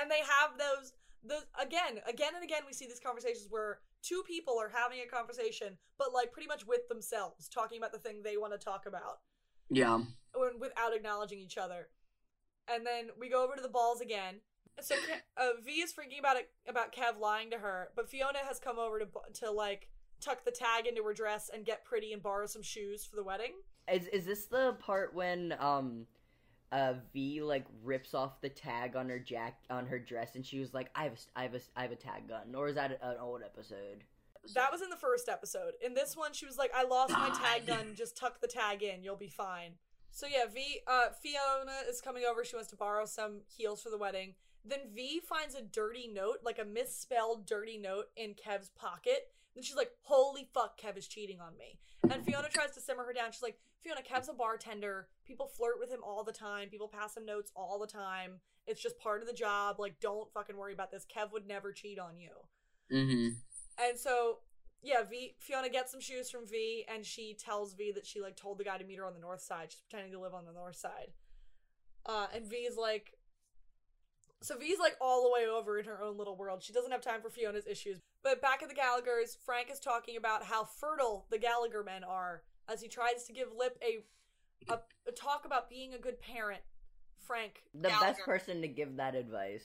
and 0.00 0.10
they 0.10 0.20
have 0.20 0.58
those. 0.58 0.92
The 1.24 1.38
again, 1.60 2.00
again 2.06 2.32
and 2.34 2.44
again, 2.44 2.62
we 2.66 2.74
see 2.74 2.86
these 2.86 3.00
conversations 3.00 3.46
where 3.48 3.80
two 4.02 4.22
people 4.26 4.58
are 4.60 4.68
having 4.68 4.98
a 5.00 5.08
conversation, 5.08 5.78
but 5.98 6.12
like 6.12 6.30
pretty 6.30 6.46
much 6.46 6.66
with 6.66 6.88
themselves, 6.88 7.48
talking 7.48 7.78
about 7.78 7.92
the 7.92 7.98
thing 7.98 8.22
they 8.22 8.36
want 8.36 8.52
to 8.52 8.58
talk 8.58 8.84
about, 8.86 9.20
yeah. 9.70 10.00
without 10.60 10.94
acknowledging 10.94 11.38
each 11.38 11.58
other. 11.58 11.88
And 12.72 12.86
then 12.86 13.08
we 13.18 13.28
go 13.28 13.42
over 13.42 13.56
to 13.56 13.62
the 13.62 13.68
balls 13.68 14.00
again. 14.00 14.36
So 14.80 14.94
uh, 15.38 15.60
V 15.64 15.72
is 15.80 15.92
freaking 15.92 16.18
about 16.18 16.36
it 16.36 16.50
about 16.68 16.94
Kev 16.94 17.18
lying 17.18 17.50
to 17.50 17.58
her, 17.58 17.88
but 17.96 18.10
Fiona 18.10 18.40
has 18.46 18.58
come 18.58 18.78
over 18.78 18.98
to 18.98 19.06
to 19.40 19.50
like 19.50 19.88
tuck 20.20 20.44
the 20.44 20.50
tag 20.50 20.86
into 20.86 21.02
her 21.04 21.14
dress 21.14 21.50
and 21.52 21.64
get 21.64 21.84
pretty 21.84 22.12
and 22.12 22.22
borrow 22.22 22.46
some 22.46 22.62
shoes 22.62 23.04
for 23.04 23.16
the 23.16 23.24
wedding. 23.24 23.52
is 23.92 24.06
is 24.08 24.24
this 24.24 24.46
the 24.46 24.76
part 24.78 25.14
when 25.14 25.54
um 25.58 26.06
uh 26.72 26.94
V 27.12 27.42
like 27.42 27.64
rips 27.84 28.14
off 28.14 28.40
the 28.40 28.48
tag 28.48 28.96
on 28.96 29.08
her 29.08 29.18
jack 29.18 29.58
on 29.70 29.86
her 29.86 29.98
dress 29.98 30.34
and 30.34 30.44
she 30.44 30.58
was 30.58 30.74
like, 30.74 30.90
"I 30.94 31.04
have 31.04 31.12
a, 31.12 31.38
I 31.38 31.42
have 31.42 31.54
a, 31.54 31.60
I 31.76 31.82
have 31.82 31.92
a 31.92 31.96
tag 31.96 32.28
gun," 32.28 32.54
or 32.54 32.68
is 32.68 32.74
that 32.74 32.98
an 33.02 33.16
old 33.20 33.42
episode? 33.42 34.04
That 34.54 34.70
was 34.70 34.80
in 34.80 34.90
the 34.90 34.96
first 34.96 35.28
episode. 35.28 35.72
In 35.84 35.94
this 35.94 36.16
one, 36.16 36.32
she 36.32 36.46
was 36.46 36.56
like, 36.56 36.72
"I 36.74 36.84
lost 36.84 37.12
my 37.12 37.30
tag 37.30 37.66
gun. 37.66 37.94
Just 37.94 38.16
tuck 38.16 38.40
the 38.40 38.46
tag 38.46 38.82
in. 38.82 39.02
You'll 39.02 39.16
be 39.16 39.28
fine." 39.28 39.72
So 40.10 40.26
yeah, 40.26 40.46
V. 40.52 40.80
Uh, 40.86 41.08
Fiona 41.22 41.88
is 41.88 42.00
coming 42.00 42.24
over. 42.28 42.44
She 42.44 42.56
wants 42.56 42.70
to 42.70 42.76
borrow 42.76 43.04
some 43.06 43.42
heels 43.46 43.82
for 43.82 43.90
the 43.90 43.98
wedding. 43.98 44.34
Then 44.64 44.80
V 44.94 45.20
finds 45.20 45.54
a 45.54 45.62
dirty 45.62 46.08
note, 46.08 46.38
like 46.42 46.58
a 46.58 46.64
misspelled 46.64 47.46
dirty 47.46 47.78
note, 47.78 48.06
in 48.16 48.34
Kev's 48.34 48.70
pocket. 48.70 49.28
And 49.56 49.64
she's 49.64 49.76
like, 49.76 49.90
"Holy 50.02 50.48
fuck, 50.52 50.78
Kev 50.78 50.96
is 50.96 51.08
cheating 51.08 51.40
on 51.40 51.56
me." 51.56 51.80
And 52.10 52.24
Fiona 52.24 52.48
tries 52.48 52.72
to 52.72 52.80
simmer 52.80 53.04
her 53.04 53.12
down. 53.12 53.32
She's 53.32 53.42
like, 53.42 53.58
"Fiona, 53.82 54.02
Kev's 54.02 54.28
a 54.28 54.34
bartender. 54.34 55.08
People 55.26 55.48
flirt 55.48 55.80
with 55.80 55.90
him 55.90 56.00
all 56.04 56.22
the 56.22 56.32
time. 56.32 56.68
People 56.68 56.88
pass 56.88 57.16
him 57.16 57.24
notes 57.24 57.50
all 57.56 57.78
the 57.78 57.86
time. 57.86 58.40
It's 58.66 58.82
just 58.82 58.98
part 58.98 59.22
of 59.22 59.26
the 59.26 59.32
job. 59.32 59.80
Like, 59.80 59.98
don't 59.98 60.30
fucking 60.32 60.56
worry 60.56 60.74
about 60.74 60.90
this. 60.90 61.06
Kev 61.06 61.32
would 61.32 61.46
never 61.46 61.72
cheat 61.72 61.98
on 61.98 62.18
you." 62.18 62.30
Mm-hmm. 62.92 63.28
And 63.78 63.98
so, 63.98 64.38
yeah, 64.82 65.02
V 65.02 65.36
Fiona 65.38 65.70
gets 65.70 65.90
some 65.90 66.00
shoes 66.00 66.30
from 66.30 66.46
V, 66.46 66.84
and 66.92 67.04
she 67.04 67.34
tells 67.34 67.74
V 67.74 67.92
that 67.92 68.06
she 68.06 68.20
like 68.20 68.36
told 68.36 68.58
the 68.58 68.64
guy 68.64 68.78
to 68.78 68.84
meet 68.84 68.98
her 68.98 69.06
on 69.06 69.14
the 69.14 69.20
north 69.20 69.40
side. 69.40 69.72
She's 69.72 69.80
pretending 69.80 70.12
to 70.12 70.20
live 70.20 70.34
on 70.34 70.44
the 70.44 70.52
north 70.52 70.76
side. 70.76 71.12
Uh, 72.04 72.26
and 72.32 72.46
V's 72.46 72.76
like, 72.76 73.14
so 74.42 74.56
V's 74.58 74.78
like 74.78 74.96
all 75.00 75.22
the 75.24 75.30
way 75.32 75.48
over 75.48 75.78
in 75.78 75.84
her 75.86 76.02
own 76.02 76.16
little 76.18 76.36
world. 76.36 76.62
She 76.62 76.72
doesn't 76.72 76.90
have 76.92 77.00
time 77.00 77.20
for 77.22 77.30
Fiona's 77.30 77.66
issues. 77.66 77.98
But 78.22 78.40
back 78.42 78.62
at 78.62 78.68
the 78.68 78.74
Gallagher's, 78.74 79.36
Frank 79.44 79.70
is 79.70 79.80
talking 79.80 80.16
about 80.16 80.44
how 80.44 80.64
fertile 80.64 81.26
the 81.30 81.38
Gallagher 81.38 81.82
men 81.82 82.04
are 82.04 82.42
as 82.68 82.80
he 82.82 82.88
tries 82.88 83.24
to 83.24 83.32
give 83.32 83.48
Lip 83.56 83.78
a 83.82 84.04
a, 84.72 84.78
a 85.06 85.12
talk 85.12 85.44
about 85.44 85.68
being 85.70 85.94
a 85.94 85.98
good 85.98 86.20
parent. 86.20 86.62
Frank, 87.18 87.62
The 87.74 87.88
best 87.88 88.20
person 88.24 88.60
to 88.62 88.68
give 88.68 88.96
that 88.96 89.14
advice. 89.14 89.64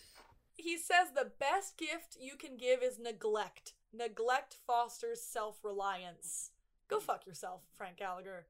he 0.55 0.77
says 0.77 1.09
the 1.15 1.31
best 1.39 1.77
gift 1.77 2.17
you 2.19 2.35
can 2.35 2.57
give 2.57 2.81
is 2.83 2.97
neglect. 2.99 3.73
Neglect 3.93 4.57
fosters 4.67 5.21
self 5.21 5.59
reliance. 5.63 6.51
Go 6.87 6.99
fuck 6.99 7.25
yourself, 7.25 7.61
Frank 7.77 7.97
Gallagher. 7.97 8.47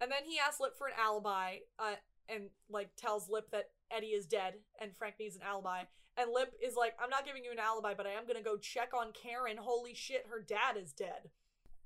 And 0.00 0.10
then 0.10 0.24
he 0.26 0.38
asks 0.38 0.60
Lip 0.60 0.76
for 0.76 0.86
an 0.88 0.94
alibi, 0.98 1.58
uh, 1.78 1.94
and 2.28 2.44
like 2.70 2.90
tells 2.96 3.28
Lip 3.28 3.50
that 3.52 3.70
Eddie 3.90 4.08
is 4.08 4.26
dead 4.26 4.54
and 4.80 4.96
Frank 4.96 5.16
needs 5.18 5.36
an 5.36 5.42
alibi. 5.42 5.82
And 6.16 6.30
Lip 6.32 6.52
is 6.62 6.76
like, 6.76 6.94
I'm 7.02 7.10
not 7.10 7.24
giving 7.24 7.44
you 7.44 7.52
an 7.52 7.58
alibi, 7.58 7.94
but 7.94 8.06
I 8.06 8.10
am 8.10 8.26
gonna 8.26 8.42
go 8.42 8.56
check 8.56 8.90
on 8.94 9.12
Karen. 9.12 9.56
Holy 9.58 9.94
shit, 9.94 10.26
her 10.30 10.40
dad 10.40 10.76
is 10.76 10.92
dead. 10.92 11.30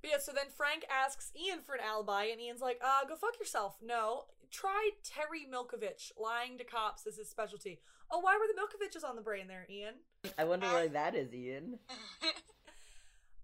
But 0.03 0.11
yeah, 0.11 0.18
so 0.18 0.33
then 0.33 0.46
Frank 0.55 0.85
asks 0.90 1.33
Ian 1.37 1.61
for 1.64 1.75
an 1.75 1.81
alibi, 1.85 2.25
and 2.25 2.40
Ian's 2.40 2.61
like, 2.61 2.81
uh, 2.85 3.07
go 3.09 3.16
fuck 3.16 3.38
yourself. 3.38 3.77
No. 3.83 4.25
Try 4.51 4.90
Terry 5.03 5.46
Milkovich. 5.51 6.12
Lying 6.20 6.59
to 6.59 6.64
cops 6.64 7.07
is 7.07 7.16
his 7.16 7.29
specialty. 7.31 7.81
Oh, 8.11 8.20
why 8.20 8.37
were 8.37 8.46
the 8.46 8.55
Milkoviches 8.55 9.09
on 9.09 9.16
the 9.16 9.22
brain 9.22 9.49
there, 9.49 9.66
Ian? 9.68 9.94
I 10.38 10.44
wonder 10.44 10.66
why 10.66 10.88
that 10.88 11.14
is, 11.14 11.33
Ian. 11.35 11.79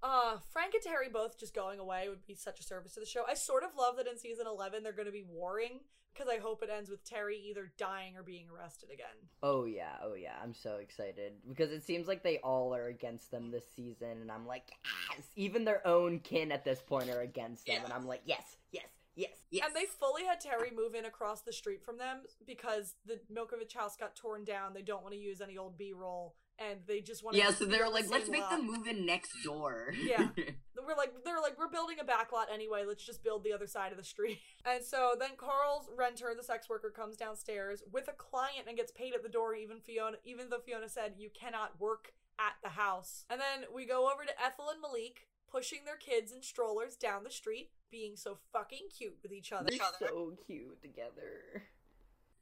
Uh, 0.03 0.39
Frank 0.51 0.75
and 0.75 0.83
Terry 0.83 1.09
both 1.09 1.39
just 1.39 1.55
going 1.55 1.79
away 1.79 2.09
would 2.09 2.27
be 2.27 2.35
such 2.35 2.59
a 2.59 2.65
service 2.65 2.95
to 2.95 3.01
the 3.01 3.07
show. 3.07 3.23
I 3.29 3.35
sort 3.35 3.63
of 3.63 3.71
love 3.79 3.97
that 3.99 4.09
in 4.09 4.19
season 4.19 4.47
11 4.49 4.83
they're 4.83 4.93
going 4.93 5.07
to 5.07 5.13
be 5.13 5.25
warring 5.29 5.81
because 6.13 6.29
I 6.33 6.39
hope 6.39 6.63
it 6.63 6.71
ends 6.75 6.91
with 6.91 7.05
Terry 7.05 7.39
either 7.49 7.73
dying 7.79 8.17
or 8.17 8.23
being 8.23 8.47
arrested 8.55 8.91
again. 8.93 9.07
Oh 9.43 9.65
yeah, 9.65 9.97
oh 10.03 10.15
yeah, 10.15 10.35
I'm 10.43 10.55
so 10.55 10.77
excited 10.77 11.33
because 11.49 11.71
it 11.71 11.83
seems 11.83 12.07
like 12.07 12.23
they 12.23 12.39
all 12.39 12.75
are 12.75 12.87
against 12.87 13.31
them 13.31 13.51
this 13.51 13.65
season, 13.75 14.21
and 14.21 14.31
I'm 14.31 14.47
like, 14.47 14.65
yes. 15.11 15.27
Even 15.37 15.65
their 15.65 15.87
own 15.87 16.19
kin 16.21 16.53
at 16.53 16.65
this 16.65 16.81
point 16.81 17.11
are 17.11 17.21
against 17.21 17.67
them, 17.67 17.81
and 17.85 17.93
I'm 17.93 18.07
like, 18.07 18.23
yes, 18.27 18.57
yes, 18.73 18.85
yes. 19.15 19.31
Yes. 19.51 19.67
And 19.67 19.77
they 19.77 19.85
fully 19.87 20.25
had 20.25 20.41
Terry 20.41 20.71
move 20.75 20.95
in 20.95 21.05
across 21.05 21.43
the 21.43 21.53
street 21.53 21.83
from 21.85 21.99
them 21.99 22.21
because 22.47 22.95
the 23.07 23.21
Milkovich 23.33 23.75
house 23.75 23.97
got 23.97 24.17
torn 24.17 24.45
down. 24.45 24.73
They 24.75 24.83
don't 24.83 25.03
want 25.03 25.15
to 25.15 25.21
use 25.21 25.41
any 25.43 25.59
old 25.59 25.77
B 25.77 25.93
roll, 25.95 26.35
and 26.59 26.81
they 26.87 27.01
just 27.01 27.23
want 27.23 27.37
to. 27.37 27.43
yeah, 27.43 27.51
so 27.51 27.65
they're 27.67 27.91
like, 27.91 28.09
let's 28.11 28.29
make 28.31 28.49
them 28.49 28.67
move 28.67 28.87
in 28.87 29.05
next 29.07 29.33
door. 29.45 29.93
Yeah. 30.03 30.29
We're 30.87 30.97
like, 30.97 31.13
they're 31.25 31.41
like, 31.41 31.59
we're 31.59 31.69
building 31.69 31.97
a 32.01 32.05
backlot 32.05 32.53
anyway. 32.53 32.85
Let's 32.87 33.05
just 33.05 33.23
build 33.23 33.45
the 33.45 33.53
other 33.53 33.67
side 33.67 33.93
of 33.93 33.99
the 33.99 34.05
street. 34.05 34.39
And 34.65 34.85
so 34.85 35.15
then 35.19 35.31
Carl's 35.37 35.89
renter, 35.97 36.33
the 36.37 36.43
sex 36.45 36.69
worker, 36.69 36.91
comes 36.91 37.17
downstairs 37.17 37.83
with 37.91 38.07
a 38.07 38.13
client 38.13 38.69
and 38.69 38.77
gets 38.77 38.93
paid 38.93 39.13
at 39.13 39.25
the 39.25 39.29
door. 39.29 39.57
Even 39.57 39.81
Fiona, 39.81 40.19
even 40.25 40.51
though 40.51 40.61
Fiona 40.65 40.89
said 40.89 41.15
you 41.19 41.31
cannot 41.35 41.81
work 41.81 42.13
at 42.39 42.55
the 42.63 42.69
house. 42.71 43.25
And 43.29 43.41
then 43.41 43.69
we 43.75 43.87
go 43.87 44.09
over 44.13 44.25
to 44.25 44.41
Ethel 44.41 44.71
and 44.71 44.81
Malik 44.81 45.27
pushing 45.51 45.81
their 45.85 45.97
kids 45.97 46.33
in 46.33 46.43
strollers 46.43 46.97
down 46.97 47.25
the 47.25 47.31
street, 47.31 47.71
being 47.91 48.17
so 48.17 48.39
fucking 48.53 48.87
cute 48.97 49.19
with 49.23 49.33
each 49.33 49.53
other. 49.53 49.69
They're 49.69 50.09
so 50.09 50.33
cute 50.47 50.81
together. 50.81 51.65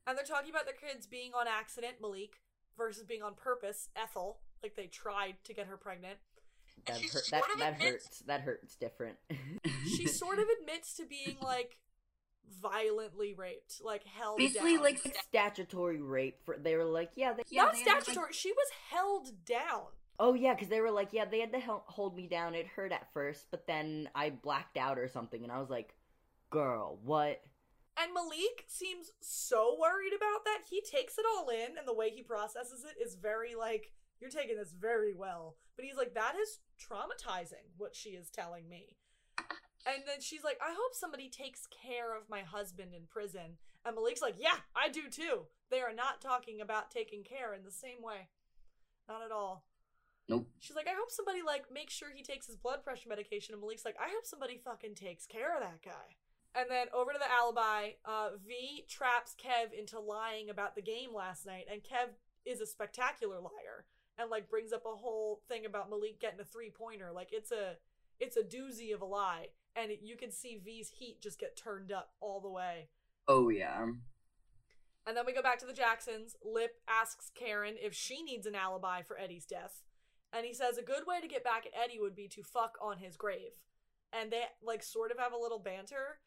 And 0.06 0.16
they're 0.16 0.24
talking 0.24 0.50
about 0.50 0.64
their 0.64 0.74
kids 0.74 1.06
being 1.06 1.32
on 1.34 1.46
accident, 1.48 1.94
Malik, 2.00 2.40
versus 2.76 3.04
being 3.04 3.22
on 3.22 3.34
purpose, 3.34 3.88
Ethel. 3.96 4.38
Like 4.62 4.76
they 4.76 4.86
tried 4.86 5.36
to 5.44 5.54
get 5.54 5.66
her 5.66 5.76
pregnant. 5.76 6.18
And 6.86 6.96
That 6.96 7.02
hurt. 7.02 7.12
That 7.30 7.44
sort 7.44 7.58
that 7.58 7.72
admits- 7.74 8.04
hurts. 8.04 8.18
That 8.26 8.40
hurts 8.42 8.74
different. 8.76 9.16
She 9.96 10.06
sort 10.06 10.38
of 10.38 10.44
admits 10.60 10.94
to 10.94 11.04
being 11.06 11.36
like 11.42 11.76
violently 12.60 13.34
raped, 13.36 13.80
like 13.84 14.04
held 14.04 14.38
Basically, 14.38 14.74
down. 14.74 14.82
like, 14.84 14.98
statutory 15.28 16.00
rape. 16.00 16.38
For 16.44 16.56
they 16.58 16.76
were 16.76 16.84
like, 16.84 17.10
yeah, 17.16 17.32
they, 17.32 17.42
Yeah, 17.48 17.64
not 17.64 17.72
they 17.74 17.78
had, 17.80 17.86
like- 17.94 18.02
statutory. 18.04 18.32
she 18.32 18.52
was 18.52 18.66
held 18.90 19.44
down. 19.44 19.86
Oh 20.18 20.34
yeah, 20.34 20.54
because 20.54 20.68
they 20.68 20.80
were 20.80 20.90
like, 20.90 21.12
yeah, 21.12 21.24
they 21.24 21.40
had 21.40 21.52
to 21.52 21.58
hel- 21.58 21.84
hold 21.86 22.14
me 22.16 22.26
down. 22.26 22.54
It 22.54 22.66
hurt 22.66 22.92
at 22.92 23.10
first, 23.14 23.46
but 23.50 23.66
then 23.66 24.08
I 24.14 24.30
blacked 24.30 24.76
out 24.76 24.98
or 24.98 25.08
something, 25.08 25.42
and 25.42 25.50
I 25.52 25.58
was 25.58 25.70
like, 25.70 25.94
girl, 26.50 26.98
what? 27.04 27.40
And 27.98 28.12
Malik 28.14 28.64
seems 28.68 29.10
so 29.20 29.76
worried 29.80 30.12
about 30.14 30.44
that. 30.44 30.58
He 30.68 30.80
takes 30.82 31.16
it 31.18 31.24
all 31.36 31.48
in, 31.48 31.78
and 31.78 31.86
the 31.88 31.94
way 31.94 32.10
he 32.10 32.22
processes 32.22 32.84
it 32.84 33.02
is 33.02 33.14
very 33.14 33.54
like, 33.54 33.92
you're 34.20 34.30
taking 34.30 34.56
this 34.56 34.72
very 34.78 35.14
well. 35.14 35.56
But 35.76 35.84
he's 35.84 35.96
like, 35.96 36.14
that 36.14 36.34
is 36.40 36.58
traumatizing, 36.78 37.72
what 37.76 37.94
she 37.94 38.10
is 38.10 38.30
telling 38.30 38.68
me. 38.68 38.96
And 39.86 40.02
then 40.06 40.20
she's 40.20 40.44
like, 40.44 40.58
I 40.60 40.70
hope 40.72 40.92
somebody 40.92 41.30
takes 41.30 41.66
care 41.66 42.14
of 42.14 42.28
my 42.28 42.40
husband 42.40 42.92
in 42.94 43.06
prison. 43.08 43.56
And 43.84 43.96
Malik's 43.96 44.20
like, 44.20 44.36
yeah, 44.38 44.60
I 44.76 44.90
do 44.90 45.08
too. 45.10 45.46
They 45.70 45.80
are 45.80 45.94
not 45.94 46.20
talking 46.20 46.60
about 46.60 46.90
taking 46.90 47.24
care 47.24 47.54
in 47.54 47.64
the 47.64 47.70
same 47.70 48.02
way. 48.02 48.28
Not 49.08 49.22
at 49.24 49.32
all. 49.32 49.64
Nope. 50.28 50.48
She's 50.58 50.76
like, 50.76 50.86
I 50.86 50.94
hope 50.94 51.10
somebody 51.10 51.40
like 51.44 51.64
makes 51.72 51.94
sure 51.94 52.08
he 52.14 52.22
takes 52.22 52.46
his 52.46 52.56
blood 52.56 52.84
pressure 52.84 53.08
medication. 53.08 53.54
And 53.54 53.62
Malik's 53.62 53.86
like, 53.86 53.96
I 53.98 54.12
hope 54.12 54.26
somebody 54.26 54.58
fucking 54.58 54.94
takes 54.96 55.26
care 55.26 55.56
of 55.56 55.62
that 55.62 55.82
guy. 55.82 56.16
And 56.54 56.66
then 56.68 56.86
over 56.92 57.12
to 57.12 57.18
the 57.18 57.30
alibi, 57.30 57.92
uh, 58.04 58.30
V 58.44 58.84
traps 58.88 59.34
Kev 59.38 59.72
into 59.72 60.00
lying 60.00 60.50
about 60.50 60.74
the 60.74 60.82
game 60.82 61.14
last 61.14 61.46
night, 61.46 61.66
and 61.70 61.80
Kev 61.82 62.10
is 62.44 62.60
a 62.60 62.66
spectacular 62.66 63.36
liar 63.36 63.86
and 64.20 64.30
like 64.30 64.50
brings 64.50 64.72
up 64.72 64.84
a 64.84 64.96
whole 64.96 65.40
thing 65.48 65.64
about 65.64 65.88
Malik 65.88 66.20
getting 66.20 66.40
a 66.40 66.44
three 66.44 66.70
pointer. 66.70 67.10
Like 67.14 67.28
it's 67.32 67.50
a 67.50 67.76
it's 68.18 68.36
a 68.36 68.42
doozy 68.42 68.94
of 68.94 69.00
a 69.00 69.06
lie, 69.06 69.46
and 69.74 69.90
you 70.02 70.16
can 70.16 70.30
see 70.30 70.60
V's 70.62 70.90
heat 70.98 71.22
just 71.22 71.40
get 71.40 71.56
turned 71.56 71.90
up 71.90 72.10
all 72.20 72.40
the 72.40 72.50
way. 72.50 72.88
Oh 73.26 73.48
yeah. 73.48 73.86
And 75.06 75.16
then 75.16 75.24
we 75.26 75.32
go 75.32 75.42
back 75.42 75.58
to 75.60 75.66
the 75.66 75.72
Jacksons. 75.72 76.36
Lip 76.44 76.72
asks 76.86 77.30
Karen 77.34 77.76
if 77.80 77.94
she 77.94 78.22
needs 78.22 78.46
an 78.46 78.54
alibi 78.54 79.02
for 79.02 79.18
Eddie's 79.18 79.46
death. 79.46 79.82
And 80.32 80.44
he 80.46 80.52
says 80.52 80.76
a 80.76 80.82
good 80.82 81.06
way 81.06 81.20
to 81.20 81.26
get 81.26 81.42
back 81.42 81.64
at 81.66 81.72
Eddie 81.82 81.98
would 81.98 82.14
be 82.14 82.28
to 82.28 82.42
fuck 82.42 82.76
on 82.80 82.98
his 82.98 83.16
grave. 83.16 83.58
And 84.12 84.30
they 84.30 84.42
like 84.62 84.82
sort 84.82 85.10
of 85.10 85.18
have 85.18 85.32
a 85.32 85.38
little 85.38 85.58
banter. 85.58 86.18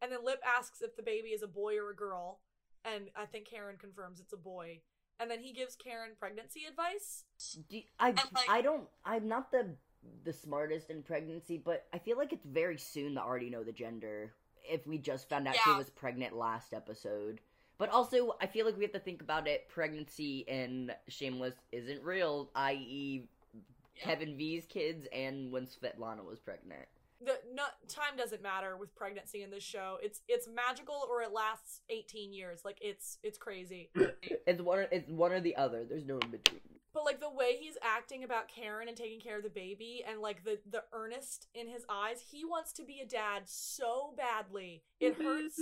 And 0.00 0.10
then 0.10 0.24
Lip 0.24 0.40
asks 0.46 0.80
if 0.80 0.96
the 0.96 1.02
baby 1.02 1.30
is 1.30 1.42
a 1.42 1.48
boy 1.48 1.76
or 1.76 1.90
a 1.90 1.96
girl. 1.96 2.40
And 2.84 3.10
I 3.16 3.26
think 3.26 3.46
Karen 3.46 3.76
confirms 3.76 4.20
it's 4.20 4.32
a 4.32 4.38
boy. 4.38 4.80
And 5.20 5.30
then 5.30 5.40
he 5.40 5.52
gives 5.52 5.76
Karen 5.76 6.12
pregnancy 6.18 6.62
advice. 6.68 7.24
Do- 7.68 7.82
I 7.98 8.10
like- 8.12 8.48
I 8.48 8.62
don't 8.62 8.88
I'm 9.04 9.28
not 9.28 9.52
the 9.52 9.76
the 10.24 10.32
smartest 10.32 10.88
in 10.88 11.02
pregnancy, 11.02 11.58
but 11.58 11.86
I 11.92 11.98
feel 11.98 12.16
like 12.16 12.32
it's 12.32 12.46
very 12.46 12.78
soon 12.78 13.14
to 13.16 13.20
already 13.22 13.50
know 13.50 13.62
the 13.62 13.72
gender. 13.72 14.32
If 14.64 14.86
we 14.86 14.96
just 14.98 15.28
found 15.28 15.46
out 15.46 15.56
she 15.56 15.70
was 15.72 15.90
pregnant 15.90 16.34
last 16.34 16.72
episode. 16.72 17.40
But 17.76 17.90
also, 17.90 18.36
I 18.40 18.46
feel 18.46 18.66
like 18.66 18.76
we 18.76 18.84
have 18.84 18.92
to 18.92 18.98
think 18.98 19.22
about 19.22 19.46
it. 19.48 19.68
Pregnancy 19.68 20.40
in 20.40 20.92
Shameless 21.08 21.54
isn't 21.72 22.02
real, 22.02 22.50
i.e., 22.54 23.26
Yeah. 23.54 23.60
Kevin 24.04 24.36
V's 24.36 24.66
kids 24.66 25.06
and 25.12 25.50
when 25.50 25.66
Svetlana 25.66 26.24
was 26.24 26.38
pregnant. 26.40 26.86
The 27.22 27.38
no, 27.54 27.64
time 27.88 28.16
doesn't 28.16 28.42
matter 28.42 28.76
with 28.76 28.94
pregnancy 28.94 29.42
in 29.42 29.50
this 29.50 29.62
show. 29.62 29.98
It's 30.02 30.22
it's 30.28 30.48
magical 30.48 31.06
or 31.08 31.22
it 31.22 31.32
lasts 31.32 31.82
18 31.90 32.32
years. 32.32 32.60
Like 32.64 32.78
it's 32.80 33.18
it's 33.22 33.38
crazy. 33.38 33.90
It's 34.46 34.62
one. 34.62 34.86
It's 34.90 35.08
one 35.08 35.32
or 35.32 35.40
the 35.40 35.54
other. 35.56 35.84
There's 35.88 36.06
no 36.06 36.18
in 36.18 36.30
between. 36.30 36.60
But 36.92 37.04
like 37.04 37.20
the 37.20 37.30
way 37.30 37.56
he's 37.60 37.76
acting 37.82 38.24
about 38.24 38.48
Karen 38.48 38.88
and 38.88 38.96
taking 38.96 39.20
care 39.20 39.36
of 39.36 39.44
the 39.44 39.50
baby 39.50 40.02
and 40.08 40.20
like 40.20 40.44
the 40.44 40.58
the 40.70 40.82
earnest 40.92 41.46
in 41.54 41.68
his 41.68 41.84
eyes, 41.88 42.20
he 42.30 42.44
wants 42.44 42.72
to 42.74 42.84
be 42.84 43.00
a 43.00 43.06
dad 43.06 43.42
so 43.46 44.14
badly. 44.16 44.82
It 44.98 45.16
hurts. 45.20 45.60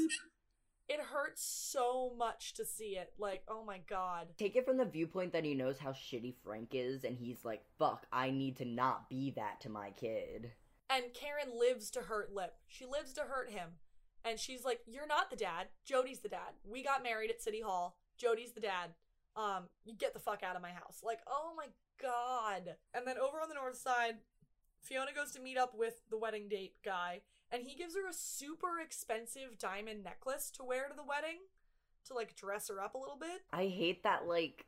It 0.89 1.01
hurts 1.01 1.45
so 1.45 2.15
much 2.17 2.55
to 2.55 2.65
see 2.65 2.97
it. 2.97 3.13
Like, 3.19 3.43
oh 3.47 3.63
my 3.63 3.81
god. 3.91 4.29
Take 4.39 4.57
it 4.57 4.65
from 4.65 4.79
the 4.79 4.87
viewpoint 4.87 5.35
that 5.35 5.45
he 5.45 5.55
knows 5.55 5.79
how 5.79 5.91
shitty 5.91 6.37
Frank 6.43 6.71
is, 6.73 7.05
and 7.05 7.15
he's 7.15 7.45
like, 7.45 7.63
"Fuck, 7.79 8.07
I 8.11 8.31
need 8.31 8.57
to 8.57 8.65
not 8.65 9.11
be 9.11 9.33
that 9.33 9.61
to 9.63 9.69
my 9.69 9.91
kid." 9.91 10.53
And 10.91 11.13
Karen 11.13 11.59
lives 11.59 11.91
to 11.91 12.01
hurt 12.03 12.33
Lip. 12.33 12.55
She 12.67 12.87
lives 12.87 13.13
to 13.15 13.23
hurt 13.23 13.51
him. 13.51 13.73
And 14.25 14.39
she's 14.39 14.65
like, 14.65 14.81
"You're 14.87 15.07
not 15.07 15.31
the 15.31 15.37
dad. 15.37 15.69
Jody's 15.85 16.21
the 16.21 16.29
dad. 16.29 16.55
We 16.65 16.83
got 16.83 17.03
married 17.03 17.31
at 17.31 17.43
City 17.43 17.61
Hall. 17.61 17.99
Jody's 18.17 18.53
the 18.53 18.61
dad. 18.61 18.95
Um, 19.37 19.69
you 19.85 19.95
get 19.95 20.13
the 20.13 20.21
fuck 20.21 20.43
out 20.43 20.57
of 20.57 20.63
my 20.63 20.73
house." 20.73 21.01
Like, 21.05 21.21
oh 21.27 21.53
my 21.57 21.67
god. 22.01 22.77
And 22.95 23.07
then 23.07 23.17
over 23.19 23.41
on 23.41 23.49
the 23.49 23.55
north 23.55 23.77
side, 23.77 24.17
Fiona 24.81 25.13
goes 25.15 25.33
to 25.33 25.41
meet 25.41 25.59
up 25.59 25.77
with 25.77 26.01
the 26.11 26.19
wedding 26.19 26.49
date 26.49 26.75
guy, 26.85 27.21
and 27.51 27.63
he 27.63 27.75
gives 27.77 27.95
her 27.95 28.09
a 28.09 28.13
super 28.13 28.81
expensive 28.81 29.59
diamond 29.59 30.05
necklace 30.05 30.51
to 30.53 30.65
wear 30.65 30.89
to 30.89 30.95
the 30.95 31.05
wedding 31.05 31.39
to 32.07 32.15
like 32.15 32.35
dress 32.35 32.69
her 32.69 32.81
up 32.81 32.95
a 32.95 32.99
little 32.99 33.19
bit. 33.19 33.43
I 33.53 33.67
hate 33.67 34.03
that. 34.03 34.27
Like, 34.27 34.67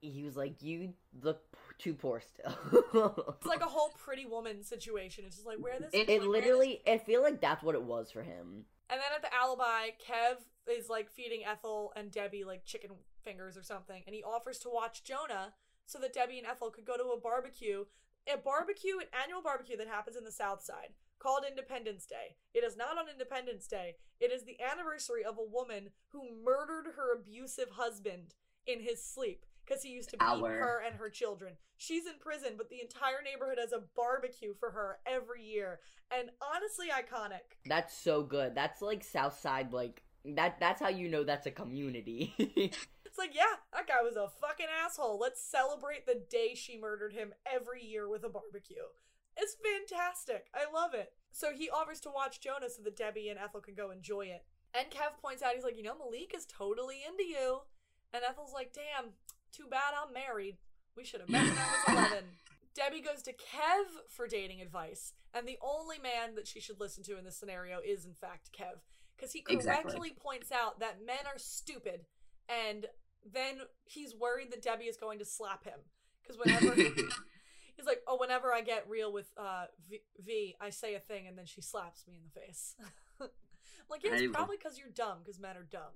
he 0.00 0.22
was 0.22 0.36
like, 0.36 0.62
"You 0.62 0.94
look 1.22 1.42
too 1.78 1.94
poor 1.94 2.20
still." 2.20 2.54
It's 3.38 3.46
like 3.46 3.60
a 3.62 3.66
whole 3.66 3.90
pretty 3.98 4.26
woman 4.26 4.62
situation. 4.62 5.24
It's 5.26 5.36
just 5.36 5.46
like 5.46 5.58
where 5.58 5.78
this. 5.78 5.90
It- 5.92 6.08
it 6.08 6.20
like, 6.22 6.28
wear 6.28 6.40
this 6.40 6.44
literally. 6.44 6.82
I 6.86 6.98
feel 6.98 7.22
like 7.22 7.40
that's 7.40 7.62
what 7.62 7.74
it 7.74 7.82
was 7.82 8.10
for 8.10 8.22
him. 8.22 8.66
And 8.90 9.00
then 9.00 9.12
at 9.14 9.22
the 9.22 9.34
alibi, 9.34 9.90
Kev 10.06 10.36
is 10.68 10.88
like 10.88 11.10
feeding 11.10 11.44
Ethel 11.44 11.92
and 11.96 12.10
Debbie 12.10 12.44
like 12.44 12.64
chicken 12.64 12.90
fingers 13.24 13.56
or 13.56 13.62
something, 13.62 14.02
and 14.06 14.14
he 14.14 14.22
offers 14.22 14.58
to 14.60 14.68
watch 14.68 15.02
Jonah 15.04 15.54
so 15.86 15.98
that 15.98 16.12
Debbie 16.12 16.38
and 16.38 16.46
Ethel 16.46 16.70
could 16.70 16.84
go 16.84 16.96
to 16.96 17.04
a 17.16 17.20
barbecue, 17.20 17.84
a 18.32 18.36
barbecue, 18.36 18.98
an 18.98 19.06
annual 19.22 19.42
barbecue 19.42 19.76
that 19.76 19.88
happens 19.88 20.16
in 20.16 20.24
the 20.24 20.30
South 20.32 20.62
Side 20.62 20.94
called 21.18 21.44
Independence 21.48 22.04
Day. 22.06 22.36
It 22.52 22.64
is 22.64 22.76
not 22.76 22.98
on 22.98 23.08
Independence 23.08 23.66
Day. 23.66 23.96
It 24.20 24.30
is 24.30 24.44
the 24.44 24.60
anniversary 24.60 25.24
of 25.24 25.38
a 25.38 25.42
woman 25.50 25.90
who 26.08 26.28
murdered 26.44 26.92
her 26.96 27.14
abusive 27.14 27.70
husband 27.72 28.34
in 28.66 28.80
his 28.80 29.02
sleep 29.02 29.44
because 29.66 29.82
he 29.82 29.90
used 29.90 30.10
to 30.10 30.16
beat 30.16 30.24
Our. 30.24 30.50
her 30.50 30.82
and 30.86 30.96
her 30.96 31.10
children. 31.10 31.54
She's 31.76 32.06
in 32.06 32.14
prison, 32.20 32.54
but 32.56 32.70
the 32.70 32.80
entire 32.80 33.22
neighborhood 33.24 33.58
has 33.60 33.72
a 33.72 33.82
barbecue 33.96 34.54
for 34.58 34.70
her 34.70 34.98
every 35.06 35.42
year, 35.42 35.80
and 36.10 36.30
honestly 36.40 36.86
iconic. 36.88 37.56
That's 37.66 37.96
so 37.96 38.22
good. 38.22 38.54
That's 38.54 38.82
like 38.82 39.02
South 39.04 39.38
Side. 39.38 39.72
Like 39.72 40.02
that. 40.24 40.58
That's 40.60 40.80
how 40.80 40.88
you 40.88 41.08
know 41.08 41.24
that's 41.24 41.46
a 41.46 41.50
community. 41.50 42.34
It's 43.14 43.18
like, 43.20 43.36
yeah, 43.36 43.62
that 43.72 43.86
guy 43.86 44.02
was 44.02 44.16
a 44.16 44.26
fucking 44.40 44.66
asshole. 44.84 45.20
Let's 45.20 45.40
celebrate 45.40 46.04
the 46.04 46.22
day 46.28 46.56
she 46.56 46.76
murdered 46.76 47.12
him 47.12 47.32
every 47.46 47.80
year 47.80 48.08
with 48.08 48.24
a 48.24 48.28
barbecue. 48.28 48.90
It's 49.36 49.56
fantastic. 49.62 50.46
I 50.52 50.64
love 50.68 50.94
it. 50.94 51.12
So 51.30 51.52
he 51.52 51.70
offers 51.70 52.00
to 52.00 52.10
watch 52.10 52.40
Jonah 52.40 52.68
so 52.68 52.82
that 52.82 52.96
Debbie 52.96 53.28
and 53.28 53.38
Ethel 53.38 53.60
can 53.60 53.76
go 53.76 53.92
enjoy 53.92 54.22
it. 54.22 54.44
And 54.76 54.90
Kev 54.90 55.22
points 55.22 55.44
out, 55.44 55.54
he's 55.54 55.62
like, 55.62 55.76
you 55.76 55.84
know, 55.84 55.96
Malik 55.96 56.34
is 56.36 56.44
totally 56.44 57.02
into 57.06 57.22
you. 57.22 57.60
And 58.12 58.24
Ethel's 58.28 58.52
like, 58.52 58.72
damn, 58.72 59.10
too 59.54 59.66
bad 59.70 59.94
I'm 59.94 60.12
married. 60.12 60.56
We 60.96 61.04
should 61.04 61.20
have 61.20 61.28
met 61.28 61.42
when 61.44 61.58
I 61.58 61.94
was 61.94 62.10
11. 62.10 62.24
Debbie 62.74 63.00
goes 63.00 63.22
to 63.22 63.32
Kev 63.32 63.84
for 64.08 64.26
dating 64.26 64.60
advice. 64.60 65.12
And 65.32 65.46
the 65.46 65.58
only 65.62 65.98
man 65.98 66.34
that 66.36 66.46
she 66.46 66.60
should 66.60 66.80
listen 66.80 67.02
to 67.04 67.18
in 67.18 67.24
this 67.24 67.36
scenario 67.36 67.78
is, 67.84 68.04
in 68.04 68.14
fact, 68.14 68.50
Kev. 68.58 68.78
Because 69.16 69.32
he 69.32 69.40
correctly 69.42 69.58
Exactly. 69.70 70.12
points 70.20 70.50
out 70.52 70.80
that 70.80 71.04
men 71.04 71.26
are 71.26 71.38
stupid. 71.38 72.06
And 72.48 72.86
then 73.24 73.60
he's 73.84 74.14
worried 74.14 74.50
that 74.52 74.62
Debbie 74.62 74.84
is 74.84 74.96
going 74.96 75.18
to 75.20 75.24
slap 75.24 75.64
him. 75.64 75.78
Because 76.22 76.38
whenever 76.38 76.74
he's 77.76 77.86
like, 77.86 78.00
oh, 78.08 78.16
whenever 78.18 78.52
I 78.52 78.60
get 78.60 78.88
real 78.88 79.12
with 79.12 79.30
uh, 79.36 79.66
v, 79.88 80.00
v, 80.18 80.56
I 80.60 80.70
say 80.70 80.94
a 80.94 81.00
thing 81.00 81.26
and 81.28 81.36
then 81.38 81.46
she 81.46 81.60
slaps 81.60 82.04
me 82.08 82.14
in 82.16 82.22
the 82.24 82.40
face. 82.40 82.74
Like, 83.90 84.02
yeah, 84.02 84.12
it's 84.14 84.32
probably 84.32 84.56
because 84.56 84.78
you're 84.78 84.88
dumb, 84.88 85.18
because 85.22 85.38
men 85.38 85.58
are 85.58 85.68
dumb. 85.70 85.92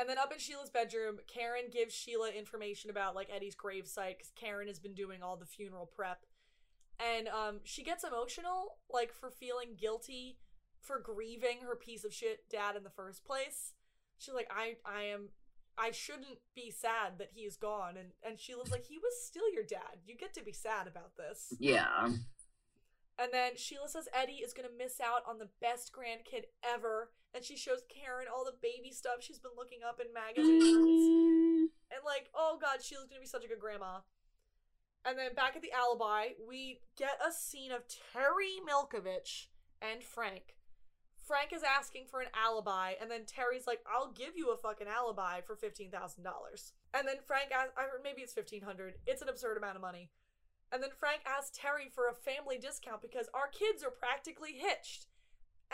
And 0.00 0.08
then 0.08 0.16
up 0.16 0.32
in 0.32 0.38
Sheila's 0.38 0.70
bedroom, 0.70 1.18
Karen 1.26 1.64
gives 1.70 1.92
Sheila 1.92 2.30
information 2.30 2.88
about 2.88 3.14
like 3.14 3.28
Eddie's 3.30 3.54
gravesite 3.54 4.16
because 4.16 4.32
Karen 4.34 4.66
has 4.66 4.78
been 4.78 4.94
doing 4.94 5.22
all 5.22 5.36
the 5.36 5.44
funeral 5.44 5.84
prep, 5.94 6.24
and 6.98 7.28
um, 7.28 7.60
she 7.64 7.82
gets 7.82 8.02
emotional 8.02 8.78
like 8.90 9.12
for 9.12 9.30
feeling 9.30 9.76
guilty 9.78 10.38
for 10.80 10.98
grieving 10.98 11.58
her 11.66 11.76
piece 11.76 12.02
of 12.06 12.14
shit 12.14 12.48
dad 12.50 12.76
in 12.76 12.82
the 12.82 12.88
first 12.88 13.26
place. 13.26 13.74
She's 14.18 14.32
like, 14.34 14.48
I, 14.50 14.76
I 14.86 15.02
am, 15.02 15.28
I 15.76 15.90
shouldn't 15.90 16.38
be 16.56 16.70
sad 16.70 17.18
that 17.18 17.32
he 17.34 17.42
is 17.42 17.56
gone, 17.56 17.98
and 17.98 18.12
and 18.26 18.40
Sheila's 18.40 18.70
like, 18.70 18.86
he 18.86 18.96
was 18.96 19.12
still 19.22 19.52
your 19.52 19.64
dad. 19.64 20.00
You 20.06 20.16
get 20.16 20.32
to 20.32 20.42
be 20.42 20.54
sad 20.54 20.86
about 20.86 21.12
this. 21.18 21.52
yeah. 21.58 22.08
And 23.18 23.34
then 23.34 23.52
Sheila 23.56 23.86
says 23.90 24.08
Eddie 24.14 24.40
is 24.40 24.54
gonna 24.54 24.68
miss 24.74 24.98
out 24.98 25.20
on 25.28 25.36
the 25.36 25.50
best 25.60 25.92
grandkid 25.92 26.44
ever, 26.64 27.10
and 27.34 27.44
she 27.44 27.56
shows 27.56 27.82
Karen 27.88 28.26
all 28.32 28.44
the 28.44 28.58
baby 28.60 28.92
stuff 28.92 29.20
she's 29.20 29.38
been 29.38 29.56
looking 29.56 29.80
up 29.86 30.00
in 30.00 30.12
magazines. 30.12 30.64
Mm. 30.64 31.74
And 31.90 32.02
like, 32.04 32.30
oh 32.34 32.58
god, 32.60 32.82
Sheila's 32.82 33.08
gonna 33.08 33.20
be 33.20 33.26
such 33.26 33.44
a 33.44 33.48
good 33.48 33.60
grandma. 33.60 34.00
And 35.04 35.18
then 35.18 35.34
back 35.34 35.56
at 35.56 35.62
the 35.62 35.72
alibi, 35.72 36.36
we 36.46 36.80
get 36.96 37.18
a 37.26 37.32
scene 37.32 37.72
of 37.72 37.84
Terry 37.88 38.60
Milkovich 38.60 39.46
and 39.80 40.02
Frank. 40.02 40.56
Frank 41.26 41.52
is 41.52 41.62
asking 41.62 42.06
for 42.10 42.20
an 42.20 42.26
alibi, 42.34 42.94
and 43.00 43.08
then 43.08 43.24
Terry's 43.24 43.66
like, 43.66 43.78
"I'll 43.86 44.10
give 44.10 44.36
you 44.36 44.50
a 44.50 44.56
fucking 44.56 44.88
alibi 44.88 45.40
for 45.42 45.54
fifteen 45.54 45.90
thousand 45.90 46.24
dollars." 46.24 46.72
And 46.92 47.06
then 47.06 47.22
Frank 47.24 47.52
asks, 47.52 47.72
maybe 48.02 48.22
it's 48.22 48.32
fifteen 48.32 48.62
hundred. 48.62 48.94
It's 49.06 49.22
an 49.22 49.28
absurd 49.28 49.56
amount 49.56 49.76
of 49.76 49.82
money. 49.82 50.10
And 50.72 50.82
then 50.82 50.90
Frank 50.98 51.22
asks 51.26 51.56
Terry 51.56 51.88
for 51.88 52.08
a 52.08 52.14
family 52.14 52.58
discount 52.58 53.02
because 53.02 53.28
our 53.32 53.48
kids 53.48 53.82
are 53.82 53.90
practically 53.90 54.54
hitched. 54.54 55.06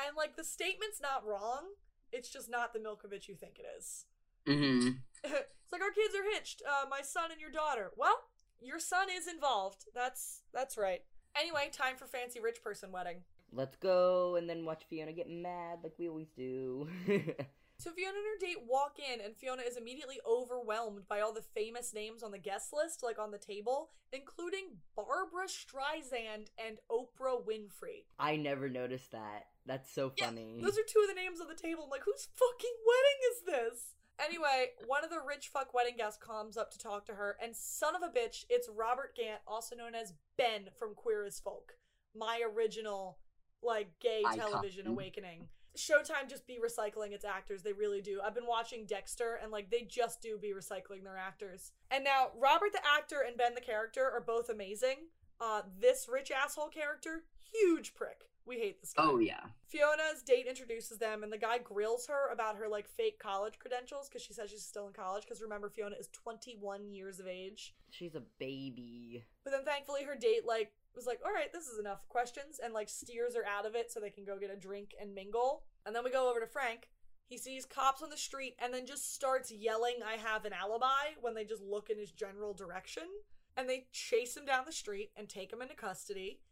And 0.05 0.17
like 0.17 0.37
the 0.37 0.45
statement's 0.45 1.01
not 1.01 1.27
wrong. 1.27 1.65
It's 2.13 2.29
just 2.29 2.51
not 2.51 2.73
the 2.73 2.79
Milkovich 2.79 3.29
you 3.29 3.35
think 3.35 3.59
it 3.59 3.67
is. 3.79 4.05
Mm-hmm. 4.47 4.89
it's 5.25 5.73
like 5.73 5.83
our 5.83 5.91
kids 5.91 6.15
are 6.15 6.35
hitched. 6.35 6.63
Uh, 6.67 6.87
my 6.89 7.01
son 7.03 7.31
and 7.33 7.41
your 7.41 7.51
daughter. 7.51 7.91
Well, 7.97 8.17
your 8.61 8.79
son 8.79 9.09
is 9.15 9.27
involved. 9.27 9.87
That's 9.95 10.43
that's 10.55 10.77
right. 10.79 11.01
Anyway, 11.39 11.71
time 11.73 11.97
for 11.97 12.07
fancy 12.07 12.41
rich 12.41 12.63
person 12.63 12.93
wedding. 12.93 13.19
let's 13.53 13.77
go, 13.77 14.37
and 14.37 14.49
then 14.49 14.65
watch 14.65 14.85
Fiona 14.89 15.13
get 15.13 15.29
mad 15.29 15.79
like 15.83 15.93
we 15.99 16.09
always 16.09 16.31
do. 16.37 16.89
So 17.79 17.91
Fiona 17.93 18.17
and 18.17 18.25
her 18.25 18.47
date 18.47 18.65
walk 18.67 18.97
in, 18.99 19.21
and 19.21 19.37
Fiona 19.37 19.61
is 19.61 19.77
immediately 19.77 20.19
overwhelmed 20.27 21.07
by 21.09 21.21
all 21.21 21.35
the 21.35 21.43
famous 21.43 21.93
names 21.93 22.23
on 22.23 22.31
the 22.33 22.39
guest 22.39 22.73
list, 22.73 23.03
like 23.03 23.19
on 23.19 23.31
the 23.33 23.39
table, 23.39 23.91
including 24.13 24.79
Barbra 24.97 25.47
Streisand 25.47 26.47
and 26.57 26.79
Oprah 26.91 27.45
Winfrey. 27.47 28.07
I 28.19 28.37
never 28.37 28.71
noticed 28.71 29.13
that. 29.13 29.49
That's 29.67 29.93
so 29.93 30.13
Yeah, 30.17 30.27
funny. 30.27 30.61
Those 30.63 30.79
are 30.79 30.87
two 30.87 31.01
of 31.01 31.09
the 31.09 31.21
names 31.21 31.41
on 31.41 31.49
the 31.49 31.55
table. 31.55 31.85
I'm 31.85 31.91
like, 31.91 32.05
whose 32.05 32.29
fucking 32.35 32.77
wedding 32.87 33.21
is 33.31 33.43
this? 33.75 33.95
Anyway, 34.19 34.71
one 34.87 35.05
of 35.05 35.11
the 35.11 35.21
rich 35.27 35.49
fuck 35.49 35.75
wedding 35.75 35.97
guests 35.97 36.23
comes 36.23 36.57
up 36.57 36.71
to 36.71 36.79
talk 36.79 37.05
to 37.07 37.15
her, 37.15 37.37
and 37.43 37.55
son 37.55 37.95
of 37.95 38.03
a 38.03 38.09
bitch, 38.09 38.45
it's 38.49 38.69
Robert 38.75 39.15
Gant, 39.15 39.41
also 39.47 39.77
known 39.77 39.95
as 39.95 40.15
Ben 40.39 40.69
from 40.79 40.95
Queer 40.95 41.27
as 41.27 41.39
Folk, 41.39 41.73
my 42.15 42.41
original, 42.41 43.19
like, 43.63 43.91
gay 44.01 44.23
Icon. 44.25 44.39
television 44.39 44.87
awakening. 44.87 45.49
Showtime 45.77 46.31
just 46.31 46.47
be 46.47 46.59
recycling 46.59 47.13
its 47.13 47.27
actors. 47.27 47.63
They 47.63 47.75
really 47.75 48.01
do. 48.01 48.23
I've 48.25 48.35
been 48.35 48.47
watching 48.47 48.87
Dexter, 48.87 49.39
and 49.43 49.53
like, 49.53 49.71
they 49.71 49.83
just 49.83 50.23
do 50.23 50.39
be 50.39 50.55
recycling 50.55 51.05
their 51.05 51.19
actors. 51.19 51.73
And 51.91 52.03
now, 52.03 52.29
Robert 52.41 52.73
the 52.73 52.81
actor 52.97 53.23
and 53.27 53.37
Ben 53.37 53.55
the 53.55 53.61
character 53.61 54.11
are 54.11 54.23
both 54.23 54.49
amazing. 54.49 55.09
Uh, 55.39 55.61
this 55.79 56.09
rich 56.11 56.31
asshole 56.31 56.69
character, 56.69 57.25
huge 57.53 57.95
prick. 57.95 58.31
We 58.47 58.59
hate 58.59 58.81
this 58.81 58.93
guy. 58.93 59.03
Oh 59.05 59.19
yeah. 59.19 59.41
Fiona's 59.67 60.23
date 60.25 60.47
introduces 60.49 60.99
them, 60.99 61.25
and 61.25 61.33
the 61.33 61.39
guy 61.39 61.59
grills 61.59 62.07
her 62.07 62.33
about 62.33 62.57
her 62.57 62.69
like 62.69 62.89
fake 62.89 63.19
college 63.19 63.59
credentials 63.59 64.09
because 64.09 64.23
she 64.23 64.33
says 64.33 64.51
she's 64.51 64.65
still 64.65 64.87
in 64.87 64.93
college. 64.93 65.25
Because 65.25 65.43
remember, 65.43 65.69
Fiona 65.69 65.97
is 65.99 66.09
21 66.13 66.93
years 66.93 67.19
of 67.19 67.27
age. 67.27 67.75
She's 67.91 68.15
a 68.15 68.23
baby. 68.39 69.25
But 69.43 69.51
then 69.51 69.65
thankfully, 69.65 70.05
her 70.05 70.15
date 70.15 70.47
like 70.47 70.73
was 70.95 71.07
like, 71.07 71.21
"All 71.25 71.33
right, 71.33 71.53
this 71.53 71.67
is 71.67 71.81
enough 71.81 72.09
questions," 72.09 72.61
and 72.63 72.73
like 72.73 72.89
steers 72.89 73.35
her 73.35 73.45
out 73.45 73.67
of 73.67 73.75
it 73.75 73.91
so 73.91 73.99
they 73.99 74.11
can 74.11 74.25
go 74.25 74.39
get 74.39 74.51
a 74.51 74.57
drink 74.57 74.95
and 75.01 75.13
mingle. 75.13 75.65
And 75.85 75.95
then 75.95 76.05
we 76.05 76.11
go 76.11 76.31
over 76.31 76.41
to 76.41 76.47
Frank. 76.47 76.89
He 77.27 77.39
sees 77.39 77.67
cops 77.67 78.03
on 78.03 78.11
the 78.11 78.17
street 78.17 78.55
and 78.61 78.73
then 78.73 78.87
just 78.87 79.13
starts 79.13 79.51
yelling, 79.51 79.97
"I 80.05 80.19
have 80.19 80.45
an 80.45 80.53
alibi!" 80.53 81.15
when 81.21 81.35
they 81.35 81.45
just 81.45 81.63
look 81.63 81.91
in 81.91 81.99
his 81.99 82.13
general 82.13 82.55
direction. 82.55 83.09
And 83.57 83.69
they 83.69 83.89
chase 83.91 84.37
him 84.37 84.45
down 84.45 84.67
the 84.67 84.73
street 84.73 85.11
and 85.17 85.29
take 85.29 85.53
him 85.53 85.63
into 85.63 85.75
custody 85.75 86.43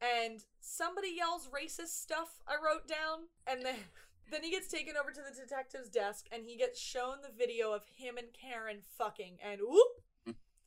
and 0.00 0.44
somebody 0.60 1.14
yells 1.16 1.48
racist 1.48 2.00
stuff 2.00 2.40
I 2.46 2.54
wrote 2.54 2.88
down 2.88 3.28
and 3.46 3.64
then 3.64 3.76
then 4.30 4.42
he 4.42 4.50
gets 4.50 4.68
taken 4.68 4.94
over 5.00 5.10
to 5.10 5.20
the 5.20 5.34
detective's 5.40 5.88
desk 5.88 6.26
and 6.32 6.44
he 6.44 6.56
gets 6.56 6.80
shown 6.80 7.16
the 7.22 7.36
video 7.36 7.72
of 7.72 7.82
him 7.96 8.16
and 8.16 8.28
Karen 8.32 8.78
fucking 8.96 9.38
and 9.44 9.60
whoop 9.62 10.02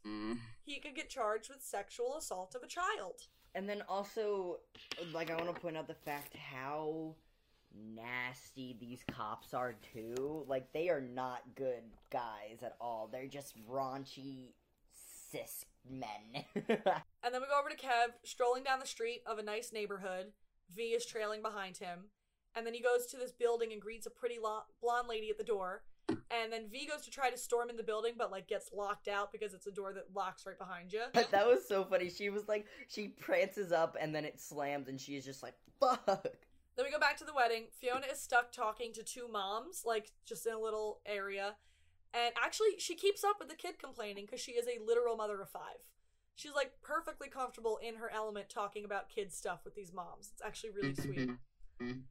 Mm. 0.05 0.37
he 0.65 0.79
could 0.79 0.95
get 0.95 1.09
charged 1.09 1.49
with 1.49 1.63
sexual 1.63 2.17
assault 2.17 2.55
of 2.55 2.61
a 2.63 2.67
child. 2.67 3.21
And 3.55 3.69
then 3.69 3.83
also, 3.87 4.59
like, 5.13 5.31
I 5.31 5.35
want 5.35 5.53
to 5.55 5.61
point 5.61 5.77
out 5.77 5.87
the 5.87 5.93
fact 5.93 6.35
how 6.35 7.15
nasty 7.73 8.75
these 8.79 9.03
cops 9.11 9.53
are 9.53 9.75
too. 9.93 10.43
Like, 10.47 10.73
they 10.73 10.89
are 10.89 11.01
not 11.01 11.43
good 11.55 11.83
guys 12.11 12.63
at 12.63 12.75
all. 12.81 13.07
They're 13.11 13.27
just 13.27 13.55
raunchy 13.65 14.53
cis 15.33 15.65
men. 15.89 16.45
And 17.25 17.33
then 17.33 17.41
we 17.41 17.47
go 17.47 17.59
over 17.59 17.69
to 17.69 17.75
Kev 17.75 18.13
strolling 18.25 18.63
down 18.63 18.79
the 18.79 18.85
street 18.85 19.21
of 19.25 19.37
a 19.37 19.43
nice 19.43 19.71
neighborhood. 19.71 20.33
V 20.75 20.81
is 20.89 21.05
trailing 21.05 21.41
behind 21.41 21.77
him. 21.77 22.09
And 22.55 22.67
then 22.67 22.73
he 22.73 22.81
goes 22.81 23.07
to 23.07 23.17
this 23.17 23.31
building 23.31 23.71
and 23.71 23.81
greets 23.81 24.05
a 24.05 24.09
pretty 24.09 24.37
lo- 24.43 24.63
blonde 24.81 25.07
lady 25.07 25.29
at 25.29 25.37
the 25.37 25.43
door. 25.43 25.83
And 26.09 26.51
then 26.51 26.67
V 26.69 26.85
goes 26.85 27.05
to 27.05 27.11
try 27.11 27.29
to 27.29 27.37
storm 27.37 27.69
in 27.69 27.77
the 27.77 27.83
building, 27.83 28.13
but 28.17 28.29
like 28.29 28.47
gets 28.47 28.69
locked 28.73 29.07
out 29.07 29.31
because 29.31 29.53
it's 29.53 29.67
a 29.67 29.71
door 29.71 29.93
that 29.93 30.13
locks 30.13 30.45
right 30.45 30.59
behind 30.59 30.91
you. 30.91 31.01
that 31.13 31.47
was 31.47 31.65
so 31.67 31.85
funny. 31.85 32.09
She 32.09 32.29
was 32.29 32.47
like, 32.47 32.65
she 32.89 33.07
prances 33.07 33.71
up 33.71 33.95
and 33.99 34.13
then 34.13 34.25
it 34.25 34.39
slams, 34.41 34.89
and 34.89 34.99
she 34.99 35.15
is 35.15 35.23
just 35.23 35.41
like, 35.41 35.55
fuck. 35.79 36.27
Then 36.75 36.85
we 36.85 36.91
go 36.91 36.99
back 36.99 37.17
to 37.17 37.23
the 37.25 37.33
wedding. 37.33 37.65
Fiona 37.79 38.07
is 38.11 38.19
stuck 38.19 38.51
talking 38.51 38.91
to 38.93 39.03
two 39.03 39.27
moms, 39.31 39.83
like 39.85 40.11
just 40.25 40.45
in 40.45 40.53
a 40.53 40.59
little 40.59 40.99
area. 41.05 41.55
And 42.13 42.33
actually, 42.43 42.77
she 42.77 42.95
keeps 42.95 43.23
up 43.23 43.37
with 43.39 43.49
the 43.49 43.55
kid 43.55 43.79
complaining 43.79 44.25
because 44.25 44.41
she 44.41 44.51
is 44.53 44.67
a 44.67 44.83
literal 44.83 45.15
mother 45.15 45.41
of 45.41 45.49
five. 45.49 45.81
She's 46.35 46.53
like 46.55 46.73
perfectly 46.81 47.27
comfortable 47.27 47.79
in 47.81 47.95
her 47.95 48.09
element 48.11 48.49
talking 48.49 48.85
about 48.85 49.09
kid 49.09 49.31
stuff 49.33 49.61
with 49.65 49.75
these 49.75 49.93
moms. 49.93 50.31
It's 50.33 50.41
actually 50.43 50.71
really 50.71 50.95
sweet. 50.95 51.29
Mhm. 51.79 52.03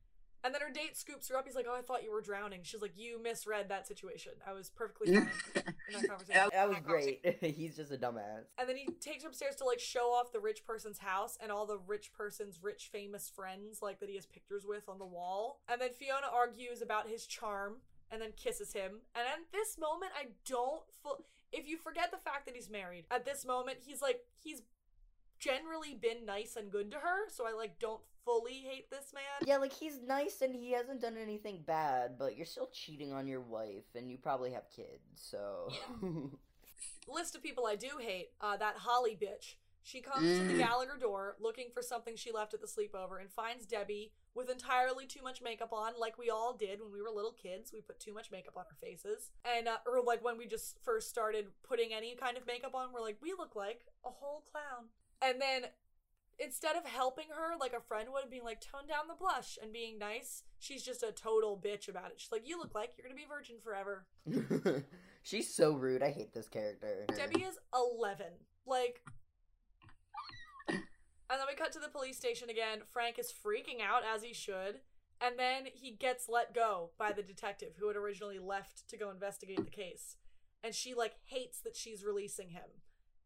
And 0.44 0.52
then 0.52 0.60
her 0.60 0.70
date 0.72 0.96
scoops 0.96 1.28
her 1.28 1.36
up. 1.36 1.46
He's 1.46 1.54
like, 1.54 1.66
"Oh, 1.68 1.74
I 1.74 1.82
thought 1.82 2.02
you 2.02 2.10
were 2.10 2.20
drowning." 2.20 2.64
She's 2.64 2.82
like, 2.82 2.96
"You 2.96 3.20
misread 3.22 3.68
that 3.68 3.86
situation. 3.86 4.32
I 4.44 4.52
was 4.52 4.70
perfectly 4.70 5.14
fine 5.14 5.30
in 5.54 5.92
that 5.92 6.08
conversation." 6.08 6.48
That 6.52 6.68
was 6.68 6.78
great. 6.80 7.20
He's 7.40 7.76
just 7.76 7.92
a 7.92 7.96
dumbass. 7.96 8.46
And 8.58 8.68
then 8.68 8.76
he 8.76 8.86
takes 9.00 9.22
her 9.22 9.28
upstairs 9.28 9.54
to 9.56 9.64
like 9.64 9.78
show 9.78 10.12
off 10.12 10.32
the 10.32 10.40
rich 10.40 10.64
person's 10.64 10.98
house 10.98 11.38
and 11.40 11.52
all 11.52 11.64
the 11.64 11.78
rich 11.78 12.12
person's 12.12 12.60
rich 12.60 12.88
famous 12.90 13.28
friends 13.28 13.82
like 13.82 14.00
that 14.00 14.08
he 14.08 14.16
has 14.16 14.26
pictures 14.26 14.64
with 14.66 14.88
on 14.88 14.98
the 14.98 15.06
wall. 15.06 15.60
And 15.68 15.80
then 15.80 15.92
Fiona 15.92 16.26
argues 16.32 16.82
about 16.82 17.08
his 17.08 17.26
charm 17.26 17.82
and 18.12 18.20
then 18.20 18.32
kisses 18.36 18.72
him. 18.72 19.00
And 19.14 19.24
at 19.26 19.50
this 19.52 19.78
moment, 19.78 20.12
I 20.16 20.26
don't 20.46 20.82
full. 21.02 21.24
If 21.50 21.68
you 21.68 21.76
forget 21.76 22.10
the 22.10 22.18
fact 22.18 22.46
that 22.46 22.54
he's 22.54 22.70
married, 22.70 23.06
at 23.10 23.24
this 23.24 23.44
moment 23.44 23.78
he's 23.84 24.00
like 24.00 24.20
he's 24.38 24.62
generally 25.38 25.94
been 25.94 26.24
nice 26.24 26.56
and 26.56 26.70
good 26.70 26.90
to 26.92 26.98
her, 26.98 27.28
so 27.28 27.46
I 27.46 27.52
like 27.52 27.78
don't 27.78 28.02
fully 28.24 28.64
hate 28.64 28.90
this 28.90 29.12
man. 29.12 29.46
Yeah, 29.46 29.56
like 29.56 29.72
he's 29.72 30.00
nice 30.06 30.42
and 30.42 30.54
he 30.54 30.72
hasn't 30.72 31.00
done 31.00 31.16
anything 31.20 31.62
bad, 31.66 32.12
but 32.18 32.36
you're 32.36 32.46
still 32.46 32.68
cheating 32.72 33.12
on 33.12 33.26
your 33.26 33.40
wife 33.40 33.94
and 33.96 34.10
you 34.10 34.18
probably 34.18 34.52
have 34.52 34.70
kids, 34.70 35.00
so. 35.14 35.72
list 37.08 37.34
of 37.34 37.42
people 37.42 37.66
I 37.66 37.76
do 37.76 37.90
hate. 38.00 38.30
Uh, 38.40 38.56
that 38.56 38.76
Holly 38.78 39.18
bitch. 39.20 39.54
She 39.82 40.00
comes 40.00 40.38
to 40.38 40.44
the 40.44 40.54
Mm. 40.54 40.58
Gallagher 40.58 40.96
door 40.96 41.36
looking 41.40 41.70
for 41.74 41.82
something 41.82 42.14
she 42.16 42.30
left 42.32 42.54
at 42.54 42.60
the 42.60 42.66
sleepover 42.66 43.20
and 43.20 43.30
finds 43.30 43.66
Debbie 43.66 44.12
with 44.34 44.48
entirely 44.48 45.06
too 45.06 45.22
much 45.22 45.42
makeup 45.42 45.72
on, 45.72 45.94
like 45.98 46.16
we 46.18 46.30
all 46.30 46.52
did 46.54 46.80
when 46.80 46.92
we 46.92 47.02
were 47.02 47.10
little 47.10 47.32
kids. 47.32 47.72
We 47.72 47.80
put 47.80 47.98
too 47.98 48.14
much 48.14 48.30
makeup 48.30 48.56
on 48.56 48.64
our 48.70 48.76
faces. 48.80 49.30
And, 49.44 49.66
uh, 49.68 49.78
or 49.86 50.00
like 50.02 50.22
when 50.24 50.38
we 50.38 50.46
just 50.46 50.78
first 50.84 51.08
started 51.10 51.46
putting 51.62 51.92
any 51.92 52.14
kind 52.14 52.36
of 52.36 52.46
makeup 52.46 52.74
on, 52.74 52.92
we're 52.92 53.00
like, 53.00 53.18
we 53.20 53.32
look 53.36 53.56
like 53.56 53.86
a 54.04 54.10
whole 54.10 54.44
clown. 54.50 54.88
And 55.20 55.40
then 55.40 55.66
instead 56.38 56.76
of 56.76 56.84
helping 56.86 57.26
her 57.36 57.56
like 57.60 57.72
a 57.72 57.80
friend 57.80 58.08
would, 58.12 58.30
being 58.30 58.44
like, 58.44 58.60
tone 58.60 58.86
down 58.88 59.08
the 59.08 59.14
blush 59.14 59.58
and 59.60 59.72
being 59.72 59.98
nice, 59.98 60.44
she's 60.58 60.82
just 60.84 61.02
a 61.02 61.12
total 61.12 61.60
bitch 61.62 61.88
about 61.88 62.06
it. 62.12 62.14
She's 62.20 62.32
like, 62.32 62.48
you 62.48 62.56
look 62.58 62.74
like 62.74 62.92
you're 62.96 63.04
gonna 63.06 63.16
be 63.16 63.26
virgin 63.28 63.56
forever. 63.62 64.06
She's 65.24 65.54
so 65.54 65.72
rude. 65.74 66.02
I 66.02 66.10
hate 66.10 66.32
this 66.32 66.48
character. 66.48 67.04
Debbie 67.14 67.42
is 67.44 67.56
11. 67.74 68.26
Like. 68.66 69.02
And 71.32 71.40
then 71.40 71.46
we 71.48 71.54
cut 71.54 71.72
to 71.72 71.78
the 71.78 71.88
police 71.88 72.18
station 72.18 72.50
again. 72.50 72.80
Frank 72.90 73.18
is 73.18 73.32
freaking 73.32 73.80
out, 73.82 74.02
as 74.04 74.22
he 74.22 74.34
should. 74.34 74.80
And 75.18 75.38
then 75.38 75.62
he 75.72 75.92
gets 75.92 76.28
let 76.28 76.54
go 76.54 76.90
by 76.98 77.12
the 77.12 77.22
detective 77.22 77.70
who 77.78 77.88
had 77.88 77.96
originally 77.96 78.38
left 78.38 78.86
to 78.90 78.98
go 78.98 79.08
investigate 79.08 79.64
the 79.64 79.70
case. 79.70 80.16
And 80.62 80.74
she, 80.74 80.92
like, 80.92 81.14
hates 81.24 81.60
that 81.60 81.74
she's 81.74 82.04
releasing 82.04 82.50
him. 82.50 82.68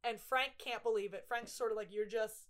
And 0.05 0.21
Frank 0.21 0.53
can't 0.59 0.85
believe 0.85 1.15
it. 1.15 1.25
Frank's 1.27 1.53
sort 1.53 1.73
of 1.73 1.77
like, 1.77 1.89
You're 1.91 2.07
just. 2.07 2.47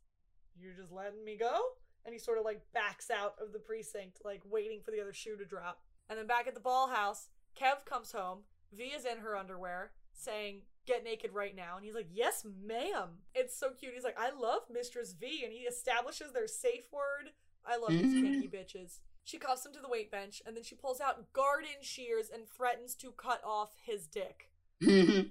You're 0.61 0.75
just 0.75 0.93
letting 0.93 1.25
me 1.25 1.39
go? 1.39 1.59
And 2.05 2.13
he 2.13 2.19
sort 2.19 2.37
of, 2.37 2.45
like, 2.45 2.61
backs 2.75 3.11
out 3.11 3.35
of 3.41 3.55
the 3.55 3.59
precinct, 3.59 4.19
like, 4.27 4.43
waiting 4.45 4.81
for 4.85 4.91
the 4.91 5.01
other 5.01 5.15
shoe 5.15 5.37
to 5.37 5.45
drop. 5.47 5.81
And 6.11 6.19
then 6.19 6.27
back 6.27 6.47
at 6.47 6.55
the 6.55 6.61
ball 6.61 6.89
house, 6.89 7.29
Kev 7.59 7.87
comes 7.87 8.13
home. 8.13 8.41
V 8.75 8.85
is 8.85 9.07
in 9.07 9.19
her 9.19 9.35
underwear, 9.35 9.93
saying, 10.13 10.63
Get 10.87 11.05
naked 11.05 11.33
right 11.35 11.55
now. 11.55 11.77
And 11.77 11.85
he's 11.85 11.95
like, 11.95 12.09
Yes, 12.13 12.45
ma'am. 12.65 13.09
It's 13.35 13.59
so 13.59 13.71
cute. 13.71 13.95
He's 13.95 14.05
like, 14.05 14.19
I 14.19 14.31
love 14.31 14.63
Mistress 14.73 15.15
V. 15.19 15.43
And 15.45 15.53
he 15.53 15.61
establishes 15.61 16.33
their 16.33 16.47
safe 16.47 16.93
word. 16.93 17.33
I 17.67 17.77
love 17.77 17.91
these 17.91 18.15
mm-hmm. 18.15 18.41
kinky 18.41 18.49
bitches. 18.49 19.01
She 19.25 19.39
cuffs 19.39 19.67
him 19.67 19.73
to 19.73 19.81
the 19.81 19.89
weight 19.89 20.13
bench, 20.13 20.41
and 20.47 20.57
then 20.57 20.63
she 20.63 20.77
pulls 20.77 21.01
out 21.01 21.33
garden 21.33 21.83
shears 21.83 22.31
and 22.33 22.49
threatens 22.49 22.95
to 22.95 23.11
cut 23.11 23.43
off 23.45 23.75
his 23.85 24.07
dick. 24.07 24.51
Mm-hmm. 24.81 25.29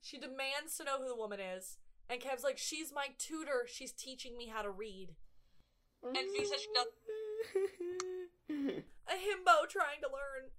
She 0.00 0.18
demands 0.18 0.76
to 0.76 0.84
know 0.84 1.00
who 1.00 1.08
the 1.08 1.16
woman 1.16 1.38
is. 1.38 1.78
And 2.10 2.20
Kev's 2.20 2.42
like, 2.42 2.58
She's 2.58 2.92
my 2.92 3.08
tutor. 3.18 3.66
She's 3.66 3.92
teaching 3.92 4.36
me 4.36 4.48
how 4.48 4.62
to 4.62 4.70
read. 4.70 5.14
And 6.04 6.16
V 6.16 6.44
says 6.44 6.60
she 6.60 6.68
mm-hmm. 8.50 8.78
A 8.78 9.14
himbo 9.14 9.68
trying 9.68 10.00
to 10.02 10.08
learn. 10.08 10.50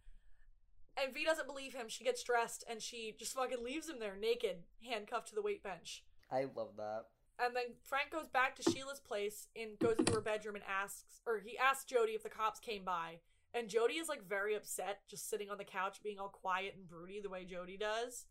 And 1.02 1.14
V 1.14 1.26
doesn't 1.26 1.48
believe 1.48 1.74
him. 1.74 1.88
She 1.88 2.04
gets 2.04 2.24
dressed 2.24 2.64
and 2.70 2.82
she 2.82 3.16
just 3.18 3.34
fucking 3.34 3.64
leaves 3.64 3.90
him 3.90 4.00
there 4.00 4.16
naked, 4.16 4.58
handcuffed 4.88 5.30
to 5.30 5.36
the 5.36 5.42
weight 5.42 5.64
bench. 5.64 6.04
I 6.32 6.46
love 6.56 6.76
that. 6.78 7.06
And 7.44 7.56
then 7.56 7.76
Frank 7.84 8.12
goes 8.12 8.28
back 8.28 8.56
to 8.56 8.72
Sheila's 8.72 9.00
place 9.00 9.48
and 9.56 9.80
goes 9.80 9.98
into 9.98 10.14
her 10.14 10.22
bedroom 10.22 10.56
and 10.56 10.64
asks, 10.70 11.22
or 11.26 11.40
he 11.40 11.58
asks 11.58 11.86
Jody 11.86 12.12
if 12.12 12.24
the 12.24 12.30
cops 12.30 12.60
came 12.60 12.86
by. 12.86 13.20
And 13.56 13.70
Jody 13.70 13.96
is 13.96 14.08
like 14.08 14.28
very 14.28 14.56
upset, 14.56 15.00
just 15.10 15.30
sitting 15.30 15.50
on 15.50 15.58
the 15.58 15.64
couch, 15.64 15.98
being 16.04 16.20
all 16.20 16.30
quiet 16.30 16.76
and 16.78 16.88
broody 16.88 17.20
the 17.22 17.30
way 17.30 17.44
Jody 17.44 17.78
does. 17.78 18.26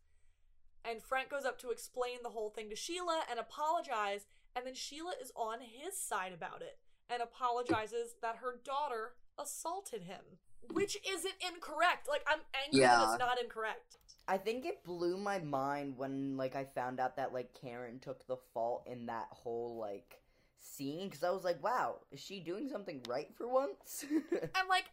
And 0.84 1.02
Frank 1.02 1.30
goes 1.30 1.44
up 1.44 1.58
to 1.60 1.70
explain 1.70 2.18
the 2.22 2.30
whole 2.30 2.50
thing 2.50 2.70
to 2.70 2.76
Sheila 2.76 3.22
and 3.30 3.38
apologize. 3.38 4.26
And 4.54 4.66
then 4.66 4.74
Sheila 4.74 5.14
is 5.20 5.32
on 5.36 5.58
his 5.60 5.96
side 5.96 6.32
about 6.32 6.62
it 6.62 6.78
and 7.08 7.22
apologizes 7.22 8.14
that 8.22 8.36
her 8.36 8.60
daughter 8.64 9.12
assaulted 9.38 10.04
him, 10.04 10.38
which 10.70 10.96
isn't 11.08 11.34
incorrect. 11.40 12.08
Like, 12.08 12.24
I'm 12.26 12.40
angry 12.66 12.80
that 12.86 13.02
it's 13.10 13.18
not 13.18 13.40
incorrect. 13.42 13.96
I 14.28 14.38
think 14.38 14.64
it 14.64 14.84
blew 14.84 15.16
my 15.16 15.38
mind 15.40 15.96
when 15.96 16.36
like 16.36 16.54
I 16.54 16.64
found 16.64 17.00
out 17.00 17.16
that 17.16 17.32
like 17.32 17.58
Karen 17.60 17.98
took 17.98 18.26
the 18.26 18.36
fault 18.54 18.84
in 18.86 19.06
that 19.06 19.26
whole 19.30 19.76
like 19.80 20.20
scene 20.60 21.08
because 21.08 21.24
I 21.24 21.30
was 21.30 21.44
like, 21.44 21.62
wow, 21.62 21.96
is 22.12 22.20
she 22.20 22.38
doing 22.40 22.68
something 22.68 23.02
right 23.08 23.28
for 23.36 23.48
once? 23.48 24.04
And 24.10 24.68
like 24.68 24.84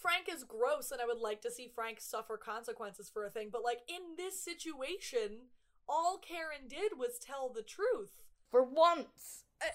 Frank 0.00 0.28
is 0.32 0.42
gross 0.44 0.90
and 0.90 1.00
I 1.00 1.06
would 1.06 1.18
like 1.18 1.42
to 1.42 1.50
see 1.50 1.70
Frank 1.74 2.00
suffer 2.00 2.36
consequences 2.38 3.10
for 3.12 3.24
a 3.26 3.30
thing, 3.30 3.50
but 3.52 3.62
like 3.62 3.80
in 3.88 4.16
this 4.16 4.42
situation, 4.42 5.48
all 5.88 6.18
Karen 6.18 6.68
did 6.68 6.92
was 6.98 7.18
tell 7.18 7.52
the 7.54 7.62
truth. 7.62 8.12
for 8.50 8.62
once. 8.62 9.44
Eh, 9.60 9.66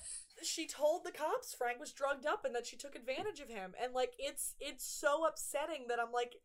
She 0.41 0.67
told 0.67 1.03
the 1.03 1.11
cops 1.11 1.53
Frank 1.53 1.79
was 1.79 1.93
drugged 1.93 2.25
up 2.25 2.43
and 2.43 2.55
that 2.55 2.65
she 2.65 2.75
took 2.75 2.95
advantage 2.95 3.39
of 3.39 3.49
him. 3.49 3.73
And 3.81 3.93
like 3.93 4.13
it's 4.17 4.55
it's 4.59 4.86
so 4.86 5.25
upsetting 5.25 5.86
that 5.88 5.99
I'm 5.99 6.11
like 6.11 6.36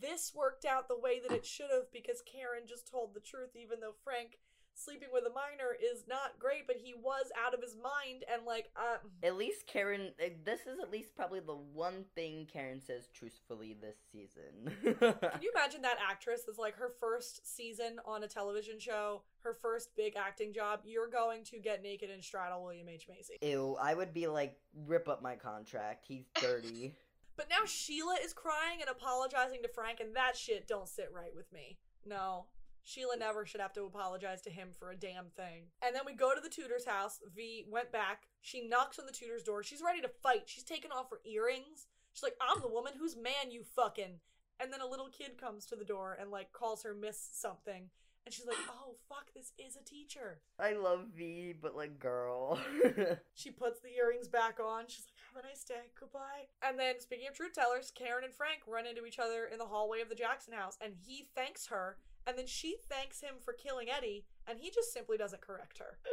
this 0.00 0.32
worked 0.34 0.64
out 0.64 0.88
the 0.88 0.98
way 0.98 1.20
that 1.20 1.34
it 1.34 1.46
should 1.46 1.70
have 1.72 1.90
because 1.92 2.22
Karen 2.22 2.66
just 2.68 2.88
told 2.88 3.14
the 3.14 3.20
truth 3.20 3.56
even 3.56 3.80
though 3.80 3.94
Frank 4.04 4.38
sleeping 4.76 5.08
with 5.12 5.24
a 5.24 5.30
minor 5.32 5.74
is 5.82 6.04
not 6.08 6.38
great, 6.38 6.66
but 6.66 6.76
he 6.76 6.94
was 6.94 7.32
out 7.44 7.54
of 7.54 7.62
his 7.62 7.76
mind 7.76 8.24
and 8.32 8.44
like 8.46 8.66
uh 8.76 8.98
At 9.22 9.36
least 9.36 9.66
Karen, 9.66 10.12
eh, 10.20 10.30
this 10.44 10.60
is 10.60 10.78
at 10.80 10.90
least 10.90 11.16
probably 11.16 11.40
the 11.40 11.56
one 11.56 12.04
thing 12.14 12.46
Karen 12.52 12.80
says 12.80 13.08
truthfully 13.14 13.76
this 13.80 13.96
season. 14.12 14.70
Can 15.00 15.42
you 15.42 15.50
imagine 15.54 15.82
that 15.82 15.96
actress 16.08 16.42
is 16.42 16.58
like 16.58 16.76
her 16.76 16.92
first 17.00 17.46
season 17.56 17.98
on 18.04 18.22
a 18.22 18.28
television 18.28 18.78
show, 18.78 19.22
her 19.40 19.54
first 19.54 19.96
big 19.96 20.14
acting 20.16 20.52
job? 20.52 20.80
You're 20.84 21.08
going 21.08 21.44
to 21.44 21.58
get 21.58 21.82
naked 21.82 22.10
and 22.10 22.22
straddle 22.22 22.62
William 22.62 22.88
H. 22.88 23.06
Macy. 23.08 23.36
Ew, 23.42 23.76
I 23.80 23.94
would 23.94 24.12
be 24.12 24.26
like, 24.26 24.56
rip 24.86 25.08
up 25.08 25.22
my 25.22 25.36
contract. 25.36 26.04
He's 26.06 26.26
30. 26.36 26.94
But 27.36 27.48
now 27.50 27.66
Sheila 27.66 28.16
is 28.24 28.32
crying 28.32 28.80
and 28.80 28.88
apologizing 28.90 29.62
to 29.62 29.68
Frank, 29.68 30.00
and 30.00 30.16
that 30.16 30.36
shit 30.36 30.66
don't 30.66 30.88
sit 30.88 31.10
right 31.14 31.34
with 31.34 31.52
me. 31.52 31.78
No. 32.06 32.46
Sheila 32.86 33.16
never 33.18 33.44
should 33.44 33.60
have 33.60 33.72
to 33.72 33.82
apologize 33.82 34.40
to 34.42 34.50
him 34.50 34.68
for 34.78 34.92
a 34.92 34.96
damn 34.96 35.26
thing. 35.36 35.64
And 35.84 35.92
then 35.94 36.02
we 36.06 36.14
go 36.14 36.34
to 36.34 36.40
the 36.40 36.48
tutor's 36.48 36.86
house. 36.86 37.18
V 37.34 37.66
went 37.68 37.90
back. 37.90 38.28
She 38.40 38.66
knocks 38.66 39.00
on 39.00 39.06
the 39.06 39.12
tutor's 39.12 39.42
door. 39.42 39.64
She's 39.64 39.82
ready 39.84 40.00
to 40.02 40.08
fight. 40.08 40.44
She's 40.46 40.62
taking 40.62 40.92
off 40.92 41.10
her 41.10 41.20
earrings. 41.28 41.88
She's 42.12 42.22
like, 42.22 42.36
I'm 42.40 42.62
the 42.62 42.68
woman 42.68 42.92
whose 42.96 43.16
man 43.16 43.50
you 43.50 43.64
fucking. 43.64 44.20
And 44.60 44.72
then 44.72 44.80
a 44.80 44.86
little 44.86 45.08
kid 45.08 45.36
comes 45.36 45.66
to 45.66 45.76
the 45.76 45.84
door 45.84 46.16
and 46.18 46.30
like 46.30 46.52
calls 46.52 46.84
her 46.84 46.94
Miss 46.94 47.18
something. 47.32 47.90
And 48.24 48.32
she's 48.32 48.46
like, 48.46 48.56
oh 48.70 48.94
fuck, 49.08 49.34
this 49.34 49.52
is 49.58 49.76
a 49.76 49.84
teacher. 49.84 50.38
I 50.58 50.72
love 50.74 51.06
V, 51.16 51.54
but 51.60 51.76
like, 51.76 51.98
girl. 51.98 52.58
She 53.34 53.50
puts 53.50 53.80
the 53.80 53.94
earrings 53.96 54.28
back 54.28 54.58
on. 54.64 54.84
She's 54.86 55.04
like, 55.06 55.34
have 55.34 55.44
a 55.44 55.46
nice 55.46 55.62
day. 55.64 55.90
Goodbye. 55.98 56.48
And 56.66 56.78
then, 56.78 57.00
speaking 57.00 57.28
of 57.28 57.34
truth 57.34 57.52
tellers, 57.52 57.92
Karen 57.94 58.24
and 58.24 58.32
Frank 58.32 58.60
run 58.66 58.86
into 58.86 59.04
each 59.04 59.18
other 59.18 59.44
in 59.52 59.58
the 59.58 59.66
hallway 59.66 60.00
of 60.00 60.08
the 60.08 60.14
Jackson 60.14 60.54
house, 60.54 60.78
and 60.82 60.94
he 61.06 61.28
thanks 61.36 61.66
her, 61.66 61.98
and 62.26 62.36
then 62.36 62.46
she 62.46 62.76
thanks 62.88 63.20
him 63.20 63.34
for 63.44 63.52
killing 63.52 63.88
Eddie, 63.88 64.24
and 64.46 64.58
he 64.58 64.70
just 64.70 64.92
simply 64.92 65.16
doesn't 65.16 65.40
correct 65.40 65.78
her. 65.78 65.98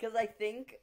Because 0.00 0.16
I 0.16 0.24
think, 0.24 0.76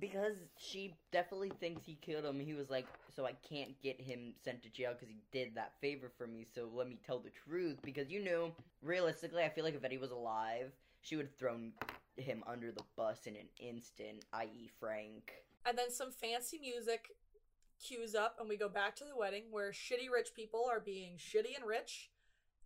because 0.00 0.36
she 0.56 0.94
definitely 1.12 1.52
thinks 1.60 1.84
he 1.84 1.98
killed 2.00 2.24
him, 2.24 2.40
he 2.40 2.54
was 2.54 2.70
like, 2.70 2.86
so 3.14 3.26
I 3.26 3.32
can't 3.46 3.78
get 3.82 4.00
him 4.00 4.32
sent 4.42 4.62
to 4.62 4.70
jail 4.70 4.92
because 4.94 5.08
he 5.08 5.20
did 5.32 5.54
that 5.56 5.72
favor 5.82 6.10
for 6.16 6.26
me, 6.26 6.46
so 6.54 6.70
let 6.74 6.88
me 6.88 6.98
tell 7.04 7.18
the 7.18 7.30
truth. 7.46 7.76
Because, 7.84 8.10
you 8.10 8.24
know, 8.24 8.52
realistically, 8.82 9.42
I 9.42 9.50
feel 9.50 9.64
like 9.64 9.74
if 9.74 9.84
Eddie 9.84 9.98
was 9.98 10.12
alive, 10.12 10.72
she 11.02 11.16
would 11.16 11.26
have 11.26 11.36
thrown 11.36 11.72
him 12.16 12.42
under 12.46 12.72
the 12.72 12.84
bus 12.96 13.26
in 13.26 13.36
an 13.36 13.48
instant, 13.60 14.24
i.e., 14.32 14.70
Frank. 14.80 15.32
And 15.66 15.76
then 15.76 15.90
some 15.90 16.10
fancy 16.10 16.58
music 16.58 17.10
cues 17.82 18.14
up, 18.14 18.36
and 18.40 18.48
we 18.48 18.56
go 18.56 18.70
back 18.70 18.96
to 18.96 19.04
the 19.04 19.16
wedding 19.16 19.44
where 19.50 19.72
shitty 19.72 20.10
rich 20.12 20.28
people 20.34 20.64
are 20.70 20.80
being 20.80 21.16
shitty 21.18 21.54
and 21.54 21.66
rich, 21.66 22.10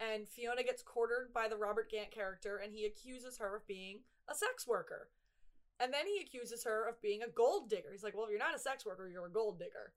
and 0.01 0.28
Fiona 0.28 0.62
gets 0.62 0.82
quartered 0.82 1.32
by 1.34 1.49
the 1.49 1.57
Robert 1.57 1.90
Gant 1.90 2.11
character, 2.11 2.57
and 2.57 2.72
he 2.72 2.84
accuses 2.84 3.38
her 3.38 3.57
of 3.57 3.66
being 3.66 4.01
a 4.28 4.34
sex 4.34 4.66
worker. 4.66 5.11
And 5.80 5.92
then 5.92 6.07
he 6.07 6.20
accuses 6.20 6.64
her 6.64 6.88
of 6.88 7.01
being 7.01 7.22
a 7.22 7.28
gold 7.28 7.70
digger. 7.70 7.88
He's 7.92 8.03
like, 8.03 8.14
Well, 8.14 8.24
if 8.24 8.30
you're 8.30 8.38
not 8.38 8.55
a 8.55 8.59
sex 8.59 8.84
worker, 8.84 9.09
you're 9.09 9.26
a 9.26 9.32
gold 9.32 9.59
digger. 9.59 9.92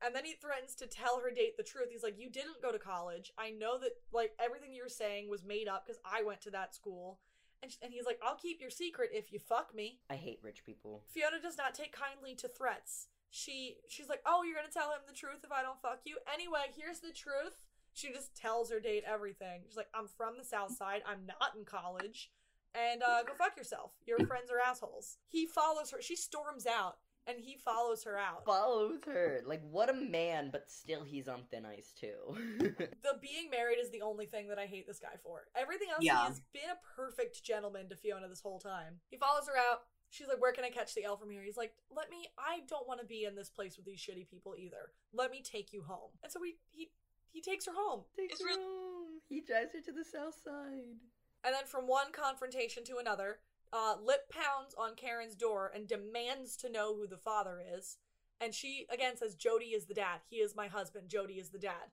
And 0.00 0.14
then 0.14 0.24
he 0.24 0.34
threatens 0.34 0.74
to 0.76 0.86
tell 0.86 1.20
her 1.20 1.30
date 1.30 1.56
the 1.56 1.62
truth. 1.64 1.88
He's 1.90 2.02
like, 2.02 2.18
You 2.18 2.30
didn't 2.30 2.62
go 2.62 2.72
to 2.72 2.78
college. 2.78 3.32
I 3.36 3.50
know 3.50 3.78
that, 3.78 3.92
like, 4.12 4.32
everything 4.38 4.74
you're 4.74 4.88
saying 4.88 5.28
was 5.28 5.44
made 5.44 5.68
up 5.68 5.84
because 5.86 6.00
I 6.04 6.22
went 6.22 6.40
to 6.42 6.50
that 6.52 6.74
school. 6.74 7.20
And, 7.62 7.72
sh- 7.72 7.82
and 7.82 7.92
he's 7.92 8.06
like, 8.06 8.20
I'll 8.22 8.36
keep 8.36 8.60
your 8.60 8.70
secret 8.70 9.10
if 9.12 9.32
you 9.32 9.40
fuck 9.40 9.74
me. 9.74 9.98
I 10.08 10.14
hate 10.14 10.38
rich 10.42 10.64
people. 10.64 11.02
Fiona 11.12 11.42
does 11.42 11.58
not 11.58 11.74
take 11.74 11.92
kindly 11.92 12.34
to 12.36 12.48
threats. 12.48 13.08
She 13.30 13.76
she's 13.88 14.08
like, 14.08 14.22
"Oh, 14.24 14.42
you're 14.42 14.56
gonna 14.56 14.72
tell 14.72 14.90
him 14.90 15.04
the 15.06 15.12
truth 15.12 15.44
if 15.44 15.52
I 15.52 15.62
don't 15.62 15.80
fuck 15.82 16.00
you." 16.04 16.16
Anyway, 16.32 16.72
here's 16.74 17.00
the 17.00 17.12
truth. 17.12 17.60
She 17.98 18.12
just 18.12 18.34
tells 18.36 18.70
her 18.70 18.80
date 18.80 19.04
everything. 19.06 19.62
She's 19.66 19.76
like, 19.76 19.88
"I'm 19.94 20.06
from 20.06 20.34
the 20.38 20.44
South 20.44 20.76
Side. 20.76 21.02
I'm 21.06 21.26
not 21.26 21.56
in 21.58 21.64
college, 21.64 22.30
and 22.74 23.02
uh, 23.02 23.22
go 23.24 23.34
fuck 23.34 23.56
yourself. 23.56 23.92
Your 24.06 24.18
friends 24.26 24.50
are 24.50 24.60
assholes." 24.60 25.16
He 25.28 25.46
follows 25.46 25.90
her. 25.90 26.00
She 26.00 26.14
storms 26.16 26.66
out, 26.66 26.98
and 27.26 27.38
he 27.40 27.56
follows 27.56 28.04
her 28.04 28.16
out. 28.16 28.44
Follows 28.44 29.00
her. 29.06 29.40
Like, 29.44 29.62
what 29.70 29.90
a 29.90 29.94
man, 29.94 30.50
but 30.52 30.70
still 30.70 31.02
he's 31.04 31.28
on 31.28 31.42
thin 31.50 31.66
ice, 31.66 31.92
too. 31.98 32.36
the 32.58 33.18
being 33.20 33.50
married 33.50 33.78
is 33.82 33.90
the 33.90 34.02
only 34.02 34.26
thing 34.26 34.48
that 34.48 34.58
I 34.58 34.66
hate 34.66 34.86
this 34.86 35.00
guy 35.00 35.16
for. 35.22 35.48
Everything 35.56 35.88
else, 35.90 36.02
Yeah. 36.04 36.20
he 36.22 36.26
has 36.28 36.40
been 36.52 36.70
a 36.70 36.96
perfect 36.96 37.42
gentleman 37.42 37.88
to 37.88 37.96
Fiona 37.96 38.28
this 38.28 38.40
whole 38.40 38.60
time. 38.60 39.00
He 39.10 39.16
follows 39.16 39.46
her 39.48 39.56
out. 39.58 39.82
She's 40.10 40.26
like, 40.28 40.40
Where 40.40 40.52
can 40.52 40.64
I 40.64 40.70
catch 40.70 40.94
the 40.94 41.04
L 41.04 41.16
from 41.18 41.30
here? 41.30 41.42
He's 41.42 41.58
like, 41.58 41.72
Let 41.94 42.08
me, 42.10 42.28
I 42.38 42.60
don't 42.66 42.88
want 42.88 43.00
to 43.00 43.06
be 43.06 43.24
in 43.24 43.34
this 43.34 43.50
place 43.50 43.76
with 43.76 43.84
these 43.84 44.00
shitty 44.00 44.28
people 44.30 44.54
either. 44.56 44.92
Let 45.12 45.30
me 45.30 45.42
take 45.42 45.72
you 45.74 45.82
home. 45.82 46.10
And 46.22 46.32
so 46.32 46.40
he, 46.42 46.54
he, 46.70 46.88
he 47.32 47.40
takes 47.40 47.66
her 47.66 47.72
home. 47.74 48.04
Takes 48.16 48.34
It's 48.34 48.42
her 48.42 48.48
real- 48.48 48.58
home. 48.58 49.20
He 49.28 49.40
drives 49.40 49.72
her 49.74 49.80
to 49.80 49.92
the 49.92 50.04
south 50.04 50.34
side. 50.42 50.98
And 51.44 51.54
then 51.54 51.66
from 51.66 51.86
one 51.86 52.12
confrontation 52.12 52.84
to 52.84 52.96
another, 52.98 53.40
uh, 53.72 53.96
Lip 54.02 54.30
pounds 54.30 54.74
on 54.76 54.94
Karen's 54.96 55.36
door 55.36 55.70
and 55.74 55.86
demands 55.86 56.56
to 56.58 56.70
know 56.70 56.94
who 56.94 57.06
the 57.06 57.18
father 57.18 57.60
is. 57.76 57.98
And 58.40 58.54
she 58.54 58.86
again 58.90 59.16
says, 59.16 59.34
Jody 59.34 59.66
is 59.66 59.86
the 59.86 59.94
dad. 59.94 60.20
He 60.28 60.36
is 60.36 60.56
my 60.56 60.68
husband. 60.68 61.08
Jody 61.08 61.34
is 61.34 61.50
the 61.50 61.58
dad. 61.58 61.92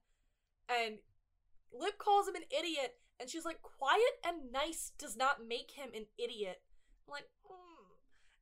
And 0.70 1.00
Lip 1.74 1.98
calls 1.98 2.28
him 2.28 2.36
an 2.36 2.44
idiot. 2.58 2.96
And 3.20 3.30
she's 3.30 3.46
like, 3.46 3.62
quiet 3.62 4.20
and 4.26 4.52
nice 4.52 4.92
does 4.98 5.16
not 5.16 5.46
make 5.46 5.72
him 5.72 5.90
an 5.96 6.06
idiot. 6.18 6.62
I'm 7.08 7.12
like, 7.14 7.28
hmm. 7.46 7.94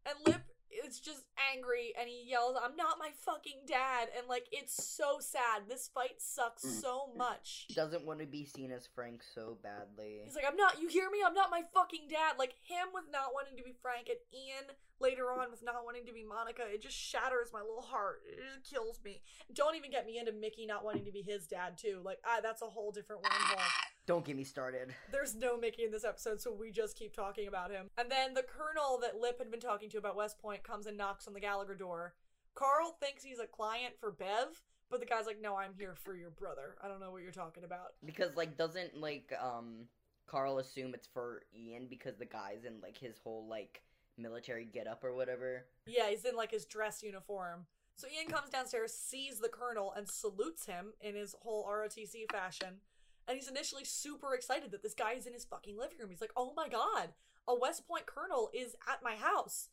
And 0.06 0.16
Lip 0.28 0.42
is 0.86 1.00
just 1.00 1.24
angry 1.54 1.94
and 2.00 2.08
he 2.10 2.24
yells, 2.30 2.56
I'm 2.62 2.76
not 2.76 2.98
my 3.00 3.10
fucking 3.26 3.62
dad. 3.68 4.10
And 4.18 4.28
like, 4.28 4.48
it's 4.52 4.74
so 4.86 5.18
sad. 5.20 5.64
This 5.70 5.88
fight 5.94 6.20
sucks 6.22 6.64
Mm. 6.66 6.82
so 6.82 7.10
much. 7.18 7.66
She 7.68 7.74
doesn't 7.74 8.06
want 8.06 8.20
to 8.20 8.26
be 8.26 8.46
seen 8.46 8.72
as 8.72 8.88
Frank 8.96 9.22
so 9.36 9.58
badly. 9.62 10.22
He's 10.24 10.36
like, 10.36 10.46
I'm 10.48 10.56
not, 10.58 10.82
you 10.82 10.88
hear 10.88 11.10
me? 11.10 11.20
I'm 11.26 11.34
not 11.34 11.50
my 11.52 11.62
fucking 11.74 12.08
dad. 12.10 12.36
Like, 12.40 12.54
him 12.64 12.88
with 12.94 13.06
not 13.12 13.34
wanting 13.34 13.58
to 13.58 13.64
be 13.64 13.74
Frank 13.82 14.08
and 14.10 14.20
Ian 14.34 14.76
later 15.00 15.32
on 15.32 15.52
with 15.52 15.62
not 15.64 15.84
wanting 15.84 16.06
to 16.06 16.14
be 16.14 16.24
Monica. 16.24 16.62
It 16.66 16.82
just 16.82 16.96
shatters 16.96 17.50
my 17.52 17.60
little 17.62 17.82
heart. 17.82 18.22
It 18.28 18.40
just 18.40 18.70
kills 18.74 19.00
me. 19.04 19.22
Don't 19.54 19.76
even 19.76 19.92
get 19.92 20.06
me 20.06 20.18
into 20.18 20.32
Mickey 20.32 20.66
not 20.66 20.86
wanting 20.86 21.06
to 21.06 21.12
be 21.12 21.22
his 21.22 21.46
dad, 21.48 21.78
too. 21.78 22.00
Like, 22.04 22.20
ah, 22.26 22.40
that's 22.42 22.62
a 22.62 22.66
whole 22.68 22.92
different 22.92 23.24
wormhole. 23.24 23.62
Don't 24.06 24.26
get 24.26 24.36
me 24.36 24.44
started. 24.44 24.94
There's 25.12 25.34
no 25.34 25.58
Mickey 25.58 25.84
in 25.84 25.92
this 25.92 26.04
episode, 26.04 26.42
so 26.42 26.52
we 26.52 26.72
just 26.72 26.98
keep 26.98 27.16
talking 27.16 27.48
about 27.48 27.72
him. 27.72 27.88
And 27.98 28.12
then 28.12 28.34
the 28.34 28.44
colonel 28.44 29.00
that 29.02 29.20
Lip 29.20 29.40
had 29.40 29.50
been 29.50 29.62
talking 29.62 29.90
to 29.92 29.98
about 29.98 30.18
West 30.18 30.40
Point 30.40 30.64
comes 30.64 30.88
and 30.88 30.98
knocks 30.98 31.28
on 31.28 31.34
the 31.34 31.40
Gallagher 31.40 31.76
door. 31.76 32.14
Carl 32.54 32.98
thinks 33.00 33.24
he's 33.24 33.40
a 33.40 33.48
client 33.48 33.96
for 34.00 34.12
Bev, 34.12 34.62
but 34.90 35.00
the 35.00 35.06
guy's 35.06 35.26
like, 35.26 35.42
no, 35.42 35.56
I'm 35.56 35.74
here 35.74 35.96
for 35.96 36.16
your 36.16 36.32
brother. 36.32 36.76
I 36.84 36.90
don't 36.90 37.00
know 37.00 37.12
what 37.12 37.24
you're 37.24 37.32
talking 37.32 37.64
about. 37.64 37.94
Because 38.06 38.36
like 38.36 38.58
doesn't 38.58 39.00
like 39.00 39.34
um 39.42 39.86
Carl 40.28 40.60
assume 40.60 40.94
it's 40.94 41.08
for 41.08 41.44
Ian 41.56 41.88
because 41.90 42.18
the 42.18 42.26
guy's 42.26 42.66
in 42.66 42.82
like 42.82 42.98
his 42.98 43.18
whole 43.24 43.48
like 43.50 43.82
military 44.18 44.66
getup 44.66 45.04
or 45.04 45.16
whatever. 45.16 45.66
Yeah, 45.88 46.10
he's 46.10 46.26
in 46.26 46.36
like 46.36 46.52
his 46.52 46.66
dress 46.66 47.02
uniform. 47.02 47.66
So 47.96 48.08
Ian 48.08 48.28
comes 48.28 48.50
downstairs, 48.50 48.94
sees 48.94 49.40
the 49.40 49.50
colonel, 49.50 49.94
and 49.96 50.10
salutes 50.10 50.66
him 50.66 50.94
in 51.00 51.16
his 51.16 51.36
whole 51.42 51.66
ROTC 51.66 52.32
fashion. 52.32 52.80
And 53.28 53.38
he's 53.38 53.48
initially 53.48 53.86
super 53.86 54.34
excited 54.34 54.72
that 54.72 54.84
this 54.84 54.94
guy 54.94 55.14
is 55.14 55.26
in 55.26 55.34
his 55.34 55.46
fucking 55.46 55.78
living 55.78 55.98
room. 56.00 56.10
He's 56.10 56.22
like, 56.22 56.34
oh 56.36 56.54
my 56.56 56.68
god, 56.68 57.10
a 57.48 57.56
West 57.56 57.88
Point 57.88 58.06
colonel 58.06 58.50
is 58.54 58.76
at 58.88 59.04
my 59.04 59.16
house. 59.16 59.70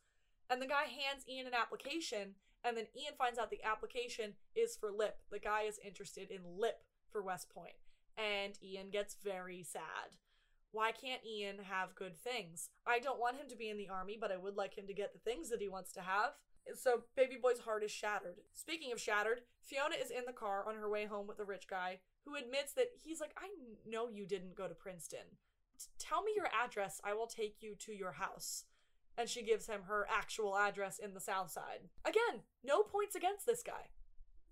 And 0.49 0.61
the 0.61 0.67
guy 0.67 0.85
hands 0.85 1.25
Ian 1.29 1.47
an 1.47 1.55
application, 1.55 2.35
and 2.65 2.77
then 2.77 2.87
Ian 2.97 3.15
finds 3.17 3.39
out 3.39 3.51
the 3.51 3.65
application 3.65 4.35
is 4.55 4.77
for 4.77 4.91
Lip. 4.91 5.19
The 5.31 5.39
guy 5.39 5.63
is 5.63 5.79
interested 5.85 6.31
in 6.31 6.41
Lip 6.59 6.83
for 7.11 7.23
West 7.23 7.49
Point. 7.51 7.75
And 8.17 8.59
Ian 8.63 8.91
gets 8.91 9.17
very 9.23 9.63
sad. 9.63 10.17
Why 10.73 10.93
can't 10.93 11.23
Ian 11.25 11.59
have 11.65 11.95
good 11.95 12.17
things? 12.17 12.71
I 12.87 12.99
don't 13.01 13.19
want 13.19 13.37
him 13.37 13.49
to 13.49 13.57
be 13.57 13.71
in 13.71 13.77
the 13.77 13.89
army, 13.89 14.17
but 14.21 14.31
I 14.31 14.37
would 14.37 14.57
like 14.57 14.77
him 14.77 14.87
to 14.87 14.95
get 14.95 15.13
the 15.13 15.19
things 15.19 15.49
that 15.51 15.61
he 15.61 15.69
wants 15.69 15.93
to 15.93 16.01
have. 16.01 16.33
So 16.75 17.03
Baby 17.17 17.39
Boy's 17.43 17.61
heart 17.61 17.83
is 17.83 17.91
shattered. 17.91 18.37
Speaking 18.53 18.93
of 18.93 19.01
shattered, 19.01 19.41
Fiona 19.63 19.97
is 20.01 20.11
in 20.11 20.25
the 20.27 20.33
car 20.33 20.69
on 20.69 20.77
her 20.77 20.89
way 20.89 21.07
home 21.07 21.27
with 21.27 21.39
the 21.39 21.45
rich 21.45 21.67
guy 21.69 21.99
who 22.25 22.35
admits 22.37 22.73
that 22.75 22.89
he's 23.03 23.21
like, 23.21 23.35
I 23.37 23.49
know 23.89 24.09
you 24.09 24.27
didn't 24.27 24.57
go 24.57 24.69
to 24.69 24.75
Princeton. 24.75 25.39
T- 25.79 25.87
tell 25.99 26.23
me 26.23 26.33
your 26.37 26.49
address. 26.65 27.01
I 27.05 27.15
will 27.15 27.27
take 27.27 27.57
you 27.61 27.75
to 27.81 27.93
your 27.93 28.13
house. 28.13 28.65
And 29.19 29.29
she 29.29 29.43
gives 29.43 29.67
him 29.67 29.83
her 29.89 30.07
actual 30.11 30.57
address 30.57 30.99
in 30.99 31.15
the 31.15 31.21
South 31.21 31.51
Side. 31.51 31.89
Again, 32.05 32.43
no 32.65 32.83
points 32.83 33.15
against 33.17 33.45
this 33.47 33.63
guy. 33.63 33.89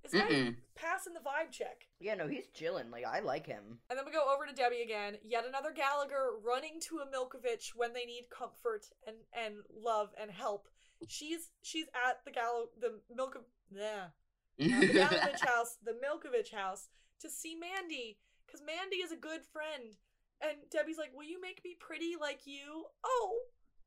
This 0.02 0.12
guy's 0.12 0.54
passing 0.76 1.14
the 1.14 1.20
vibe 1.20 1.50
check. 1.50 1.88
Yeah, 2.00 2.14
no, 2.14 2.28
he's 2.28 2.46
chilling. 2.54 2.90
Like 2.90 3.04
I 3.04 3.20
like 3.20 3.46
him. 3.46 3.78
And 3.90 3.98
then 3.98 4.06
we 4.06 4.12
go 4.12 4.32
over 4.32 4.46
to 4.46 4.54
Debbie 4.54 4.82
again. 4.82 5.16
Yet 5.24 5.44
another 5.46 5.72
Gallagher 5.74 6.30
running 6.44 6.80
to 6.88 6.98
a 6.98 7.06
Milkovich 7.06 7.70
when 7.74 7.92
they 7.92 8.04
need 8.04 8.28
comfort 8.30 8.86
and, 9.06 9.16
and 9.32 9.56
love 9.74 10.10
and 10.20 10.30
help. 10.30 10.68
she's 11.08 11.50
she's 11.62 11.86
at 11.94 12.24
the 12.24 12.30
gallo 12.30 12.66
the 12.80 13.00
milk 13.14 13.38
yeah 13.72 14.08
the 14.58 14.64
Gallavich 14.64 15.46
house, 15.46 15.76
the 15.84 15.92
Milkovich 15.92 16.52
house, 16.52 16.88
to 17.20 17.30
see 17.30 17.54
Mandy, 17.54 18.18
because 18.46 18.60
Mandy 18.64 18.96
is 18.96 19.12
a 19.12 19.16
good 19.16 19.40
friend. 19.52 19.96
And 20.40 20.58
Debbie's 20.70 20.98
like, 20.98 21.10
Will 21.14 21.24
you 21.24 21.40
make 21.40 21.62
me 21.64 21.76
pretty 21.78 22.14
like 22.20 22.40
you? 22.46 22.84
Oh, 23.04 23.38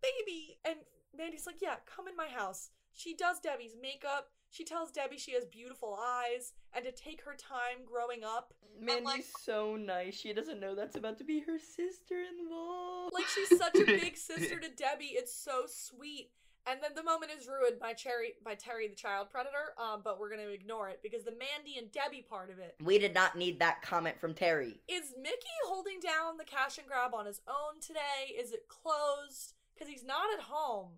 baby. 0.01 0.57
And 0.65 0.75
Mandy's 1.17 1.45
like, 1.47 1.61
Yeah, 1.61 1.75
come 1.85 2.07
in 2.07 2.15
my 2.15 2.27
house. 2.27 2.69
She 2.93 3.15
does 3.15 3.39
Debbie's 3.39 3.75
makeup. 3.81 4.29
She 4.49 4.65
tells 4.65 4.91
Debbie 4.91 5.17
she 5.17 5.31
has 5.31 5.45
beautiful 5.45 5.97
eyes 5.97 6.51
and 6.73 6.83
to 6.83 6.91
take 6.91 7.23
her 7.23 7.35
time 7.35 7.85
growing 7.85 8.25
up. 8.25 8.53
Mandy's 8.77 9.05
like- 9.05 9.25
so 9.41 9.77
nice. 9.77 10.13
She 10.15 10.33
doesn't 10.33 10.59
know 10.59 10.75
that's 10.75 10.97
about 10.97 11.17
to 11.19 11.23
be 11.23 11.39
her 11.39 11.57
sister-in-law. 11.57 13.09
Like, 13.13 13.27
she's 13.27 13.57
such 13.57 13.75
a 13.75 13.85
big 13.85 14.17
sister 14.17 14.59
to 14.59 14.69
Debbie. 14.69 15.13
It's 15.13 15.33
so 15.33 15.63
sweet. 15.67 16.31
And 16.67 16.79
then 16.81 16.91
the 16.95 17.03
moment 17.03 17.31
is 17.37 17.47
ruined 17.47 17.79
by 17.79 17.93
Cherry 17.93 18.33
by 18.45 18.55
Terry 18.55 18.87
the 18.87 18.95
child 18.95 19.29
predator. 19.31 19.73
Um, 19.77 20.01
but 20.03 20.19
we're 20.19 20.29
gonna 20.29 20.49
ignore 20.49 20.89
it 20.89 20.99
because 21.01 21.23
the 21.23 21.31
Mandy 21.31 21.77
and 21.77 21.91
Debbie 21.91 22.25
part 22.27 22.49
of 22.51 22.59
it 22.59 22.75
we 22.83 22.99
did 22.99 23.13
not 23.13 23.35
need 23.35 23.59
that 23.59 23.81
comment 23.81 24.19
from 24.19 24.33
Terry. 24.33 24.79
Is 24.87 25.13
Mickey 25.19 25.57
holding 25.65 25.99
down 25.99 26.37
the 26.37 26.43
Kash 26.43 26.77
and 26.77 26.87
Grab 26.87 27.13
on 27.13 27.25
his 27.25 27.41
own 27.47 27.79
today? 27.81 28.33
Is 28.37 28.51
it 28.51 28.67
closed? 28.67 29.53
Because 29.73 29.89
he's 29.89 30.03
not 30.03 30.25
at 30.37 30.43
home. 30.43 30.89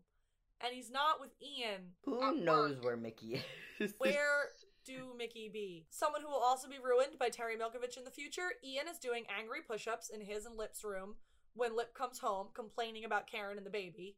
And 0.61 0.73
he's 0.73 0.91
not 0.91 1.19
with 1.19 1.31
Ian. 1.41 1.91
Who 2.05 2.39
knows 2.39 2.75
work. 2.75 2.85
where 2.85 2.97
Mickey 2.97 3.43
is? 3.79 3.93
Where 3.97 4.49
do 4.85 5.13
Mickey 5.17 5.49
be? 5.51 5.85
Someone 5.89 6.21
who 6.21 6.29
will 6.29 6.41
also 6.41 6.69
be 6.69 6.77
ruined 6.81 7.19
by 7.19 7.29
Terry 7.29 7.55
Milkovich 7.55 7.97
in 7.97 8.05
the 8.05 8.11
future. 8.11 8.51
Ian 8.63 8.87
is 8.87 8.97
doing 8.97 9.25
angry 9.37 9.59
push 9.67 9.87
ups 9.87 10.09
in 10.09 10.21
his 10.21 10.45
and 10.45 10.57
Lip's 10.57 10.83
room 10.83 11.15
when 11.53 11.75
Lip 11.75 11.93
comes 11.93 12.19
home 12.19 12.47
complaining 12.53 13.03
about 13.03 13.27
Karen 13.27 13.57
and 13.57 13.65
the 13.65 13.71
baby. 13.71 14.15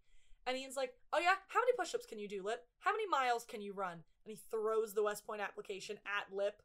And 0.47 0.57
Ian's 0.57 0.75
like, 0.75 0.93
Oh 1.13 1.19
yeah, 1.19 1.35
how 1.47 1.59
many 1.59 1.71
push 1.77 1.93
ups 1.95 2.05
can 2.05 2.19
you 2.19 2.27
do, 2.27 2.43
Lip? 2.43 2.63
How 2.79 2.91
many 2.91 3.07
miles 3.07 3.45
can 3.45 3.61
you 3.61 3.73
run? 3.73 3.93
And 3.93 4.01
he 4.27 4.39
throws 4.51 4.93
the 4.93 5.03
West 5.03 5.25
Point 5.25 5.41
application 5.41 5.97
at 6.05 6.35
Lip. 6.35 6.61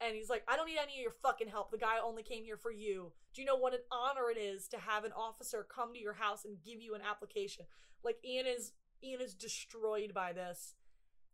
And 0.00 0.16
he's 0.16 0.30
like, 0.30 0.42
I 0.48 0.56
don't 0.56 0.66
need 0.66 0.78
any 0.82 0.94
of 0.94 1.02
your 1.02 1.14
fucking 1.22 1.48
help. 1.48 1.70
The 1.70 1.78
guy 1.78 1.96
only 2.02 2.22
came 2.22 2.44
here 2.44 2.56
for 2.56 2.72
you. 2.72 3.12
Do 3.34 3.42
you 3.42 3.46
know 3.46 3.56
what 3.56 3.74
an 3.74 3.80
honor 3.92 4.30
it 4.34 4.38
is 4.38 4.66
to 4.68 4.78
have 4.78 5.04
an 5.04 5.12
officer 5.12 5.66
come 5.68 5.92
to 5.92 6.00
your 6.00 6.14
house 6.14 6.44
and 6.44 6.62
give 6.64 6.80
you 6.80 6.94
an 6.94 7.02
application? 7.08 7.66
Like 8.02 8.16
Ian 8.24 8.46
is 8.46 8.72
Ian 9.02 9.20
is 9.20 9.34
destroyed 9.34 10.14
by 10.14 10.32
this. 10.32 10.74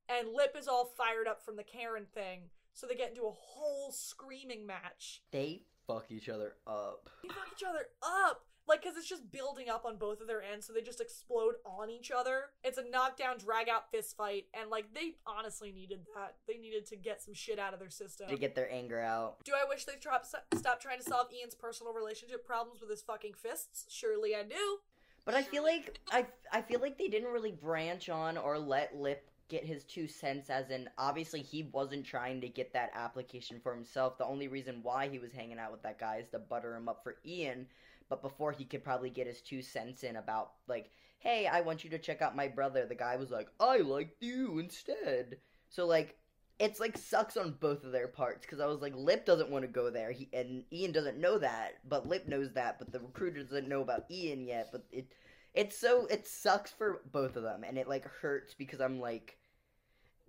And 0.09 0.28
Lip 0.34 0.57
is 0.59 0.68
all 0.68 0.84
fired 0.84 1.26
up 1.28 1.44
from 1.44 1.57
the 1.57 1.64
Karen 1.64 2.07
thing. 2.12 2.51
So 2.74 2.86
they 2.86 2.94
get 2.94 3.11
into 3.11 3.22
a 3.22 3.32
whole 3.32 3.90
screaming 3.90 4.66
match. 4.66 5.22
They 5.32 5.62
fuck 5.86 6.07
each 6.11 6.28
other 6.28 6.55
up. 6.66 7.09
They 7.22 7.28
fuck 7.28 7.49
each 7.57 7.66
other 7.66 7.86
up. 8.03 8.44
Like, 8.69 8.83
because 8.83 8.97
it's 8.97 9.09
just 9.09 9.31
building 9.31 9.69
up 9.69 9.85
on 9.85 9.97
both 9.97 10.21
of 10.21 10.27
their 10.27 10.43
ends, 10.43 10.67
so 10.67 10.73
they 10.73 10.81
just 10.81 11.01
explode 11.01 11.55
on 11.64 11.89
each 11.89 12.11
other. 12.11 12.47
It's 12.64 12.79
a 12.79 12.91
knockdown, 12.91 13.39
drag 13.39 13.69
out 13.69 13.91
fist 13.93 14.17
fight, 14.17 14.47
and, 14.55 14.71
like, 14.71 14.93
they 14.93 15.14
honestly 15.27 15.71
needed 15.71 16.01
that. 16.17 16.35
They 16.49 16.59
needed 16.59 16.87
to 16.87 16.97
get 16.97 17.23
some 17.23 17.35
shit 17.35 17.59
out 17.61 17.75
of 17.75 17.79
their 17.79 17.91
system. 17.91 18.29
To 18.29 18.37
get 18.37 18.57
their 18.57 18.71
anger 18.73 19.01
out. 19.01 19.45
Do 19.45 19.53
I 19.53 19.69
wish 19.69 19.85
they 19.85 19.95
dropped, 20.01 20.27
stop 20.27 20.81
trying 20.81 20.99
to 20.99 21.05
solve 21.05 21.29
Ian's 21.33 21.55
personal 21.55 21.93
relationship 21.93 22.45
problems 22.45 22.81
with 22.81 22.91
his 22.91 23.03
fucking 23.03 23.35
fists? 23.35 23.87
Surely 23.89 24.35
I 24.35 24.43
do. 24.43 24.79
But 25.27 25.35
I 25.35 25.43
feel 25.43 25.64
like 25.64 25.99
I 26.12 26.25
I 26.53 26.62
feel 26.62 26.81
like 26.81 26.97
they 26.97 27.09
didn't 27.09 27.33
really 27.33 27.51
branch 27.51 28.09
on 28.09 28.39
or 28.39 28.59
let 28.59 28.97
Lip 28.97 29.29
get 29.49 29.64
his 29.64 29.83
two 29.85 30.07
cents 30.07 30.51
as 30.51 30.71
in 30.71 30.89
obviously 30.99 31.41
he 31.41 31.69
wasn't 31.73 32.07
trying 32.07 32.41
to 32.41 32.49
get 32.49 32.73
that 32.73 32.93
application 32.95 33.59
for 33.61 33.75
himself. 33.75 34.19
The 34.19 34.25
only 34.25 34.47
reason 34.47 34.81
why 34.83 35.09
he 35.09 35.19
was 35.19 35.33
hanging 35.33 35.59
out 35.59 35.73
with 35.73 35.83
that 35.83 35.99
guy 35.99 36.19
is 36.19 36.29
to 36.31 36.39
butter 36.39 36.77
him 36.77 36.89
up 36.89 37.03
for 37.03 37.17
Ian. 37.27 37.67
But 38.09 38.23
before 38.23 38.53
he 38.53 38.65
could 38.65 38.85
probably 38.85 39.11
get 39.11 39.27
his 39.27 39.41
two 39.41 39.63
cents 39.63 40.03
in 40.05 40.17
about 40.17 40.53
like, 40.69 40.91
hey, 41.19 41.47
I 41.47 41.61
want 41.61 41.83
you 41.83 41.91
to 41.91 41.99
check 41.99 42.23
out 42.23 42.37
my 42.37 42.49
brother, 42.49 42.87
the 42.87 42.95
guy 42.95 43.17
was 43.17 43.31
like, 43.31 43.49
I 43.59 43.79
liked 43.79 44.23
you 44.23 44.59
instead. 44.59 45.39
So 45.69 45.87
like 45.87 46.17
it's 46.59 46.81
like 46.81 46.97
sucks 46.97 47.37
on 47.37 47.57
both 47.61 47.85
of 47.85 47.93
their 47.93 48.09
parts 48.09 48.47
because 48.47 48.61
I 48.61 48.67
was 48.67 48.81
like, 48.81 48.95
Lip 48.97 49.27
doesn't 49.27 49.51
want 49.51 49.65
to 49.65 49.69
go 49.69 49.91
there, 49.91 50.11
he 50.11 50.29
and 50.33 50.65
Ian 50.73 50.93
doesn't 50.93 51.21
know 51.21 51.39
that, 51.39 51.75
but 51.87 52.09
Lip 52.09 52.27
knows 52.27 52.53
that, 52.55 52.79
but 52.79 52.93
the 52.93 53.01
recruiter 53.01 53.43
doesn't 53.43 53.69
know 53.69 53.83
about 53.83 54.11
Ian 54.11 54.47
yet. 54.47 54.69
But 54.73 54.85
it, 54.91 55.13
it's 55.55 55.77
so 55.77 56.07
it 56.07 56.27
sucks 56.27 56.71
for 56.71 57.03
both 57.13 57.37
of 57.37 57.43
them, 57.43 57.65
and 57.65 57.77
it 57.77 57.89
like 57.89 58.07
hurts 58.07 58.55
because 58.55 58.81
I'm 58.81 59.01
like, 59.01 59.37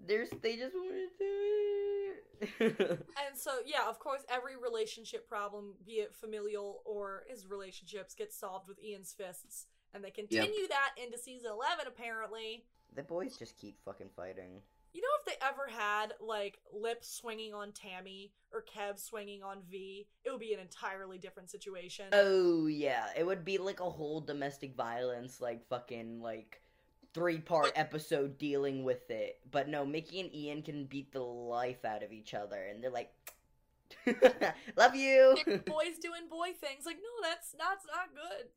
there's 0.05 0.29
they 0.41 0.55
just 0.57 0.75
want 0.75 0.89
to 0.89 1.07
do 1.17 1.25
it. 1.25 1.86
And 2.59 3.35
so, 3.35 3.51
yeah, 3.65 3.87
of 3.89 3.99
course, 3.99 4.21
every 4.29 4.55
relationship 4.55 5.27
problem, 5.27 5.73
be 5.85 5.93
it 5.93 6.13
familial 6.15 6.81
or 6.85 7.23
his 7.27 7.47
relationships, 7.47 8.13
gets 8.13 8.37
solved 8.37 8.67
with 8.67 8.81
Ian's 8.83 9.13
fists. 9.13 9.65
And 9.93 10.03
they 10.03 10.11
continue 10.11 10.67
that 10.69 10.91
into 11.01 11.17
season 11.17 11.51
11, 11.51 11.85
apparently. 11.87 12.65
the 12.95 13.03
boys 13.03 13.37
just 13.37 13.57
keep 13.57 13.79
fucking 13.83 14.09
fighting. 14.15 14.61
You 14.93 15.01
know, 15.01 15.07
if 15.19 15.25
they 15.25 15.45
ever 15.45 15.67
had, 15.69 16.13
like, 16.19 16.59
Lip 16.73 17.03
swinging 17.03 17.53
on 17.53 17.71
Tammy 17.71 18.31
or 18.51 18.63
Kev 18.63 18.97
swinging 18.99 19.43
on 19.43 19.57
V, 19.69 20.07
it 20.23 20.31
would 20.31 20.39
be 20.39 20.53
an 20.53 20.59
entirely 20.59 21.17
different 21.17 21.49
situation. 21.49 22.05
Oh 22.13 22.65
yeah, 22.67 23.07
it 23.15 23.25
would 23.25 23.45
be 23.45 23.57
like 23.59 23.79
a 23.79 23.89
whole 23.89 24.21
domestic 24.21 24.75
violence, 24.75 25.39
like 25.39 25.67
fucking 25.67 26.21
like 26.21 26.61
three 27.17 27.39
part 27.39 27.71
episode 27.75 28.37
dealing 28.37 28.83
with 28.83 29.09
it. 29.09 29.39
But 29.49 29.67
no, 29.67 29.85
Mickey 29.85 30.19
and 30.19 30.33
Ian 30.33 30.61
can 30.61 30.85
beat 30.85 31.11
the 31.11 31.19
life 31.23 31.83
out 31.83 32.03
of 32.03 32.11
each 32.11 32.35
other, 32.35 32.63
and 32.63 32.83
they're 32.83 32.91
like, 32.91 33.11
"Love 34.77 34.95
you." 34.95 35.35
Boys 35.45 35.97
doing 35.99 36.27
boy 36.29 36.49
things. 36.61 36.85
Like, 36.85 36.97
no, 36.97 37.27
that's, 37.27 37.51
that's 37.53 37.85
not 37.87 38.13
good. 38.13 38.49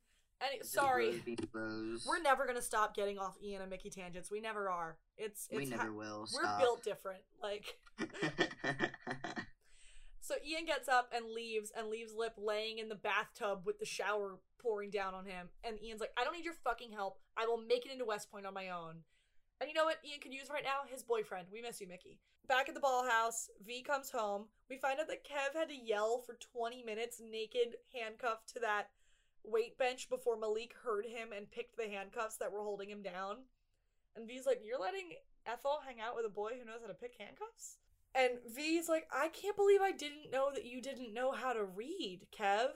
And 0.43 0.65
sorry, 0.65 1.11
bros 1.11 1.21
being 1.23 1.49
bros. 1.53 2.07
we're 2.09 2.21
never 2.21 2.45
going 2.45 2.57
to 2.57 2.63
stop 2.63 2.95
getting 2.97 3.19
off 3.19 3.37
Ian 3.43 3.61
and 3.63 3.71
Mickey 3.71 3.91
tangents. 3.91 4.31
We 4.31 4.41
never 4.41 4.71
are. 4.71 4.97
It's, 5.19 5.49
we 5.55 5.67
never 5.67 5.83
ha- 5.85 5.93
will. 5.93 6.21
we're 6.35 6.45
Stop. 6.45 6.61
built 6.61 6.83
different. 6.83 7.21
Like, 7.43 7.77
So 10.31 10.37
Ian 10.47 10.65
gets 10.65 10.87
up 10.89 11.11
and 11.13 11.35
leaves 11.35 11.73
and 11.77 11.89
leaves 11.89 12.15
Lip 12.15 12.35
laying 12.39 12.79
in 12.79 12.89
the 12.89 12.95
bathtub 12.95 13.63
with 13.67 13.81
the 13.81 13.85
shower 13.85 14.39
pouring 14.63 14.89
down 14.89 15.13
on 15.13 15.27
him. 15.27 15.49
And 15.65 15.83
Ian's 15.83 16.01
like, 16.01 16.13
I 16.17 16.23
don't 16.23 16.37
need 16.37 16.45
your 16.45 16.55
fucking 16.55 16.93
help. 16.93 17.19
I 17.37 17.47
will 17.47 17.59
make 17.59 17.85
it 17.85 17.91
into 17.91 18.05
West 18.05 18.31
Point 18.31 18.47
on 18.47 18.55
my 18.55 18.69
own. 18.69 19.03
And 19.61 19.69
you 19.69 19.75
know 19.75 19.87
what 19.87 19.99
Ian 20.09 20.21
could 20.21 20.33
use 20.33 20.47
right 20.49 20.63
now? 20.63 20.87
His 20.89 21.03
boyfriend. 21.03 21.49
We 21.51 21.61
miss 21.61 21.81
you, 21.81 21.89
Mickey. 21.89 22.21
Back 22.47 22.69
at 22.69 22.77
the 22.77 22.81
ball 22.81 23.09
house, 23.11 23.51
V 23.67 23.83
comes 23.83 24.13
home. 24.13 24.45
We 24.71 24.79
find 24.79 25.01
out 25.01 25.09
that 25.09 25.27
Kev 25.27 25.59
had 25.59 25.69
to 25.69 25.75
yell 25.75 26.23
for 26.25 26.39
20 26.57 26.85
minutes 26.85 27.21
naked, 27.21 27.75
handcuffed 27.93 28.55
to 28.55 28.61
that 28.61 28.91
weight 29.43 29.77
bench 29.79 30.09
before 30.09 30.39
Malik 30.39 30.75
heard 30.85 31.07
him 31.07 31.31
and 31.37 31.51
picked 31.51 31.77
the 31.77 31.89
handcuffs 31.91 32.37
that 32.37 32.53
were 32.53 32.63
holding 32.63 32.89
him 32.89 33.03
down. 33.03 33.39
And 34.15 34.29
V's 34.29 34.47
like, 34.47 34.61
You're 34.65 34.79
letting 34.79 35.11
Ethel 35.45 35.81
hang 35.85 35.99
out 35.99 36.15
with 36.15 36.25
a 36.25 36.29
boy 36.29 36.53
who 36.57 36.65
knows 36.65 36.83
how 36.83 36.87
to 36.87 36.95
pick 36.95 37.15
handcuffs? 37.19 37.79
And 38.15 38.39
V's 38.55 38.89
like, 38.89 39.07
I 39.13 39.29
can't 39.29 39.57
believe 39.57 39.81
I 39.81 39.93
didn't 39.93 40.31
know 40.33 40.51
that 40.55 40.65
you 40.65 40.81
didn't 40.83 41.15
know 41.15 41.33
how 41.33 41.53
to 41.53 41.65
read, 41.65 42.27
Kev. 42.37 42.71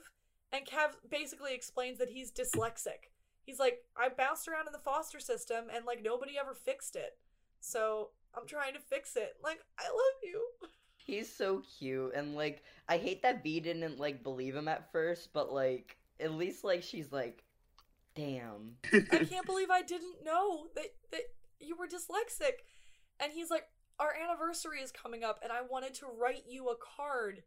And 0.52 0.64
Kev 0.64 0.90
basically 1.10 1.54
explains 1.54 1.98
that 1.98 2.10
he's 2.10 2.30
dyslexic. 2.30 3.10
He's 3.42 3.58
like, 3.58 3.78
I 3.96 4.08
bounced 4.08 4.46
around 4.48 4.66
in 4.66 4.72
the 4.72 4.78
foster 4.78 5.20
system 5.20 5.64
and 5.74 5.84
like 5.84 6.02
nobody 6.02 6.34
ever 6.40 6.54
fixed 6.54 6.96
it. 6.96 7.18
So 7.60 8.10
I'm 8.36 8.46
trying 8.46 8.74
to 8.74 8.80
fix 8.80 9.16
it. 9.16 9.36
Like, 9.42 9.58
I 9.78 9.84
love 9.84 10.22
you. 10.22 10.68
He's 10.96 11.30
so 11.30 11.62
cute, 11.78 12.14
and 12.14 12.34
like 12.34 12.62
I 12.88 12.96
hate 12.96 13.22
that 13.22 13.42
V 13.42 13.60
didn't 13.60 13.98
like 13.98 14.22
believe 14.22 14.56
him 14.56 14.68
at 14.68 14.90
first, 14.90 15.34
but 15.34 15.52
like 15.52 15.98
at 16.18 16.32
least 16.32 16.64
like 16.64 16.82
she's 16.82 17.12
like, 17.12 17.44
damn. 18.14 18.76
I 18.90 19.24
can't 19.24 19.44
believe 19.44 19.70
I 19.70 19.82
didn't 19.82 20.24
know 20.24 20.68
that 20.74 20.86
that 21.12 21.24
you 21.60 21.76
were 21.76 21.86
dyslexic. 21.86 22.62
And 23.20 23.32
he's 23.32 23.50
like, 23.50 23.64
Our 23.98 24.14
anniversary 24.14 24.80
is 24.80 24.90
coming 24.90 25.22
up 25.22 25.40
and 25.42 25.52
I 25.52 25.60
wanted 25.62 25.94
to 25.94 26.06
write 26.06 26.44
you 26.48 26.68
a 26.68 26.74
card. 26.76 27.42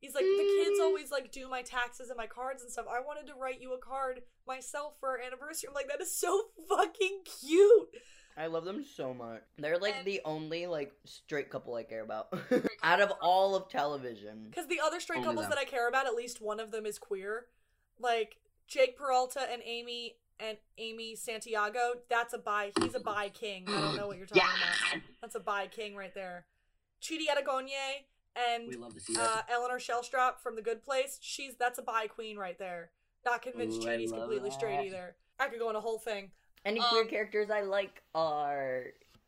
He's 0.00 0.14
like, 0.14 0.24
the 0.24 0.64
kids 0.64 0.80
mm. 0.80 0.82
always 0.82 1.12
like 1.12 1.30
do 1.30 1.48
my 1.48 1.62
taxes 1.62 2.08
and 2.08 2.16
my 2.16 2.26
cards 2.26 2.62
and 2.62 2.72
stuff. 2.72 2.86
I 2.90 3.00
wanted 3.00 3.28
to 3.28 3.34
write 3.40 3.60
you 3.60 3.72
a 3.72 3.78
card 3.78 4.22
myself 4.46 4.94
for 4.98 5.10
our 5.10 5.18
anniversary. 5.18 5.68
I'm 5.68 5.74
like, 5.74 5.88
that 5.88 6.00
is 6.00 6.14
so 6.14 6.46
fucking 6.68 7.20
cute. 7.40 7.88
I 8.36 8.46
love 8.46 8.64
them 8.64 8.84
so 8.96 9.14
much. 9.14 9.42
They're 9.58 9.78
like 9.78 9.96
And- 9.98 10.06
the 10.06 10.20
only 10.24 10.66
like 10.66 10.92
straight 11.04 11.50
couple 11.50 11.74
I 11.74 11.84
care 11.84 12.02
about 12.02 12.34
out 12.82 13.00
of 13.00 13.12
all 13.20 13.54
of 13.54 13.68
television. 13.68 14.46
Because 14.50 14.66
the 14.66 14.80
other 14.84 14.98
straight 14.98 15.18
Only 15.18 15.28
couples 15.28 15.44
them. 15.44 15.50
that 15.50 15.58
I 15.58 15.64
care 15.64 15.88
about, 15.88 16.06
at 16.06 16.14
least 16.14 16.40
one 16.40 16.58
of 16.58 16.72
them 16.72 16.84
is 16.84 16.98
queer. 16.98 17.46
Like 18.00 18.38
Jake 18.66 18.96
Peralta 18.96 19.46
and 19.52 19.62
Amy 19.64 20.16
and 20.40 20.56
Amy 20.78 21.14
Santiago. 21.16 21.94
That's 22.08 22.34
a 22.34 22.38
bi. 22.38 22.72
He's 22.80 22.94
a 22.94 23.00
bi 23.00 23.28
king. 23.28 23.64
I 23.68 23.80
don't 23.80 23.96
know 23.96 24.06
what 24.06 24.18
you're 24.18 24.26
talking 24.26 24.42
yeah. 24.44 24.96
about. 24.96 25.04
That's 25.20 25.34
a 25.34 25.40
bi 25.40 25.66
king 25.66 25.94
right 25.94 26.14
there. 26.14 26.46
Chidi 27.02 27.24
Anagonye 27.30 28.04
and 28.36 28.68
We 28.68 28.76
love 28.76 28.94
to 28.94 29.00
see 29.00 29.16
uh. 29.18 29.42
Eleanor 29.50 29.78
Shellstrop 29.78 30.38
from 30.42 30.56
The 30.56 30.62
Good 30.62 30.82
Place. 30.82 31.18
She's 31.20 31.54
that's 31.58 31.78
a 31.78 31.82
bi 31.82 32.06
queen 32.06 32.36
right 32.36 32.58
there. 32.58 32.90
Not 33.24 33.42
convinced 33.42 33.82
Ooh, 33.82 33.86
Chidi's 33.86 34.10
love 34.10 34.22
completely 34.22 34.50
straight 34.50 34.86
either. 34.86 35.14
I 35.38 35.48
could 35.48 35.58
go 35.58 35.68
on 35.68 35.76
a 35.76 35.80
whole 35.80 35.98
thing. 35.98 36.30
Any 36.64 36.80
Um, 36.80 36.86
queer 36.90 37.04
characters 37.06 37.50
I 37.50 37.62
like 37.62 38.02
are 38.14 38.86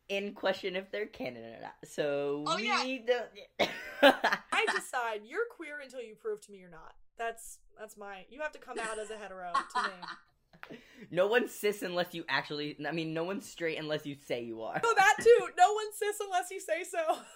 in 0.09 0.33
question 0.35 0.77
if 0.77 0.91
they're 0.91 1.07
canon 1.07 1.45
or 1.45 1.61
not. 1.63 1.75
So 1.85 2.45
Oh, 2.47 2.57
we 2.57 2.65
yeah. 2.65 2.99
don't. 3.07 3.71
I 4.53 4.67
decide 4.75 5.23
you're 5.25 5.47
queer 5.57 5.81
until 5.83 6.01
you 6.01 6.15
prove 6.15 6.41
to 6.43 6.53
me 6.53 6.59
you're 6.59 6.71
not. 6.71 6.95
That's 7.17 7.59
that's 7.79 7.97
my. 7.97 8.25
You 8.31 8.41
have 8.41 8.53
to 8.53 8.59
come 8.59 8.79
out 8.79 8.99
as 8.99 9.11
a 9.11 9.17
hetero 9.17 9.53
to 9.53 9.83
me. 9.83 9.89
no 11.11 11.27
one's 11.27 11.55
cis 11.55 11.83
unless 11.83 12.15
you 12.15 12.25
actually. 12.29 12.77
I 12.87 12.93
mean, 12.93 13.15
no 13.15 13.25
one's 13.25 13.49
straight 13.49 13.79
unless 13.79 14.07
you 14.07 14.17
say 14.27 14.43
you 14.43 14.63
are. 14.63 14.81
Oh, 14.83 14.95
that 14.97 15.17
too. 15.19 15.49
No 15.59 15.73
one's 15.73 15.97
cis 15.97 16.17
unless 16.21 16.51
you 16.51 16.61
say 16.61 16.85
so. 16.85 17.19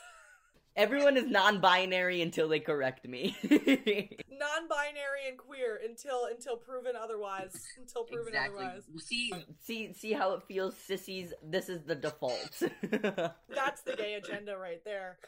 Everyone 0.79 1.17
is 1.17 1.27
non-binary 1.27 2.23
until 2.23 2.49
they 2.49 2.61
correct 2.61 3.05
me. 3.05 3.37
Non-binary 3.51 5.27
and 5.29 5.37
queer 5.37 5.81
until 5.85 6.27
until 6.31 6.57
proven 6.57 6.93
otherwise. 6.95 7.53
Until 7.77 8.05
proven 8.05 8.29
exactly. 8.29 8.65
otherwise. 8.65 8.85
See, 8.99 9.33
see, 9.61 9.93
see 9.93 10.13
how 10.13 10.35
it 10.35 10.45
feels, 10.45 10.77
sissies. 10.77 11.33
This 11.43 11.69
is 11.69 11.83
the 11.83 11.97
default. 11.97 12.63
That's 12.83 13.81
the 13.83 13.97
gay 13.97 14.15
agenda 14.15 14.57
right 14.57 14.81
there. 14.85 15.19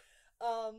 Um 0.41 0.77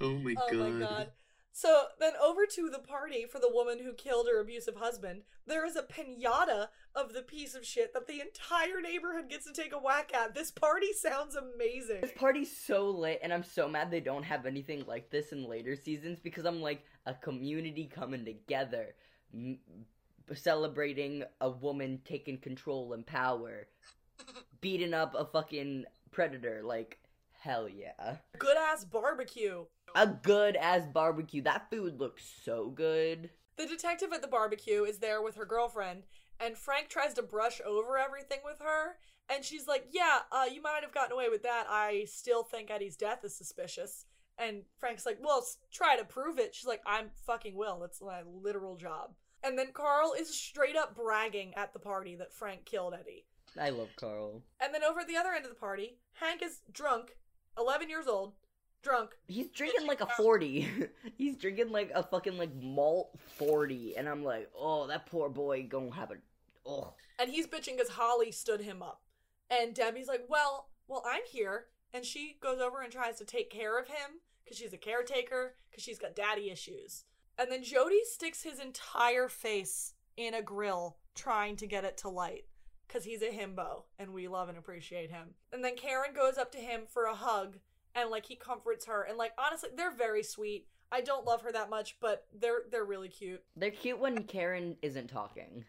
oh 0.00 0.18
my 0.18 0.34
god. 0.34 0.44
Oh 0.52 0.70
my 0.70 0.80
god. 0.86 1.08
So 1.52 1.84
then 1.98 2.12
over 2.22 2.46
to 2.46 2.70
the 2.70 2.78
party 2.78 3.26
for 3.30 3.38
the 3.40 3.50
woman 3.52 3.80
who 3.82 3.92
killed 3.92 4.28
her 4.28 4.40
abusive 4.40 4.76
husband, 4.76 5.22
there 5.46 5.66
is 5.66 5.76
a 5.76 5.82
pinata 5.82 6.68
of 6.94 7.12
the 7.12 7.22
piece 7.22 7.54
of 7.54 7.66
shit 7.66 7.92
that 7.92 8.06
the 8.06 8.20
entire 8.20 8.80
neighborhood 8.80 9.28
gets 9.28 9.46
to 9.46 9.52
take 9.52 9.72
a 9.72 9.78
whack 9.78 10.12
at. 10.14 10.34
This 10.34 10.52
party 10.52 10.92
sounds 10.92 11.34
amazing. 11.34 12.02
This 12.02 12.12
party's 12.16 12.56
so 12.56 12.88
lit, 12.88 13.20
and 13.22 13.32
I'm 13.32 13.42
so 13.42 13.68
mad 13.68 13.90
they 13.90 14.00
don't 14.00 14.22
have 14.22 14.46
anything 14.46 14.84
like 14.86 15.10
this 15.10 15.32
in 15.32 15.44
later 15.48 15.74
seasons 15.74 16.18
because 16.22 16.44
I'm 16.44 16.62
like 16.62 16.84
a 17.06 17.14
community 17.14 17.90
coming 17.92 18.24
together, 18.24 18.94
m- 19.34 19.58
celebrating 20.32 21.24
a 21.40 21.50
woman 21.50 22.00
taking 22.04 22.38
control 22.38 22.92
and 22.92 23.04
power, 23.04 23.66
beating 24.60 24.94
up 24.94 25.16
a 25.16 25.24
fucking 25.24 25.84
predator. 26.12 26.62
Like, 26.64 26.99
hell 27.40 27.68
yeah. 27.68 28.16
Good 28.38 28.56
ass 28.56 28.84
barbecue. 28.84 29.64
A 29.94 30.06
good 30.06 30.56
ass 30.56 30.86
barbecue. 30.92 31.42
That 31.42 31.68
food 31.70 31.98
looks 31.98 32.22
so 32.44 32.70
good. 32.70 33.30
The 33.56 33.66
detective 33.66 34.12
at 34.12 34.22
the 34.22 34.28
barbecue 34.28 34.84
is 34.84 34.98
there 34.98 35.20
with 35.20 35.36
her 35.36 35.44
girlfriend, 35.44 36.04
and 36.38 36.56
Frank 36.56 36.88
tries 36.88 37.14
to 37.14 37.22
brush 37.22 37.60
over 37.66 37.98
everything 37.98 38.38
with 38.44 38.60
her. 38.60 38.96
And 39.28 39.44
she's 39.44 39.66
like, 39.66 39.86
Yeah, 39.90 40.20
uh, 40.32 40.46
you 40.52 40.62
might 40.62 40.82
have 40.82 40.94
gotten 40.94 41.12
away 41.12 41.28
with 41.28 41.42
that. 41.42 41.66
I 41.68 42.04
still 42.08 42.42
think 42.42 42.70
Eddie's 42.70 42.96
death 42.96 43.24
is 43.24 43.36
suspicious. 43.36 44.06
And 44.38 44.62
Frank's 44.78 45.06
like, 45.06 45.18
Well, 45.20 45.44
try 45.72 45.96
to 45.96 46.04
prove 46.04 46.38
it. 46.38 46.54
She's 46.54 46.66
like, 46.66 46.82
I'm 46.86 47.10
fucking 47.26 47.54
will. 47.54 47.78
That's 47.78 48.00
my 48.00 48.22
literal 48.26 48.76
job. 48.76 49.10
And 49.42 49.58
then 49.58 49.72
Carl 49.72 50.14
is 50.18 50.34
straight 50.34 50.76
up 50.76 50.94
bragging 50.94 51.54
at 51.54 51.72
the 51.72 51.78
party 51.78 52.16
that 52.16 52.32
Frank 52.32 52.64
killed 52.64 52.94
Eddie. 52.94 53.24
I 53.58 53.70
love 53.70 53.88
Carl. 53.96 54.42
And 54.60 54.74
then 54.74 54.84
over 54.84 55.00
at 55.00 55.08
the 55.08 55.16
other 55.16 55.32
end 55.32 55.44
of 55.44 55.50
the 55.50 55.56
party, 55.56 55.98
Hank 56.14 56.42
is 56.42 56.60
drunk, 56.72 57.16
11 57.58 57.88
years 57.88 58.06
old, 58.06 58.34
drunk. 58.82 59.10
He's 59.26 59.50
drinking 59.50 59.86
like 59.86 60.00
a 60.00 60.06
40. 60.06 60.68
He's 61.16 61.36
drinking 61.36 61.70
like 61.70 61.90
a 61.94 62.02
fucking 62.02 62.38
like 62.38 62.54
malt 62.54 63.18
40. 63.36 63.96
And 63.96 64.08
I'm 64.08 64.24
like, 64.24 64.50
oh, 64.56 64.86
that 64.86 65.06
poor 65.06 65.28
boy 65.28 65.66
gonna 65.68 65.94
have 65.94 66.10
a. 66.10 66.14
Oh. 66.66 66.92
and 67.18 67.30
he's 67.30 67.46
bitching 67.46 67.76
because 67.76 67.88
Holly 67.88 68.30
stood 68.30 68.60
him 68.60 68.82
up. 68.82 69.00
And 69.50 69.74
Debbie's 69.74 70.06
like, 70.08 70.26
"Well, 70.28 70.68
well, 70.86 71.02
I'm 71.06 71.22
here." 71.26 71.66
And 71.92 72.04
she 72.04 72.36
goes 72.40 72.60
over 72.60 72.82
and 72.82 72.92
tries 72.92 73.16
to 73.16 73.24
take 73.24 73.50
care 73.50 73.78
of 73.78 73.88
him 73.88 74.20
because 74.44 74.58
she's 74.58 74.72
a 74.72 74.78
caretaker 74.78 75.56
because 75.68 75.82
she's 75.82 75.98
got 75.98 76.14
daddy 76.14 76.50
issues. 76.50 77.04
And 77.38 77.50
then 77.50 77.64
Jody 77.64 78.00
sticks 78.04 78.42
his 78.42 78.60
entire 78.60 79.28
face 79.28 79.94
in 80.16 80.34
a 80.34 80.42
grill 80.42 80.98
trying 81.14 81.56
to 81.56 81.66
get 81.66 81.84
it 81.84 81.96
to 81.98 82.08
light 82.08 82.44
because 82.90 83.04
he's 83.04 83.22
a 83.22 83.26
himbo 83.26 83.82
and 83.98 84.12
we 84.12 84.28
love 84.28 84.48
and 84.48 84.58
appreciate 84.58 85.10
him. 85.10 85.28
And 85.52 85.64
then 85.64 85.76
Karen 85.76 86.12
goes 86.14 86.38
up 86.38 86.50
to 86.52 86.58
him 86.58 86.82
for 86.88 87.04
a 87.04 87.14
hug 87.14 87.58
and 87.94 88.10
like 88.10 88.26
he 88.26 88.36
comforts 88.36 88.86
her 88.86 89.02
and 89.02 89.16
like 89.18 89.32
honestly, 89.38 89.70
they're 89.76 89.94
very 89.94 90.22
sweet. 90.22 90.66
I 90.92 91.00
don't 91.00 91.26
love 91.26 91.42
her 91.42 91.52
that 91.52 91.70
much, 91.70 91.98
but 92.00 92.26
they're 92.38 92.62
they're 92.70 92.84
really 92.84 93.08
cute. 93.08 93.42
They're 93.56 93.70
cute 93.70 94.00
when 94.00 94.24
Karen 94.24 94.76
isn't 94.82 95.08
talking. 95.08 95.64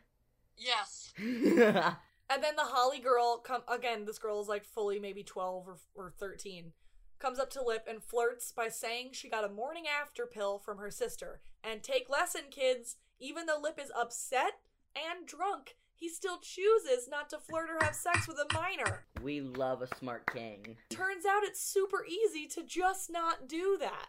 Yes. 0.57 1.13
And 2.33 2.41
then 2.41 2.55
the 2.55 2.63
Holly 2.63 2.99
girl 2.99 3.39
come 3.39 3.63
again. 3.67 4.05
This 4.05 4.17
girl 4.17 4.39
is 4.39 4.47
like 4.47 4.63
fully 4.63 4.99
maybe 4.99 5.21
twelve 5.21 5.67
or, 5.67 5.75
or 5.93 6.13
thirteen. 6.17 6.71
Comes 7.19 7.39
up 7.39 7.49
to 7.51 7.61
Lip 7.61 7.85
and 7.89 8.01
flirts 8.01 8.53
by 8.53 8.69
saying 8.69 9.09
she 9.11 9.29
got 9.29 9.43
a 9.43 9.49
morning 9.49 9.83
after 9.85 10.25
pill 10.25 10.57
from 10.57 10.77
her 10.77 10.89
sister. 10.89 11.41
And 11.61 11.83
take 11.83 12.09
lesson, 12.09 12.43
kids. 12.49 12.95
Even 13.19 13.47
though 13.47 13.59
Lip 13.61 13.77
is 13.77 13.91
upset 13.93 14.53
and 14.95 15.27
drunk, 15.27 15.75
he 16.01 16.09
still 16.09 16.39
chooses 16.39 17.07
not 17.07 17.29
to 17.29 17.37
flirt 17.37 17.69
or 17.69 17.85
have 17.85 17.93
sex 17.95 18.27
with 18.27 18.37
a 18.37 18.53
minor. 18.55 19.05
we 19.21 19.39
love 19.39 19.83
a 19.83 19.95
smart 19.97 20.25
king. 20.33 20.75
Turns 20.89 21.27
out 21.27 21.43
it's 21.43 21.61
super 21.61 22.03
easy 22.03 22.47
to 22.47 22.63
just 22.63 23.11
not 23.11 23.47
do 23.47 23.77
that. 23.79 24.07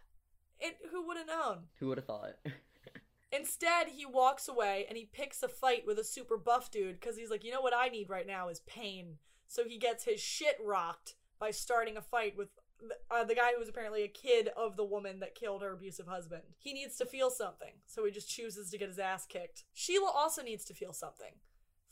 It 0.59 0.79
who 0.91 1.07
would 1.07 1.19
have 1.19 1.27
known? 1.27 1.65
Who 1.81 1.89
would 1.89 1.99
have 1.99 2.07
thought? 2.07 2.37
Instead, 3.31 3.89
he 3.89 4.07
walks 4.07 4.49
away 4.49 4.87
and 4.89 4.97
he 4.97 5.05
picks 5.13 5.43
a 5.43 5.49
fight 5.49 5.83
with 5.87 5.99
a 5.99 6.05
super 6.05 6.39
buff 6.39 6.71
dude 6.71 6.99
because 6.99 7.19
he's 7.19 7.31
like, 7.31 7.45
you 7.45 7.53
know 7.53 7.61
what 7.61 7.77
I 7.77 7.89
need 7.89 8.09
right 8.09 8.27
now 8.27 8.49
is 8.49 8.61
pain. 8.61 9.19
So 9.47 9.65
he 9.65 9.77
gets 9.77 10.05
his 10.05 10.19
shit 10.21 10.57
rocked 10.65 11.17
by 11.39 11.51
starting 11.51 11.99
a 11.99 12.03
fight 12.03 12.39
with 12.39 12.49
the, 12.81 12.95
uh, 13.15 13.25
the 13.25 13.35
guy 13.35 13.53
who 13.53 13.61
was 13.61 13.69
apparently 13.69 14.03
a 14.03 14.09
kid 14.09 14.49
of 14.57 14.77
the 14.77 14.85
woman 14.85 15.21
that 15.21 15.35
killed 15.35 15.61
her 15.61 15.73
abusive 15.73 16.07
husband. 16.07 16.43
He 16.59 16.73
needs 16.73 16.97
to 16.97 17.05
feel 17.05 17.29
something, 17.29 17.75
so 17.87 18.05
he 18.07 18.11
just 18.11 18.31
chooses 18.31 18.71
to 18.71 18.79
get 18.79 18.89
his 18.89 18.99
ass 18.99 19.27
kicked. 19.27 19.65
Sheila 19.75 20.11
also 20.11 20.43
needs 20.43 20.65
to 20.65 20.75
feel 20.75 20.95
something. 20.95 21.33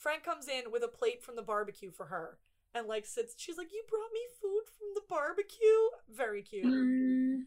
Frank 0.01 0.25
comes 0.25 0.49
in 0.49 0.73
with 0.73 0.83
a 0.83 0.89
plate 0.89 1.23
from 1.23 1.37
the 1.37 1.43
barbecue 1.43 1.91
for 1.91 2.07
her 2.07 2.39
and 2.75 2.87
like 2.87 3.05
sits. 3.05 3.35
She's 3.37 3.59
like, 3.59 3.73
"You 3.73 3.85
brought 3.89 4.13
me 4.13 4.21
food 4.41 4.63
from 4.67 4.89
the 4.95 5.03
barbecue." 5.09 5.91
Very 6.09 6.43
cute. 6.43 6.65
Mm. 6.65 7.45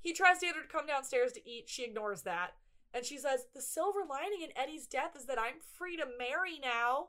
He 0.00 0.12
tries 0.12 0.38
to 0.38 0.46
get 0.46 0.56
her 0.56 0.62
to 0.62 0.68
come 0.68 0.86
downstairs 0.86 1.32
to 1.32 1.48
eat. 1.48 1.68
She 1.68 1.84
ignores 1.84 2.22
that. 2.22 2.52
And 2.92 3.04
she 3.04 3.18
says, 3.18 3.46
The 3.54 3.62
silver 3.62 4.00
lining 4.08 4.42
in 4.42 4.50
Eddie's 4.56 4.86
death 4.86 5.16
is 5.16 5.24
that 5.26 5.40
I'm 5.40 5.60
free 5.76 5.96
to 5.96 6.04
marry 6.18 6.58
now. 6.62 7.08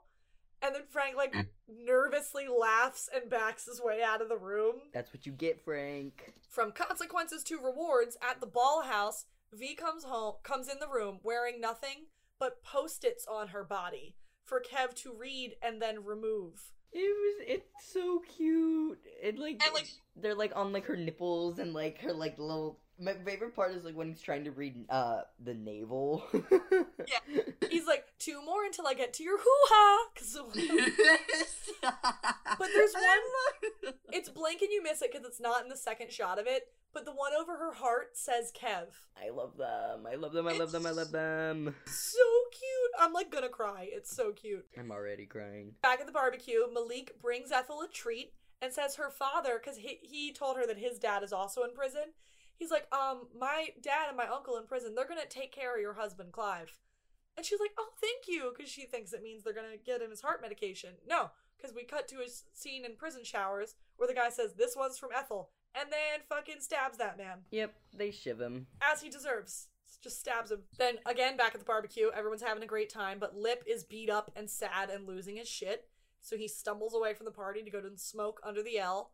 And 0.62 0.74
then 0.74 0.84
Frank, 0.90 1.16
like, 1.16 1.36
nervously 1.68 2.48
laughs 2.48 3.10
and 3.14 3.30
backs 3.30 3.66
his 3.66 3.82
way 3.82 4.02
out 4.02 4.22
of 4.22 4.30
the 4.30 4.38
room. 4.38 4.76
That's 4.94 5.14
what 5.14 5.26
you 5.26 5.34
get, 5.34 5.64
Frank. 5.64 6.34
From 6.50 6.72
consequences 6.72 7.44
to 7.44 7.60
rewards, 7.60 8.18
at 8.28 8.40
the 8.40 8.48
ball 8.48 8.84
house, 8.84 9.26
V 9.54 9.76
comes 9.76 10.06
home, 10.06 10.36
comes 10.44 10.70
in 10.70 10.80
the 10.80 10.88
room 10.88 11.20
wearing 11.22 11.62
nothing 11.62 12.08
but 12.40 12.64
post-its 12.64 13.26
on 13.28 13.50
her 13.50 13.64
body 13.64 14.16
for 14.46 14.62
Kev 14.62 14.94
to 15.04 15.12
read 15.18 15.56
and 15.62 15.82
then 15.82 16.04
remove. 16.06 16.62
It 16.94 17.00
was. 17.00 17.46
It's 17.48 17.92
so 17.94 18.22
cute. 18.38 19.00
It 19.22 19.38
like, 19.38 19.62
And, 19.66 19.74
like- 19.74 19.88
they're 20.16 20.36
like 20.36 20.54
on 20.56 20.72
like 20.72 20.86
her 20.86 20.96
nipples 20.96 21.60
and 21.60 21.74
like 21.74 22.00
her 22.02 22.14
like 22.14 22.40
little. 22.40 22.80
My 22.98 23.14
favorite 23.26 23.54
part 23.54 23.74
is 23.74 23.84
like 23.84 23.94
when 23.98 24.08
he's 24.08 24.22
trying 24.22 24.46
to 24.46 24.52
read 24.52 24.86
uh 24.90 25.22
the 25.44 25.54
navel. 25.54 26.24
Yeah. 27.08 27.44
He's 27.70 27.86
like, 27.86 28.06
two 28.20 28.42
more 28.46 28.64
until 28.64 28.88
I 28.88 28.94
get 28.94 29.14
to 29.16 29.24
your 29.24 29.38
hoo-ha! 29.38 30.08
'Cause 30.16 30.38
but 32.58 32.70
there's 32.74 32.94
one- 32.94 33.94
it's 34.12 34.30
blank 34.30 34.62
and 34.62 34.72
you 34.72 34.82
miss 34.82 35.02
it 35.02 35.12
because 35.12 35.26
it's 35.28 35.40
not 35.42 35.62
in 35.64 35.70
the 35.70 35.78
second 35.78 36.12
shot 36.12 36.40
of 36.40 36.48
it, 36.48 36.64
but 36.96 37.04
the 37.04 37.12
one 37.12 37.34
over 37.38 37.58
her 37.58 37.74
heart 37.74 38.18
says 38.18 38.54
Kev. 38.56 38.88
I 39.22 39.30
love 39.30 39.58
them. 39.58 40.08
I 40.10 40.16
love 40.16 40.32
them. 40.32 40.48
I 40.48 40.54
love 40.54 40.72
them. 40.72 40.86
I 40.86 40.92
love 40.92 41.12
them. 41.12 41.76
So 41.86 42.20
cute. 42.52 42.92
I'm 42.98 43.12
like 43.12 43.30
gonna 43.30 43.50
cry. 43.50 43.90
It's 43.92 44.16
so 44.16 44.32
cute. 44.32 44.66
I'm 44.80 44.92
already 44.92 45.26
crying. 45.26 45.74
Back 45.84 46.00
at 46.00 46.08
the 46.08 46.14
barbecue, 46.14 46.62
Malik 46.74 47.22
brings 47.22 47.52
Ethel 47.52 47.82
a 47.82 47.90
treat 47.90 48.32
and 48.62 48.72
says 48.72 48.96
her 48.96 49.10
father, 49.10 49.60
because 49.62 49.78
he, 49.78 50.00
he 50.02 50.32
told 50.32 50.56
her 50.56 50.66
that 50.66 50.78
his 50.78 50.98
dad 50.98 51.22
is 51.22 51.34
also 51.34 51.64
in 51.64 51.74
prison. 51.74 52.14
He's 52.56 52.72
like, 52.72 52.88
um, 52.94 53.28
my 53.38 53.68
dad 53.84 54.08
and 54.08 54.16
my 54.16 54.28
uncle 54.28 54.56
in 54.56 54.66
prison, 54.66 54.96
they're 54.96 55.08
gonna 55.08 55.26
take 55.30 55.52
care 55.52 55.76
of 55.76 55.82
your 55.82 55.96
husband, 55.96 56.32
Clyde. 56.32 56.70
And 57.36 57.46
she's 57.46 57.60
like, 57.60 57.72
oh, 57.78 57.90
thank 58.00 58.30
you, 58.30 58.54
because 58.56 58.72
she 58.72 58.86
thinks 58.86 59.12
it 59.12 59.22
means 59.22 59.44
they're 59.44 59.54
gonna 59.54 59.76
get 59.86 60.02
him 60.02 60.12
his 60.12 60.22
heart 60.22 60.42
medication. 60.42 60.92
No, 61.06 61.32
because 61.58 61.76
we 61.76 61.84
cut 61.84 62.08
to 62.08 62.22
a 62.22 62.28
scene 62.54 62.86
in 62.86 62.96
prison 62.96 63.26
showers 63.26 63.76
where 63.98 64.08
the 64.08 64.14
guy 64.14 64.30
says, 64.30 64.54
this 64.54 64.78
one's 64.78 64.98
from 64.98 65.10
Ethel, 65.14 65.50
and 65.80 65.92
then 65.92 66.22
fucking 66.30 66.60
stabs 66.60 66.98
that 66.98 67.18
man 67.18 67.40
Yep, 67.52 67.74
they 67.98 68.12
shiv 68.12 68.40
him. 68.40 68.68
as 68.82 69.02
he 69.02 69.10
deserves. 69.10 69.68
Just 70.02 70.20
stabs 70.20 70.52
him. 70.52 70.60
Then 70.78 70.96
again, 71.08 71.36
back 71.36 71.56
at 71.56 71.60
the 71.60 71.66
barbecue, 71.66 72.10
everyone's 72.16 72.44
having 72.44 72.62
a 72.62 72.68
great 72.68 72.90
time, 72.92 73.18
but 73.20 73.36
Lip 73.36 73.64
is 73.66 73.84
beat 73.84 74.10
up 74.10 74.32
and 74.36 74.48
sad 74.50 74.90
and 74.92 75.08
losing 75.08 75.38
his 75.38 75.48
shit. 75.48 75.88
So 76.22 76.38
he 76.38 76.48
stumbles 76.48 76.94
away 76.94 77.14
from 77.16 77.26
the 77.26 77.32
party 77.32 77.64
to 77.64 77.70
go 77.72 77.82
to 77.82 77.98
smoke 77.98 78.40
under 78.44 78.62
the 78.62 78.78
L. 78.78 79.12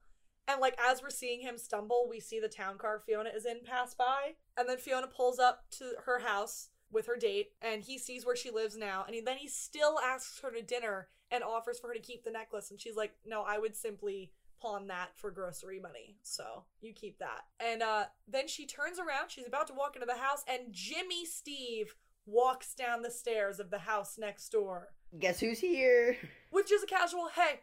And 0.48 0.60
like 0.60 0.78
as 0.84 1.02
we're 1.02 1.10
seeing 1.10 1.42
him 1.42 1.58
stumble, 1.58 2.08
we 2.10 2.20
see 2.20 2.40
the 2.42 2.50
town 2.50 2.78
car 2.78 3.02
Fiona 3.06 3.30
is 3.34 3.46
in 3.46 3.62
pass 3.64 3.94
by, 3.94 4.34
and 4.58 4.68
then 4.68 4.78
Fiona 4.78 5.08
pulls 5.08 5.40
up 5.40 5.64
to 5.78 5.94
her 6.06 6.20
house 6.20 6.70
with 6.92 7.06
her 7.08 7.16
date, 7.16 7.52
and 7.62 7.84
he 7.84 7.98
sees 7.98 8.26
where 8.26 8.36
she 8.36 8.52
lives 8.52 8.76
now, 8.76 9.04
and 9.06 9.16
he, 9.16 9.22
then 9.22 9.38
he 9.38 9.48
still 9.48 9.98
asks 10.00 10.42
her 10.42 10.52
to 10.52 10.62
dinner 10.62 11.08
and 11.30 11.42
offers 11.44 11.80
for 11.80 11.88
her 11.88 11.94
to 11.94 12.00
keep 12.02 12.26
the 12.26 12.32
necklace, 12.32 12.70
and 12.70 12.82
she's 12.82 12.98
like, 12.98 13.14
"No, 13.26 13.44
I 13.44 13.60
would 13.60 13.78
simply 13.78 14.34
pawn 14.62 14.88
that 14.88 15.10
for 15.16 15.32
grocery 15.32 15.80
money. 15.80 16.18
So 16.24 16.64
you 16.82 16.94
keep 16.94 17.20
that. 17.20 17.46
And 17.60 17.82
uh 17.82 18.06
then 18.28 18.48
she 18.48 18.66
turns 18.66 19.00
around, 19.00 19.30
she's 19.30 19.48
about 19.48 19.68
to 19.68 19.74
walk 19.74 19.96
into 19.96 20.06
the 20.06 20.18
house, 20.22 20.44
and 20.48 20.72
Jimmy 20.72 21.26
Steve 21.26 21.96
walks 22.26 22.74
down 22.76 23.02
the 23.02 23.12
stairs 23.12 23.60
of 23.60 23.72
the 23.72 23.80
house 23.80 24.18
next 24.18 24.50
door. 24.50 24.90
Guess 25.20 25.40
who's 25.40 25.60
here? 25.60 26.18
Which 26.52 26.72
is 26.72 26.84
a 26.84 26.88
casual 26.88 27.30
hey, 27.36 27.62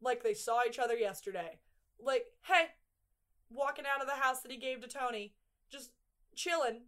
like 0.00 0.22
they 0.22 0.34
saw 0.34 0.62
each 0.66 0.78
other 0.78 0.96
yesterday. 0.96 1.60
Like, 2.00 2.26
hey, 2.42 2.66
walking 3.50 3.84
out 3.86 4.00
of 4.02 4.08
the 4.08 4.20
house 4.20 4.40
that 4.40 4.50
he 4.50 4.58
gave 4.58 4.80
to 4.80 4.88
Tony, 4.88 5.34
just 5.70 5.92
chilling. 6.34 6.82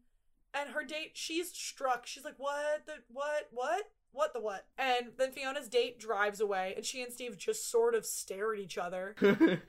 and 0.52 0.70
her 0.70 0.84
date, 0.84 1.12
she's 1.14 1.50
struck. 1.52 2.06
She's 2.06 2.24
like, 2.24 2.34
"What 2.38 2.86
the 2.86 2.94
what 3.08 3.48
what 3.50 3.84
what 4.14 4.32
the 4.32 4.40
what?" 4.40 4.66
And 4.78 5.08
then 5.18 5.32
Fiona's 5.32 5.68
date 5.68 5.98
drives 5.98 6.40
away, 6.40 6.72
and 6.74 6.84
she 6.84 7.02
and 7.02 7.12
Steve 7.12 7.36
just 7.36 7.70
sort 7.70 7.94
of 7.94 8.06
stare 8.06 8.54
at 8.54 8.60
each 8.60 8.78
other. 8.78 9.14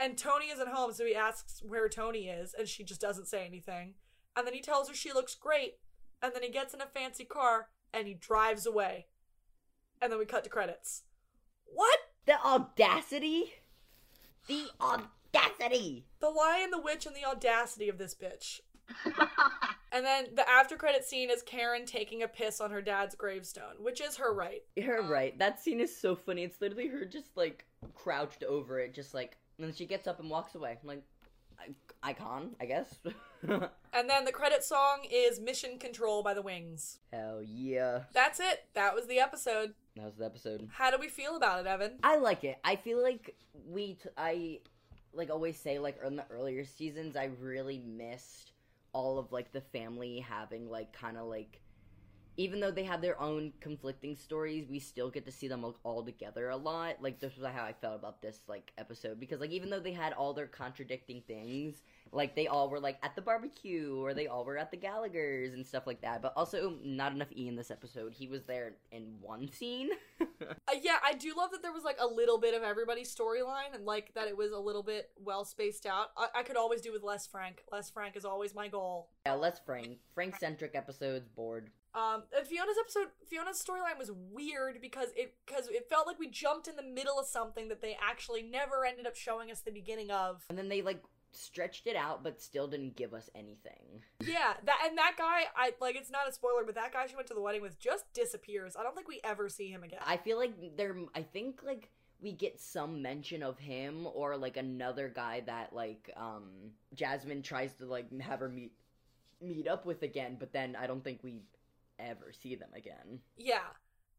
And 0.00 0.16
Tony 0.16 0.46
isn't 0.46 0.68
home, 0.68 0.92
so 0.92 1.04
he 1.04 1.16
asks 1.16 1.60
where 1.60 1.88
Tony 1.88 2.28
is, 2.28 2.54
and 2.56 2.68
she 2.68 2.84
just 2.84 3.00
doesn't 3.00 3.26
say 3.26 3.44
anything. 3.44 3.94
And 4.36 4.46
then 4.46 4.54
he 4.54 4.60
tells 4.60 4.88
her 4.88 4.94
she 4.94 5.12
looks 5.12 5.34
great, 5.34 5.78
and 6.22 6.32
then 6.32 6.44
he 6.44 6.50
gets 6.50 6.72
in 6.72 6.80
a 6.80 6.86
fancy 6.86 7.24
car 7.24 7.70
and 7.92 8.06
he 8.06 8.14
drives 8.14 8.66
away. 8.66 9.06
And 10.00 10.12
then 10.12 10.18
we 10.18 10.24
cut 10.24 10.44
to 10.44 10.50
credits. 10.50 11.02
What? 11.64 11.98
the 12.26 12.38
audacity, 12.44 13.54
the 14.48 14.66
audacity. 14.80 16.04
The 16.20 16.28
Lion, 16.28 16.70
the 16.70 16.80
Witch, 16.80 17.06
and 17.06 17.16
the 17.16 17.24
audacity 17.24 17.88
of 17.88 17.96
this 17.96 18.14
bitch. 18.14 18.60
And 19.92 20.04
then 20.04 20.26
the 20.34 20.48
after 20.48 20.76
credit 20.76 21.04
scene 21.04 21.30
is 21.30 21.42
Karen 21.42 21.86
taking 21.86 22.22
a 22.22 22.28
piss 22.28 22.60
on 22.60 22.70
her 22.70 22.82
dad's 22.82 23.14
gravestone, 23.14 23.74
which 23.80 24.00
is 24.00 24.16
her 24.16 24.32
right. 24.34 24.62
You're 24.76 25.02
right. 25.02 25.38
That 25.38 25.60
scene 25.60 25.80
is 25.80 25.96
so 25.96 26.14
funny. 26.14 26.44
It's 26.44 26.60
literally 26.60 26.88
her 26.88 27.04
just 27.04 27.36
like 27.36 27.64
crouched 27.94 28.44
over 28.44 28.78
it, 28.80 28.94
just 28.94 29.14
like, 29.14 29.36
and 29.58 29.66
then 29.66 29.74
she 29.74 29.86
gets 29.86 30.06
up 30.06 30.20
and 30.20 30.30
walks 30.30 30.54
away. 30.54 30.76
I'm 30.80 30.88
like, 30.88 31.02
icon, 32.02 32.50
I 32.60 32.66
guess. 32.66 32.98
And 33.94 34.10
then 34.10 34.24
the 34.24 34.32
credit 34.32 34.62
song 34.62 35.06
is 35.10 35.40
Mission 35.40 35.78
Control 35.78 36.22
by 36.22 36.34
the 36.34 36.42
Wings. 36.42 36.98
Hell 37.12 37.40
yeah. 37.42 38.00
That's 38.12 38.38
it. 38.38 38.64
That 38.74 38.94
was 38.94 39.06
the 39.06 39.18
episode. 39.18 39.74
That 39.96 40.04
was 40.04 40.16
the 40.16 40.26
episode. 40.26 40.68
How 40.72 40.90
do 40.90 40.98
we 40.98 41.08
feel 41.08 41.36
about 41.36 41.60
it, 41.60 41.66
Evan? 41.66 41.98
I 42.02 42.16
like 42.18 42.44
it. 42.44 42.58
I 42.64 42.76
feel 42.76 43.02
like 43.02 43.34
we, 43.66 43.94
t- 43.94 44.10
I, 44.16 44.60
like 45.12 45.30
always 45.30 45.56
say, 45.58 45.78
like 45.78 45.98
in 46.04 46.16
the 46.16 46.24
earlier 46.30 46.64
seasons, 46.64 47.16
I 47.16 47.30
really 47.40 47.78
missed 47.78 48.52
all 48.92 49.18
of 49.18 49.32
like 49.32 49.52
the 49.52 49.60
family 49.60 50.20
having 50.20 50.70
like 50.70 50.92
kind 50.92 51.16
of 51.16 51.26
like, 51.26 51.60
even 52.36 52.60
though 52.60 52.70
they 52.70 52.84
have 52.84 53.02
their 53.02 53.20
own 53.20 53.52
conflicting 53.60 54.14
stories, 54.14 54.66
we 54.68 54.78
still 54.78 55.10
get 55.10 55.26
to 55.26 55.32
see 55.32 55.48
them 55.48 55.62
like, 55.62 55.74
all 55.82 56.04
together 56.04 56.50
a 56.50 56.56
lot. 56.56 56.96
Like 57.00 57.18
this 57.18 57.36
was 57.36 57.46
how 57.46 57.64
I 57.64 57.72
felt 57.72 57.96
about 57.96 58.22
this 58.22 58.40
like 58.48 58.72
episode 58.78 59.18
because 59.18 59.40
like 59.40 59.50
even 59.50 59.70
though 59.70 59.80
they 59.80 59.92
had 59.92 60.12
all 60.12 60.32
their 60.32 60.46
contradicting 60.46 61.22
things, 61.26 61.82
like 62.12 62.34
they 62.34 62.46
all 62.46 62.68
were 62.68 62.80
like 62.80 62.98
at 63.02 63.14
the 63.14 63.22
barbecue 63.22 63.96
or 64.02 64.14
they 64.14 64.26
all 64.26 64.44
were 64.44 64.56
at 64.58 64.70
the 64.70 64.76
Gallagher's 64.76 65.54
and 65.54 65.66
stuff 65.66 65.86
like 65.86 66.00
that. 66.02 66.22
But 66.22 66.32
also 66.36 66.74
not 66.84 67.12
enough 67.12 67.28
E 67.36 67.48
in 67.48 67.56
this 67.56 67.70
episode. 67.70 68.12
He 68.12 68.26
was 68.28 68.44
there 68.44 68.72
in 68.92 69.14
one 69.20 69.50
scene. 69.52 69.90
Uh, 70.40 70.72
yeah, 70.82 70.96
I 71.04 71.14
do 71.14 71.34
love 71.36 71.50
that 71.52 71.62
there 71.62 71.72
was 71.72 71.84
like 71.84 71.96
a 72.00 72.06
little 72.06 72.38
bit 72.38 72.54
of 72.54 72.62
everybody's 72.62 73.14
storyline 73.14 73.74
and 73.74 73.84
like 73.84 74.12
that 74.14 74.28
it 74.28 74.36
was 74.36 74.52
a 74.52 74.58
little 74.58 74.82
bit 74.82 75.10
well 75.18 75.44
spaced 75.44 75.86
out. 75.86 76.08
I, 76.16 76.28
I 76.40 76.42
could 76.42 76.56
always 76.56 76.80
do 76.80 76.92
with 76.92 77.02
less 77.02 77.26
Frank. 77.26 77.62
Less 77.72 77.90
Frank 77.90 78.16
is 78.16 78.24
always 78.24 78.54
my 78.54 78.68
goal. 78.68 79.08
yeah, 79.26 79.34
less 79.34 79.60
Frank. 79.64 79.98
Frank 80.14 80.36
centric 80.36 80.72
episodes. 80.74 81.28
Bored. 81.28 81.70
Um, 81.94 82.24
and 82.36 82.46
Fiona's 82.46 82.76
episode, 82.78 83.08
Fiona's 83.28 83.62
storyline 83.62 83.98
was 83.98 84.10
weird 84.12 84.80
because 84.80 85.08
it 85.16 85.34
because 85.46 85.68
it 85.68 85.88
felt 85.88 86.06
like 86.06 86.18
we 86.18 86.28
jumped 86.28 86.68
in 86.68 86.76
the 86.76 86.82
middle 86.82 87.18
of 87.18 87.26
something 87.26 87.68
that 87.68 87.80
they 87.80 87.96
actually 88.00 88.42
never 88.42 88.84
ended 88.84 89.06
up 89.06 89.16
showing 89.16 89.50
us 89.50 89.60
the 89.60 89.72
beginning 89.72 90.10
of. 90.10 90.44
And 90.50 90.58
then 90.58 90.68
they 90.68 90.82
like 90.82 91.02
stretched 91.32 91.86
it 91.86 91.96
out, 91.96 92.22
but 92.22 92.40
still 92.40 92.66
didn't 92.66 92.96
give 92.96 93.14
us 93.14 93.30
anything. 93.34 94.02
Yeah, 94.20 94.54
that 94.64 94.78
and 94.86 94.98
that 94.98 95.14
guy, 95.16 95.44
I 95.56 95.72
like. 95.80 95.96
It's 95.96 96.10
not 96.10 96.28
a 96.28 96.32
spoiler, 96.32 96.64
but 96.64 96.74
that 96.74 96.92
guy 96.92 97.06
she 97.06 97.16
went 97.16 97.28
to 97.28 97.34
the 97.34 97.40
wedding 97.40 97.62
with 97.62 97.78
just 97.78 98.04
disappears. 98.12 98.76
I 98.78 98.82
don't 98.82 98.94
think 98.94 99.08
we 99.08 99.20
ever 99.24 99.48
see 99.48 99.68
him 99.68 99.82
again. 99.82 100.00
I 100.04 100.16
feel 100.16 100.38
like 100.38 100.76
there. 100.76 100.96
I 101.14 101.22
think 101.22 101.60
like 101.64 101.90
we 102.20 102.32
get 102.32 102.60
some 102.60 103.00
mention 103.00 103.42
of 103.42 103.58
him 103.58 104.06
or 104.12 104.36
like 104.36 104.56
another 104.56 105.08
guy 105.08 105.42
that 105.46 105.72
like 105.72 106.10
um 106.16 106.72
Jasmine 106.94 107.42
tries 107.42 107.74
to 107.74 107.86
like 107.86 108.06
have 108.20 108.40
her 108.40 108.48
meet 108.48 108.72
meet 109.40 109.68
up 109.68 109.86
with 109.86 110.02
again, 110.02 110.36
but 110.38 110.52
then 110.52 110.76
I 110.76 110.86
don't 110.86 111.04
think 111.04 111.20
we 111.22 111.42
ever 111.98 112.32
see 112.32 112.54
them 112.54 112.70
again. 112.74 113.20
Yeah. 113.36 113.58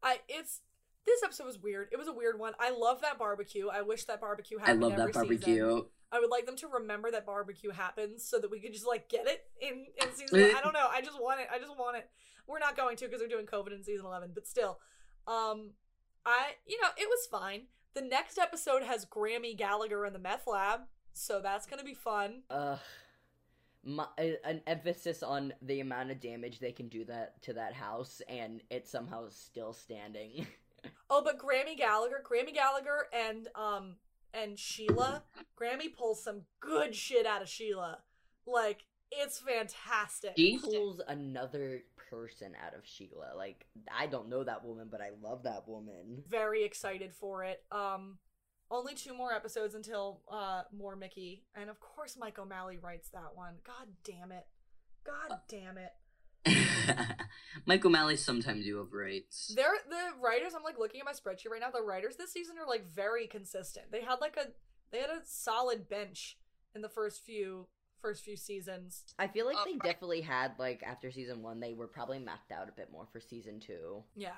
I 0.02 0.20
it's 0.28 0.60
this 1.06 1.22
episode 1.22 1.46
was 1.46 1.58
weird. 1.58 1.88
It 1.92 1.98
was 1.98 2.08
a 2.08 2.12
weird 2.12 2.38
one. 2.38 2.52
I 2.58 2.70
love 2.70 3.00
that 3.02 3.18
barbecue. 3.18 3.68
I 3.68 3.82
wish 3.82 4.04
that 4.04 4.20
barbecue 4.20 4.58
had. 4.58 4.70
I 4.70 4.72
love 4.72 4.92
every 4.92 5.06
that 5.06 5.14
barbecue. 5.14 5.70
Season. 5.70 5.84
I 6.12 6.18
would 6.20 6.30
like 6.30 6.46
them 6.46 6.56
to 6.56 6.68
remember 6.68 7.10
that 7.10 7.26
barbecue 7.26 7.70
happens 7.70 8.24
so 8.24 8.38
that 8.38 8.50
we 8.50 8.60
could 8.60 8.72
just 8.72 8.86
like 8.86 9.08
get 9.08 9.26
it 9.26 9.44
in 9.60 9.86
in 10.02 10.14
season. 10.14 10.40
one. 10.40 10.56
I 10.56 10.60
don't 10.60 10.72
know. 10.72 10.88
I 10.90 11.00
just 11.00 11.20
want 11.20 11.40
it. 11.40 11.48
I 11.52 11.58
just 11.58 11.76
want 11.78 11.96
it. 11.96 12.08
We're 12.46 12.58
not 12.58 12.76
going 12.76 12.96
to 12.96 13.04
because 13.04 13.20
they're 13.20 13.28
doing 13.28 13.46
COVID 13.46 13.72
in 13.72 13.84
season 13.84 14.06
11, 14.06 14.30
but 14.34 14.46
still. 14.46 14.78
Um 15.26 15.72
I 16.26 16.52
you 16.66 16.80
know, 16.80 16.88
it 16.96 17.08
was 17.08 17.26
fine. 17.30 17.62
The 17.94 18.02
next 18.02 18.38
episode 18.38 18.82
has 18.82 19.04
Grammy 19.06 19.56
Gallagher 19.56 20.06
in 20.06 20.12
the 20.12 20.18
meth 20.18 20.46
lab, 20.46 20.80
so 21.12 21.40
that's 21.40 21.66
going 21.66 21.80
to 21.80 21.84
be 21.84 21.94
fun. 21.94 22.42
Ugh. 22.50 22.78
My, 23.82 24.06
an 24.44 24.60
emphasis 24.66 25.22
on 25.22 25.54
the 25.62 25.80
amount 25.80 26.10
of 26.10 26.20
damage 26.20 26.58
they 26.58 26.70
can 26.70 26.88
do 26.88 27.04
that 27.06 27.40
to 27.42 27.54
that 27.54 27.72
house, 27.72 28.20
and 28.28 28.60
it 28.70 28.86
somehow 28.86 29.24
is 29.26 29.34
still 29.34 29.72
standing. 29.72 30.46
Oh, 31.10 31.20
but 31.22 31.38
Grammy 31.38 31.76
Gallagher, 31.76 32.22
Grammy 32.24 32.54
Gallagher 32.54 33.08
and 33.12 33.48
um 33.54 33.96
and 34.34 34.58
Sheila, 34.58 35.24
Grammy 35.60 35.92
pulls 35.94 36.22
some 36.22 36.42
good 36.60 36.94
shit 36.94 37.26
out 37.26 37.42
of 37.42 37.48
Sheila. 37.48 37.98
Like 38.46 38.84
it's 39.10 39.38
fantastic. 39.38 40.34
She- 40.36 40.58
pulls 40.58 41.00
another 41.06 41.82
person 42.10 42.52
out 42.64 42.74
of 42.74 42.86
Sheila. 42.86 43.32
Like 43.36 43.66
I 43.96 44.06
don't 44.06 44.28
know 44.28 44.44
that 44.44 44.64
woman, 44.64 44.88
but 44.90 45.00
I 45.00 45.10
love 45.22 45.44
that 45.44 45.68
woman. 45.68 46.22
Very 46.28 46.64
excited 46.64 47.12
for 47.14 47.44
it. 47.44 47.62
Um 47.70 48.18
only 48.72 48.94
two 48.94 49.14
more 49.16 49.32
episodes 49.32 49.74
until 49.74 50.20
uh 50.30 50.62
more 50.76 50.96
Mickey. 50.96 51.44
And 51.54 51.70
of 51.70 51.80
course 51.80 52.16
Mike 52.18 52.38
O'Malley 52.38 52.78
writes 52.78 53.08
that 53.10 53.32
one. 53.34 53.54
God 53.64 53.88
damn 54.04 54.32
it. 54.32 54.46
God 55.04 55.38
damn 55.48 55.78
it. 55.78 55.92
Mike 57.66 57.84
O'Malley 57.84 58.16
sometimes 58.16 58.64
he 58.64 58.72
overrates. 58.72 59.54
They're 59.54 59.72
the 59.88 60.20
writers, 60.22 60.52
I'm 60.56 60.62
like 60.62 60.78
looking 60.78 61.00
at 61.00 61.06
my 61.06 61.12
spreadsheet 61.12 61.50
right 61.50 61.60
now. 61.60 61.70
The 61.70 61.82
writers 61.82 62.16
this 62.16 62.32
season 62.32 62.56
are 62.58 62.66
like 62.66 62.86
very 62.90 63.26
consistent. 63.26 63.86
They 63.92 64.00
had 64.02 64.16
like 64.20 64.36
a 64.36 64.48
they 64.92 64.98
had 65.00 65.10
a 65.10 65.20
solid 65.24 65.88
bench 65.88 66.38
in 66.74 66.82
the 66.82 66.88
first 66.88 67.22
few 67.24 67.66
first 68.00 68.24
few 68.24 68.36
seasons. 68.36 69.04
I 69.18 69.26
feel 69.28 69.44
like 69.46 69.56
Oh, 69.58 69.64
they 69.66 69.72
right. 69.72 69.82
definitely 69.82 70.22
had 70.22 70.52
like 70.58 70.82
after 70.82 71.10
season 71.10 71.42
one, 71.42 71.60
they 71.60 71.74
were 71.74 71.86
probably 71.86 72.18
mapped 72.18 72.50
out 72.52 72.68
a 72.68 72.72
bit 72.72 72.90
more 72.90 73.06
for 73.12 73.20
season 73.20 73.60
two. 73.60 74.02
Yeah. 74.16 74.30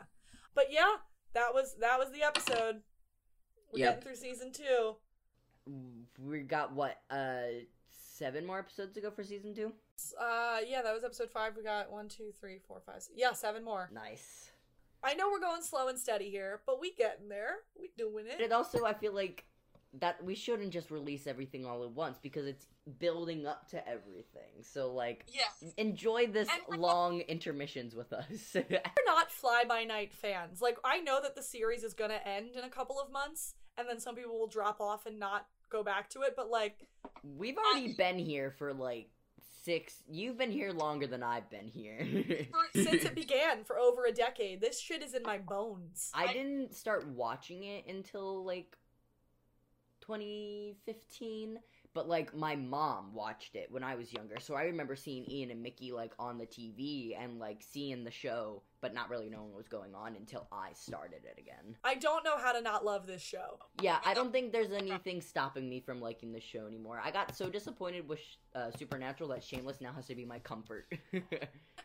But 0.54 0.66
yeah, 0.70 0.96
that 1.34 1.54
was 1.54 1.76
that 1.80 1.98
was 1.98 2.10
the 2.10 2.22
episode. 2.24 2.82
We're 3.72 3.78
Yep. 3.78 3.88
getting 3.88 4.02
through 4.02 4.16
season 4.16 4.52
two. 4.52 4.96
We 6.18 6.40
got 6.40 6.74
what 6.74 6.98
uh 7.08 7.42
seven 8.12 8.44
more 8.46 8.58
episodes 8.58 8.92
to 8.94 9.00
go 9.00 9.10
for 9.10 9.24
season 9.24 9.54
two. 9.54 9.72
Uh 10.20 10.58
yeah, 10.66 10.82
that 10.82 10.92
was 10.94 11.04
episode 11.04 11.30
five. 11.30 11.56
We 11.56 11.62
got 11.62 11.90
one, 11.90 12.08
two, 12.08 12.32
three, 12.40 12.58
four, 12.66 12.80
five, 12.84 13.02
six. 13.02 13.14
Yeah, 13.16 13.32
seven 13.32 13.64
more. 13.64 13.90
Nice. 13.92 14.50
I 15.04 15.14
know 15.14 15.30
we're 15.30 15.40
going 15.40 15.62
slow 15.62 15.88
and 15.88 15.98
steady 15.98 16.30
here, 16.30 16.60
but 16.66 16.80
we 16.80 16.92
getting 16.94 17.28
there. 17.28 17.56
We 17.78 17.90
doing 17.98 18.26
it. 18.26 18.40
it 18.40 18.52
also, 18.52 18.84
I 18.84 18.92
feel 18.94 19.12
like 19.14 19.44
that 19.98 20.22
we 20.24 20.34
shouldn't 20.34 20.70
just 20.70 20.90
release 20.90 21.26
everything 21.26 21.66
all 21.66 21.82
at 21.84 21.90
once 21.90 22.18
because 22.22 22.46
it's 22.46 22.66
building 22.98 23.46
up 23.46 23.68
to 23.70 23.86
everything. 23.88 24.62
So 24.62 24.92
like, 24.92 25.24
Yes. 25.28 25.72
enjoy 25.76 26.28
this 26.28 26.48
And 26.70 26.80
long 26.80 27.20
intermissions 27.22 27.94
with 27.94 28.12
us. 28.12 28.26
We're 28.54 28.80
not 29.06 29.30
fly 29.30 29.64
by 29.68 29.84
night 29.84 30.12
fans. 30.14 30.62
Like 30.62 30.78
I 30.84 31.00
know 31.00 31.20
that 31.22 31.34
the 31.34 31.42
series 31.42 31.82
is 31.84 31.94
gonna 31.94 32.20
end 32.24 32.56
in 32.56 32.64
a 32.64 32.70
couple 32.70 33.00
of 33.00 33.10
months, 33.10 33.54
and 33.76 33.88
then 33.88 34.00
some 34.00 34.14
people 34.14 34.38
will 34.38 34.46
drop 34.46 34.80
off 34.80 35.04
and 35.06 35.18
not 35.18 35.46
go 35.72 35.82
back 35.82 36.10
to 36.10 36.22
it. 36.22 36.34
But 36.36 36.50
like, 36.50 36.86
We've 37.24 37.56
already 37.56 37.94
been 37.94 38.18
here 38.18 38.50
for 38.58 38.72
like 38.74 39.08
six. 39.64 39.94
You've 40.08 40.36
been 40.36 40.50
here 40.50 40.72
longer 40.72 41.06
than 41.06 41.22
I've 41.22 41.48
been 41.50 41.68
here. 41.68 42.06
since 42.74 43.04
it 43.04 43.14
began 43.22 43.64
for 43.64 43.78
over 43.78 44.04
a 44.04 44.12
decade, 44.12 44.60
this 44.60 44.78
shit 44.80 45.02
is 45.02 45.14
in 45.14 45.22
my 45.22 45.38
bones. 45.38 46.10
I 46.14 46.32
didn't 46.32 46.74
start 46.74 47.06
watching 47.08 47.64
it 47.64 47.86
until 47.88 48.44
like 48.44 48.76
2015, 50.00 51.58
but 51.94 52.08
like 52.08 52.34
my 52.34 52.56
mom 52.56 53.14
watched 53.14 53.54
it 53.54 53.68
when 53.70 53.84
I 53.84 53.94
was 53.94 54.12
younger. 54.12 54.38
So 54.40 54.54
I 54.54 54.64
remember 54.64 54.96
seeing 54.96 55.28
Ian 55.30 55.50
and 55.50 55.62
Mickey 55.62 55.92
like 55.92 56.12
on 56.18 56.38
the 56.38 56.46
TV 56.46 57.16
and 57.18 57.38
like 57.38 57.62
seeing 57.62 58.04
the 58.04 58.10
show, 58.10 58.62
but 58.82 58.92
not 58.92 59.08
really 59.08 59.30
knowing 59.30 59.48
what 59.48 59.56
was 59.56 59.68
going 59.68 59.94
on 59.94 60.16
until 60.16 60.46
I 60.52 60.70
started 60.74 61.20
it 61.24 61.38
again. 61.40 61.76
I 61.84 61.94
don't 61.94 62.24
know 62.24 62.36
how 62.36 62.52
to 62.52 62.60
not 62.60 62.84
love 62.84 63.06
this 63.06 63.22
show. 63.22 63.60
Yeah, 63.80 63.98
I 64.04 64.12
don't 64.12 64.32
think 64.32 64.52
there's 64.52 64.72
anything 64.72 65.20
stopping 65.22 65.70
me 65.70 65.80
from 65.80 66.00
liking 66.00 66.32
the 66.32 66.40
show 66.40 66.66
anymore. 66.66 67.00
I 67.02 67.12
got 67.12 67.34
so 67.34 67.48
disappointed 67.48 68.08
with 68.08 68.18
uh, 68.54 68.72
Supernatural 68.76 69.30
that 69.30 69.44
Shameless 69.44 69.80
now 69.80 69.92
has 69.92 70.06
to 70.08 70.16
be 70.16 70.26
my 70.26 70.40
comfort. 70.40 70.92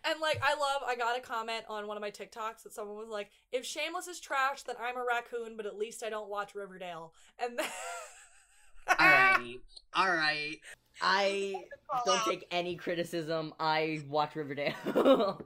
And 0.04 0.22
like, 0.22 0.40
I 0.42 0.52
love. 0.54 0.84
I 0.88 0.96
got 0.96 1.18
a 1.18 1.22
comment 1.22 1.66
on 1.68 1.86
one 1.86 1.98
of 1.98 2.02
my 2.02 2.12
TikToks 2.12 2.64
that 2.64 2.74
someone 2.74 2.96
was 2.98 3.10
like, 3.10 3.30
"If 3.52 3.66
Shameless 3.66 4.08
is 4.08 4.22
trash, 4.22 4.64
then 4.64 4.76
I'm 4.82 4.96
a 4.96 5.04
raccoon, 5.04 5.58
but 5.58 5.66
at 5.66 5.78
least 5.78 6.02
I 6.02 6.10
don't 6.10 6.30
watch 6.30 6.56
Riverdale." 6.56 7.14
And 7.38 7.60
then, 7.60 7.66
Alright. 8.90 9.60
Alright. 9.98 10.60
I 11.02 11.56
don't 12.06 12.24
take 12.26 12.48
any 12.52 12.76
criticism. 12.76 13.54
I 13.60 14.02
watch 14.08 14.36
Riverdale. 14.36 15.42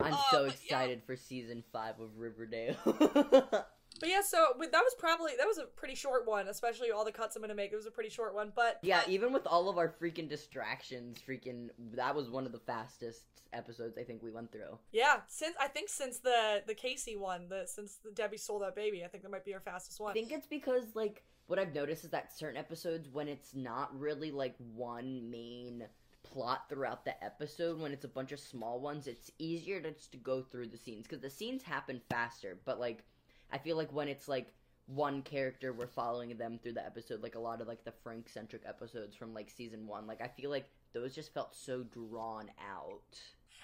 I'm 0.00 0.14
Uh, 0.14 0.16
so 0.30 0.44
but 0.46 0.56
yeah. 0.64 0.76
excited 0.80 1.02
for 1.04 1.16
season 1.16 1.62
five 1.72 1.98
of 2.00 2.16
Riverdale. 2.18 2.76
But 4.00 4.10
yeah, 4.10 4.20
so 4.20 4.52
that 4.60 4.70
was 4.72 4.94
probably 4.96 5.32
that 5.38 5.46
was 5.48 5.58
a 5.58 5.64
pretty 5.64 5.96
short 5.96 6.24
one, 6.24 6.46
especially 6.46 6.92
all 6.92 7.04
the 7.04 7.10
cuts 7.10 7.34
I'm 7.34 7.42
gonna 7.42 7.54
make. 7.56 7.72
It 7.72 7.76
was 7.76 7.86
a 7.86 7.90
pretty 7.90 8.10
short 8.10 8.32
one, 8.32 8.52
but 8.54 8.78
Yeah, 8.80 9.00
even 9.08 9.32
with 9.32 9.44
all 9.44 9.68
of 9.68 9.76
our 9.76 9.88
freaking 9.88 10.28
distractions, 10.28 11.18
freaking 11.26 11.70
that 11.94 12.14
was 12.14 12.30
one 12.30 12.46
of 12.46 12.52
the 12.52 12.60
fastest 12.60 13.22
episodes 13.52 13.98
I 13.98 14.04
think 14.04 14.22
we 14.22 14.30
went 14.30 14.52
through. 14.52 14.78
yeah, 14.92 15.22
since 15.26 15.56
I 15.58 15.66
think 15.66 15.88
since 15.88 16.18
the 16.18 16.62
the 16.64 16.74
Casey 16.74 17.16
one, 17.16 17.48
the 17.48 17.64
since 17.66 17.96
the 17.96 18.12
Debbie 18.12 18.36
stole 18.36 18.60
that 18.60 18.76
baby, 18.76 19.02
I 19.04 19.08
think 19.08 19.24
that 19.24 19.30
might 19.32 19.44
be 19.44 19.54
our 19.54 19.60
fastest 19.60 19.98
one. 19.98 20.10
I 20.10 20.14
think 20.14 20.30
it's 20.30 20.46
because 20.46 20.84
like 20.94 21.24
what 21.48 21.58
I've 21.58 21.74
noticed 21.74 22.04
is 22.04 22.10
that 22.10 22.32
certain 22.36 22.58
episodes 22.58 23.08
when 23.08 23.26
it's 23.26 23.52
not 23.56 23.98
really 23.98 24.30
like 24.30 24.54
one 24.76 25.28
main 25.28 25.86
plot 26.22 26.68
throughout 26.68 27.04
the 27.04 27.24
episode 27.24 27.80
when 27.80 27.92
it's 27.92 28.04
a 28.04 28.08
bunch 28.08 28.32
of 28.32 28.40
small 28.40 28.80
ones 28.80 29.06
it's 29.06 29.30
easier 29.38 29.80
to 29.80 29.90
just 29.92 30.12
to 30.12 30.18
go 30.18 30.42
through 30.42 30.66
the 30.66 30.76
scenes 30.76 31.04
because 31.06 31.20
the 31.22 31.30
scenes 31.30 31.62
happen 31.62 32.00
faster 32.10 32.58
but 32.64 32.78
like 32.78 33.04
i 33.50 33.58
feel 33.58 33.76
like 33.76 33.92
when 33.92 34.08
it's 34.08 34.28
like 34.28 34.52
one 34.86 35.22
character 35.22 35.72
we're 35.72 35.86
following 35.86 36.36
them 36.36 36.58
through 36.62 36.72
the 36.72 36.84
episode 36.84 37.22
like 37.22 37.34
a 37.34 37.38
lot 37.40 37.60
of 37.60 37.68
like 37.68 37.84
the 37.84 37.92
frank 38.02 38.28
centric 38.28 38.62
episodes 38.66 39.16
from 39.16 39.32
like 39.32 39.48
season 39.50 39.86
one 39.86 40.06
like 40.06 40.20
i 40.20 40.28
feel 40.28 40.50
like 40.50 40.68
those 40.92 41.14
just 41.14 41.32
felt 41.32 41.54
so 41.54 41.82
drawn 41.84 42.50
out 42.70 43.18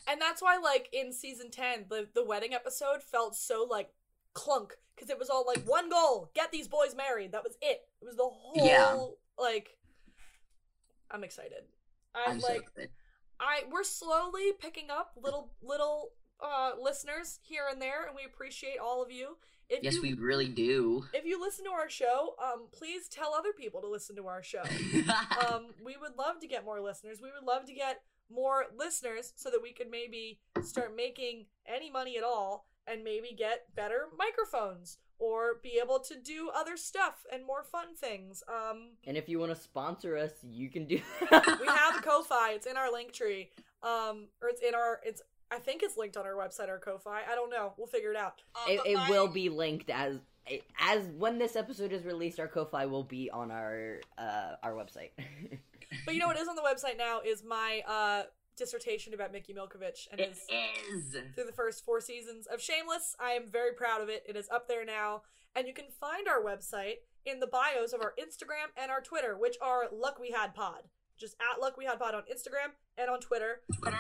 And 0.07 0.21
that's 0.21 0.43
why, 0.43 0.59
like 0.59 0.91
in 0.93 1.13
season 1.15 1.51
ten, 1.51 1.87
the 1.89 2.07
the 2.15 2.23
wedding 2.23 2.53
episode 2.53 3.03
felt 3.03 3.35
so 3.35 3.67
like 3.69 3.89
clunk 4.35 4.75
because 4.95 5.09
it 5.09 5.19
was 5.19 5.31
all 5.31 5.45
like 5.47 5.63
one 5.65 5.89
goal: 5.89 6.31
get 6.35 6.53
these 6.53 6.69
boys 6.69 6.95
married. 6.95 7.33
That 7.33 7.43
was 7.43 7.57
it. 7.63 7.89
It 8.03 8.05
was 8.05 8.17
the 8.17 8.29
whole 8.29 8.53
Yeah. 8.67 9.43
like. 9.43 9.79
I'm 11.11 11.25
excited. 11.25 11.65
I'm, 12.15 12.33
I'm 12.33 12.39
like 12.41 12.63
excited. 12.63 12.91
I 13.41 13.63
we're 13.71 13.85
slowly 13.85 14.53
picking 14.59 14.91
up 14.91 15.13
little 15.21 15.53
little 15.63 16.11
uh 16.41 16.73
listeners 16.81 17.41
here 17.43 17.65
and 17.71 17.81
there, 17.81 18.07
and 18.07 18.15
we 18.17 18.25
appreciate 18.25 18.79
all 18.83 19.03
of 19.03 19.11
you. 19.11 19.37
If 19.69 19.83
Yes, 19.83 19.95
you 19.95 20.03
we 20.03 20.13
really 20.15 20.49
do. 20.49 21.07
if 21.15 21.25
you 21.25 21.41
listen 21.41 21.65
to 21.65 21.71
our 21.71 21.89
show, 21.89 22.35
um, 22.43 22.67
please 22.71 23.09
tell 23.09 23.35
other 23.35 23.53
people 23.53 23.81
to 23.81 23.89
listen 23.89 24.15
to 24.17 24.27
our 24.27 24.43
show. 24.43 24.63
um, 25.49 25.69
we 25.83 25.97
would 26.01 26.17
love 26.19 26.39
to 26.41 26.47
get 26.47 26.65
more 26.65 26.81
listeners. 26.81 27.21
We 27.23 27.31
would 27.33 27.47
love 27.47 27.65
to 27.67 27.73
get 27.73 28.03
more 28.31 28.67
listeners 28.77 29.33
so 29.37 29.51
that 29.51 29.63
we 29.63 29.73
could 29.73 29.91
maybe 29.91 30.39
start 30.63 30.95
making 30.95 31.47
any 31.67 31.91
money 31.91 32.19
at 32.19 32.25
all 32.25 32.67
and 32.87 33.03
maybe 33.03 33.35
get 33.37 33.75
better 33.75 34.09
microphones 34.19 34.99
or 35.19 35.61
be 35.63 35.79
able 35.83 35.99
to 36.01 36.15
do 36.17 36.51
other 36.55 36.77
stuff 36.77 37.25
and 37.33 37.45
more 37.47 37.63
fun 37.63 37.95
things. 37.97 38.43
Um, 38.49 38.91
and 39.07 39.17
if 39.17 39.29
you 39.29 39.39
want 39.39 39.55
to 39.55 39.61
sponsor 39.61 40.17
us 40.17 40.33
you 40.43 40.69
can 40.71 40.87
do 40.87 41.01
we 41.31 41.67
have 41.67 41.97
a 41.99 42.03
Ko-fi. 42.03 42.53
It's 42.53 42.67
in 42.67 42.77
our 42.77 42.93
link 42.93 43.13
tree. 43.13 43.51
Um, 43.83 44.29
or 44.43 44.49
it's 44.49 44.61
in 44.63 44.75
our 44.75 45.01
it's 45.05 45.23
I 45.51 45.59
think 45.59 45.83
it's 45.83 45.97
linked 45.97 46.17
on 46.17 46.27
our 46.27 46.35
website 46.35 46.69
or 46.69 46.79
Ko-fi. 46.79 47.21
I 47.31 47.35
don't 47.35 47.51
know. 47.51 47.75
We'll 47.77 47.87
figure 47.87 48.11
it 48.11 48.17
out. 48.17 48.43
Uh, 48.55 48.73
it, 48.73 48.81
it 48.87 48.95
my- 48.97 49.11
will 49.11 49.29
be 49.29 49.49
linked 49.49 49.91
as 49.91 50.19
as 50.79 51.07
when 51.17 51.39
this 51.39 51.57
episode 51.57 51.91
is 51.93 52.05
released 52.05 52.39
our 52.39 52.47
ko-fi 52.49 52.85
will 52.85 53.03
be 53.03 53.31
on 53.31 53.51
our 53.51 54.01
uh 54.19 54.57
our 54.63 54.73
website 54.73 55.11
But 56.05 56.15
you 56.15 56.21
know 56.21 56.27
what 56.27 56.37
is 56.37 56.49
on 56.49 56.57
the 56.57 56.63
website 56.63 56.99
now 56.99 57.21
is 57.25 57.43
my 57.43 57.83
uh 57.89 58.23
dissertation 58.57 59.15
about 59.15 59.33
Mickey 59.33 59.53
Milkovich 59.55 60.09
and 60.11 60.21
it 60.21 60.29
his 60.31 60.39
is. 61.05 61.17
through 61.35 61.45
the 61.45 61.53
first 61.53 61.85
four 61.85 62.01
seasons 62.01 62.47
of 62.47 62.61
Shameless. 62.61 63.17
I 63.21 63.31
am 63.33 63.51
very 63.51 63.73
proud 63.73 64.01
of 64.01 64.09
it. 64.09 64.25
It 64.29 64.37
is 64.37 64.49
up 64.51 64.69
there 64.69 64.85
now. 64.85 65.23
And 65.57 65.67
you 65.69 65.75
can 65.75 65.87
find 66.01 66.27
our 66.27 66.43
website 66.43 66.97
in 67.25 67.41
the 67.41 67.47
bios 67.47 67.93
of 67.93 68.01
our 68.01 68.15
Instagram 68.19 68.71
and 68.77 68.91
our 68.91 69.01
Twitter, 69.01 69.37
which 69.39 69.57
are 69.63 69.85
Luck 69.93 70.19
We 70.19 70.31
Had 70.31 70.55
Pod. 70.55 70.83
Just 71.19 71.37
at 71.41 71.61
Luck 71.61 71.77
We 71.77 71.85
Had 71.85 71.99
Pod 71.99 72.15
on 72.15 72.23
Instagram 72.23 72.73
and 72.99 73.09
on 73.09 73.21
Twitter. 73.21 73.61
Twitter. 73.79 73.99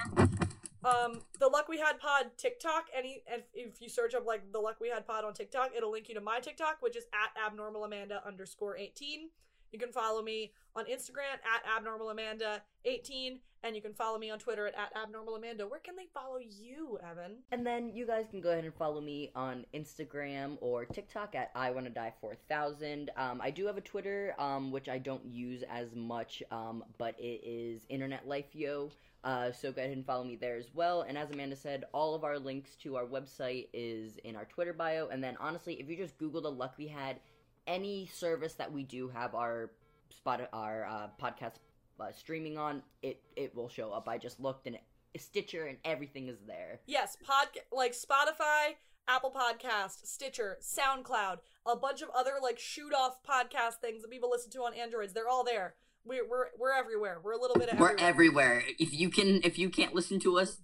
Um, 0.84 1.22
the 1.40 1.48
Luck 1.48 1.68
We 1.68 1.78
Had 1.78 1.98
Pod 1.98 2.32
TikTok, 2.36 2.86
any 2.94 3.22
and 3.32 3.42
if 3.54 3.80
you 3.80 3.88
search 3.88 4.14
up 4.14 4.26
like 4.26 4.52
the 4.52 4.58
Luck 4.58 4.76
We 4.80 4.90
Had 4.90 5.06
Pod 5.06 5.24
on 5.24 5.32
TikTok, 5.32 5.70
it'll 5.74 5.90
link 5.92 6.08
you 6.08 6.14
to 6.14 6.20
my 6.20 6.40
TikTok, 6.40 6.78
which 6.80 6.96
is 6.96 7.04
at 7.14 7.30
abnormalamanda 7.40 8.24
underscore 8.26 8.76
18. 8.76 9.30
You 9.74 9.80
can 9.80 9.90
follow 9.90 10.22
me 10.22 10.52
on 10.76 10.84
Instagram 10.84 11.34
at 11.42 11.82
abnormalamanda18, 11.82 13.38
and 13.64 13.74
you 13.74 13.82
can 13.82 13.92
follow 13.92 14.18
me 14.18 14.30
on 14.30 14.38
Twitter 14.38 14.68
at, 14.68 14.94
abnormalamanda. 14.94 15.68
Where 15.68 15.80
can 15.80 15.96
they 15.96 16.06
follow 16.14 16.38
you, 16.38 16.96
Evan? 17.02 17.38
and 17.50 17.66
then 17.66 17.90
you 17.92 18.06
guys 18.06 18.26
can 18.30 18.40
go 18.40 18.50
ahead 18.50 18.62
and 18.62 18.74
follow 18.74 19.00
me 19.00 19.32
on 19.34 19.66
instagram 19.74 20.56
or 20.60 20.84
tiktok 20.84 21.34
at 21.34 21.50
i 21.54 21.70
want 21.70 21.86
to 21.86 21.90
die 21.90 22.12
4000 22.20 23.10
um 23.16 23.40
i 23.42 23.50
do 23.50 23.66
have 23.66 23.76
a 23.76 23.80
twitter 23.80 24.34
um 24.38 24.70
which 24.70 24.88
i 24.88 24.98
don't 24.98 25.24
use 25.24 25.62
as 25.70 25.94
much 25.94 26.42
um 26.50 26.84
but 26.98 27.18
it 27.18 27.40
is 27.44 27.82
internet 27.88 28.26
life 28.28 28.46
yo 28.52 28.90
uh, 29.24 29.50
so 29.50 29.72
go 29.72 29.80
ahead 29.80 29.96
and 29.96 30.04
follow 30.04 30.22
me 30.22 30.36
there 30.36 30.56
as 30.56 30.66
well. 30.74 31.00
And 31.00 31.16
as 31.16 31.30
Amanda 31.30 31.56
said, 31.56 31.84
all 31.94 32.14
of 32.14 32.24
our 32.24 32.38
links 32.38 32.76
to 32.82 32.96
our 32.96 33.06
website 33.06 33.68
is 33.72 34.18
in 34.22 34.36
our 34.36 34.44
Twitter 34.44 34.74
bio. 34.74 35.08
And 35.08 35.24
then 35.24 35.38
honestly, 35.40 35.80
if 35.80 35.88
you 35.88 35.96
just 35.96 36.18
Google 36.18 36.42
the 36.42 36.50
luck 36.50 36.74
we 36.76 36.86
had, 36.86 37.20
any 37.66 38.06
service 38.12 38.54
that 38.54 38.72
we 38.72 38.82
do 38.82 39.08
have 39.08 39.34
our 39.34 39.70
spot 40.10 40.48
our 40.52 40.84
uh, 40.84 41.08
podcast 41.20 41.54
uh, 42.00 42.12
streaming 42.12 42.58
on, 42.58 42.82
it 43.02 43.20
it 43.36 43.54
will 43.54 43.68
show 43.68 43.90
up. 43.92 44.08
I 44.08 44.18
just 44.18 44.40
looked 44.40 44.66
and 44.66 44.76
it, 44.76 45.20
Stitcher 45.20 45.66
and 45.66 45.78
everything 45.84 46.28
is 46.28 46.38
there. 46.46 46.80
Yes, 46.86 47.16
pod 47.22 47.48
like 47.72 47.92
Spotify, 47.92 48.74
Apple 49.06 49.30
Podcast, 49.32 50.06
Stitcher, 50.06 50.58
SoundCloud, 50.60 51.38
a 51.66 51.76
bunch 51.76 52.02
of 52.02 52.08
other 52.16 52.32
like 52.42 52.58
shoot 52.58 52.92
off 52.92 53.18
podcast 53.22 53.74
things 53.80 54.02
that 54.02 54.10
people 54.10 54.30
listen 54.30 54.50
to 54.52 54.60
on 54.62 54.74
Androids. 54.74 55.12
They're 55.12 55.28
all 55.28 55.44
there. 55.44 55.74
We're 56.04 56.28
we're 56.28 56.46
we're 56.58 56.72
everywhere. 56.72 57.18
We're 57.22 57.32
a 57.32 57.40
little 57.40 57.56
bit 57.56 57.68
of 57.70 57.78
We're 57.78 57.96
everywhere. 57.98 58.56
everywhere. 58.58 58.62
If 58.78 58.92
you 58.92 59.08
can, 59.08 59.40
if 59.44 59.58
you 59.58 59.70
can't 59.70 59.94
listen 59.94 60.18
to 60.20 60.38
us, 60.38 60.58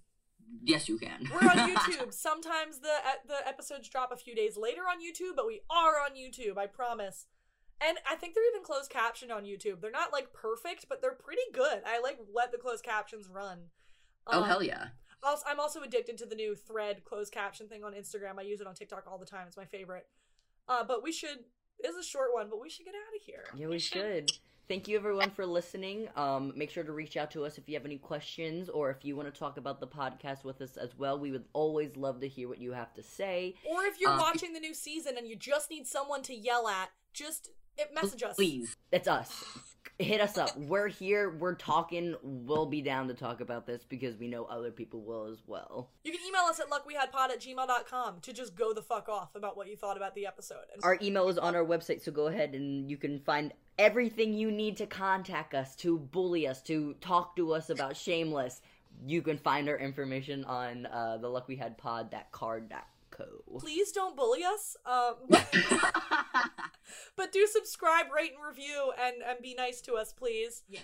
yes, 0.63 0.87
you 0.89 0.97
can. 0.97 1.27
We're 1.31 1.49
on 1.49 1.69
YouTube. 1.75 2.13
Sometimes 2.13 2.79
the 2.79 2.87
e- 2.89 3.27
the 3.27 3.47
episodes 3.47 3.87
drop 3.89 4.11
a 4.11 4.17
few 4.17 4.35
days 4.35 4.57
later 4.57 4.81
on 4.81 4.97
YouTube, 4.99 5.35
but 5.35 5.47
we 5.47 5.61
are 5.69 5.95
on 6.03 6.11
YouTube. 6.17 6.57
I 6.57 6.67
promise. 6.67 7.25
And 7.83 7.97
I 8.09 8.15
think 8.15 8.35
they're 8.35 8.47
even 8.53 8.63
closed 8.63 8.91
captioned 8.91 9.31
on 9.31 9.43
YouTube. 9.43 9.81
They're 9.81 9.89
not 9.91 10.13
like 10.13 10.33
perfect, 10.33 10.85
but 10.87 11.01
they're 11.01 11.15
pretty 11.15 11.41
good. 11.53 11.81
I 11.85 11.99
like 11.99 12.19
let 12.33 12.51
the 12.51 12.57
closed 12.59 12.83
captions 12.83 13.27
run. 13.27 13.59
oh 14.27 14.41
Um, 14.43 14.47
hell 14.47 14.61
yeah! 14.61 14.87
Also, 15.23 15.43
I'm 15.47 15.59
also 15.59 15.81
addicted 15.81 16.17
to 16.19 16.25
the 16.27 16.35
new 16.35 16.55
thread 16.55 17.03
closed 17.05 17.33
caption 17.33 17.67
thing 17.67 17.83
on 17.83 17.93
Instagram. 17.93 18.37
I 18.39 18.43
use 18.43 18.61
it 18.61 18.67
on 18.67 18.75
TikTok 18.75 19.05
all 19.07 19.17
the 19.17 19.25
time. 19.25 19.45
It's 19.47 19.57
my 19.57 19.65
favorite. 19.65 20.05
Uh, 20.67 20.83
but 20.83 21.01
we 21.03 21.11
should. 21.11 21.39
It's 21.79 21.97
a 21.97 22.03
short 22.07 22.29
one, 22.33 22.47
but 22.49 22.61
we 22.61 22.69
should 22.69 22.85
get 22.85 22.93
out 22.93 23.15
of 23.15 23.21
here. 23.25 23.43
Yeah, 23.55 23.67
we 23.67 23.79
should. 23.79 24.31
Thank 24.71 24.87
you 24.87 24.95
everyone 24.95 25.31
for 25.31 25.45
listening. 25.45 26.07
Um, 26.15 26.53
make 26.55 26.69
sure 26.69 26.85
to 26.85 26.93
reach 26.93 27.17
out 27.17 27.29
to 27.31 27.43
us 27.43 27.57
if 27.57 27.67
you 27.67 27.75
have 27.75 27.83
any 27.83 27.97
questions 27.97 28.69
or 28.69 28.89
if 28.89 29.03
you 29.03 29.17
want 29.17 29.27
to 29.27 29.37
talk 29.37 29.57
about 29.57 29.81
the 29.81 29.87
podcast 29.87 30.45
with 30.45 30.61
us 30.61 30.77
as 30.77 30.97
well. 30.97 31.19
We 31.19 31.29
would 31.33 31.43
always 31.51 31.97
love 31.97 32.21
to 32.21 32.27
hear 32.29 32.47
what 32.47 32.57
you 32.57 32.71
have 32.71 32.93
to 32.93 33.03
say. 33.03 33.55
Or 33.69 33.83
if 33.83 33.99
you're 33.99 34.11
Um, 34.11 34.19
watching 34.19 34.53
the 34.53 34.61
new 34.61 34.73
season 34.73 35.17
and 35.17 35.27
you 35.27 35.35
just 35.35 35.69
need 35.69 35.87
someone 35.87 36.21
to 36.21 36.33
yell 36.33 36.69
at, 36.69 36.89
just 37.11 37.49
message 37.93 38.23
us. 38.23 38.37
Please, 38.37 38.77
It's 38.93 39.09
us. 39.09 39.43
Hit 39.99 40.21
us 40.21 40.37
up. 40.37 40.57
We're 40.57 40.87
here. 40.87 41.29
We're 41.29 41.55
talking. 41.55 42.15
We'll 42.23 42.65
be 42.65 42.81
down 42.81 43.07
to 43.09 43.13
talk 43.13 43.41
about 43.41 43.67
this 43.67 43.83
because 43.87 44.17
we 44.17 44.27
know 44.27 44.45
other 44.45 44.71
people 44.71 45.01
will 45.01 45.25
as 45.25 45.39
well. 45.45 45.89
You 46.03 46.11
can 46.11 46.21
email 46.27 46.41
us 46.43 46.59
at 46.59 46.69
luckwehadpod 46.69 47.29
at 47.29 47.41
gmail.com 47.41 48.19
to 48.21 48.33
just 48.33 48.55
go 48.55 48.73
the 48.73 48.81
fuck 48.81 49.09
off 49.09 49.35
about 49.35 49.57
what 49.57 49.67
you 49.67 49.75
thought 49.75 49.97
about 49.97 50.15
the 50.15 50.25
episode. 50.25 50.63
Our 50.83 50.97
email 51.01 51.29
is 51.29 51.37
on 51.37 51.55
our 51.55 51.65
website, 51.65 52.01
so 52.01 52.11
go 52.11 52.27
ahead 52.27 52.55
and 52.55 52.89
you 52.89 52.97
can 52.97 53.19
find 53.19 53.53
everything 53.77 54.33
you 54.33 54.51
need 54.51 54.77
to 54.77 54.85
contact 54.85 55.53
us, 55.53 55.75
to 55.77 55.97
bully 55.97 56.47
us, 56.47 56.61
to 56.63 56.95
talk 57.01 57.35
to 57.35 57.53
us 57.53 57.69
about 57.69 57.95
Shameless. 57.95 58.61
You 59.05 59.21
can 59.21 59.37
find 59.37 59.69
our 59.69 59.77
information 59.77 60.43
on 60.45 60.85
uh, 60.87 61.17
the 61.17 61.29
Luck 61.29 61.47
We 61.47 61.55
Had 61.55 61.77
Pod, 61.77 62.11
that 62.11 62.31
card, 62.31 62.69
that 62.69 62.87
carrd.co. 63.11 63.59
please 63.59 63.91
don't 63.91 64.15
bully 64.15 64.43
us. 64.43 64.75
Um, 64.85 65.15
but 67.15 67.31
do 67.31 67.47
subscribe, 67.47 68.07
rate, 68.15 68.31
and 68.35 68.45
review, 68.47 68.91
and 68.99 69.17
and 69.27 69.41
be 69.41 69.53
nice 69.53 69.81
to 69.81 69.93
us, 69.93 70.13
please. 70.13 70.63
Yeah. 70.69 70.79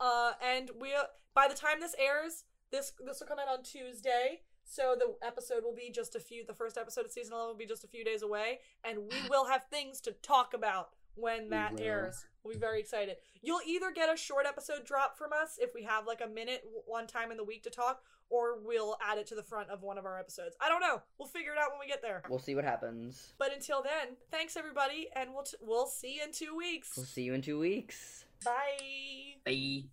Uh, 0.00 0.32
and 0.44 0.70
we 0.78 0.94
by 1.34 1.48
the 1.48 1.54
time 1.54 1.80
this 1.80 1.94
airs, 1.98 2.44
this 2.70 2.92
this 3.04 3.20
will 3.20 3.26
come 3.26 3.38
out 3.38 3.48
on 3.48 3.62
Tuesday. 3.62 4.42
So 4.68 4.96
the 4.98 5.14
episode 5.26 5.62
will 5.62 5.74
be 5.74 5.90
just 5.90 6.16
a 6.16 6.20
few. 6.20 6.44
The 6.44 6.54
first 6.54 6.76
episode 6.76 7.04
of 7.04 7.12
season 7.12 7.32
eleven 7.32 7.50
will 7.50 7.58
be 7.58 7.66
just 7.66 7.84
a 7.84 7.88
few 7.88 8.04
days 8.04 8.22
away, 8.22 8.60
and 8.84 8.98
we 8.98 9.16
will 9.30 9.46
have 9.46 9.62
things 9.70 10.00
to 10.02 10.12
talk 10.12 10.54
about 10.54 10.90
when 11.14 11.50
that 11.50 11.74
will. 11.74 11.82
airs. 11.82 12.24
We'll 12.44 12.54
be 12.54 12.60
very 12.60 12.80
excited. 12.80 13.16
You'll 13.42 13.60
either 13.66 13.90
get 13.90 14.12
a 14.12 14.16
short 14.16 14.46
episode 14.46 14.84
drop 14.84 15.16
from 15.16 15.32
us 15.32 15.58
if 15.58 15.70
we 15.74 15.82
have 15.84 16.06
like 16.06 16.20
a 16.20 16.28
minute 16.28 16.62
one 16.84 17.06
time 17.06 17.30
in 17.30 17.36
the 17.36 17.44
week 17.44 17.62
to 17.64 17.70
talk, 17.70 18.02
or 18.30 18.58
we'll 18.62 18.96
add 19.04 19.18
it 19.18 19.26
to 19.28 19.34
the 19.34 19.42
front 19.42 19.70
of 19.70 19.82
one 19.82 19.98
of 19.98 20.04
our 20.04 20.18
episodes. 20.18 20.56
I 20.60 20.68
don't 20.68 20.80
know. 20.80 21.02
We'll 21.18 21.28
figure 21.28 21.52
it 21.52 21.58
out 21.58 21.70
when 21.70 21.80
we 21.80 21.86
get 21.86 22.02
there. 22.02 22.22
We'll 22.28 22.38
see 22.38 22.54
what 22.54 22.64
happens. 22.64 23.34
But 23.38 23.52
until 23.52 23.82
then, 23.82 24.16
thanks 24.30 24.56
everybody, 24.56 25.08
and 25.14 25.32
we'll 25.32 25.44
t- 25.44 25.56
we'll 25.60 25.86
see 25.86 26.16
you 26.16 26.24
in 26.24 26.32
two 26.32 26.56
weeks. 26.56 26.92
We'll 26.96 27.06
see 27.06 27.22
you 27.22 27.34
in 27.34 27.42
two 27.42 27.58
weeks. 27.58 28.24
Bye. 28.44 28.52
bye. 29.44 29.86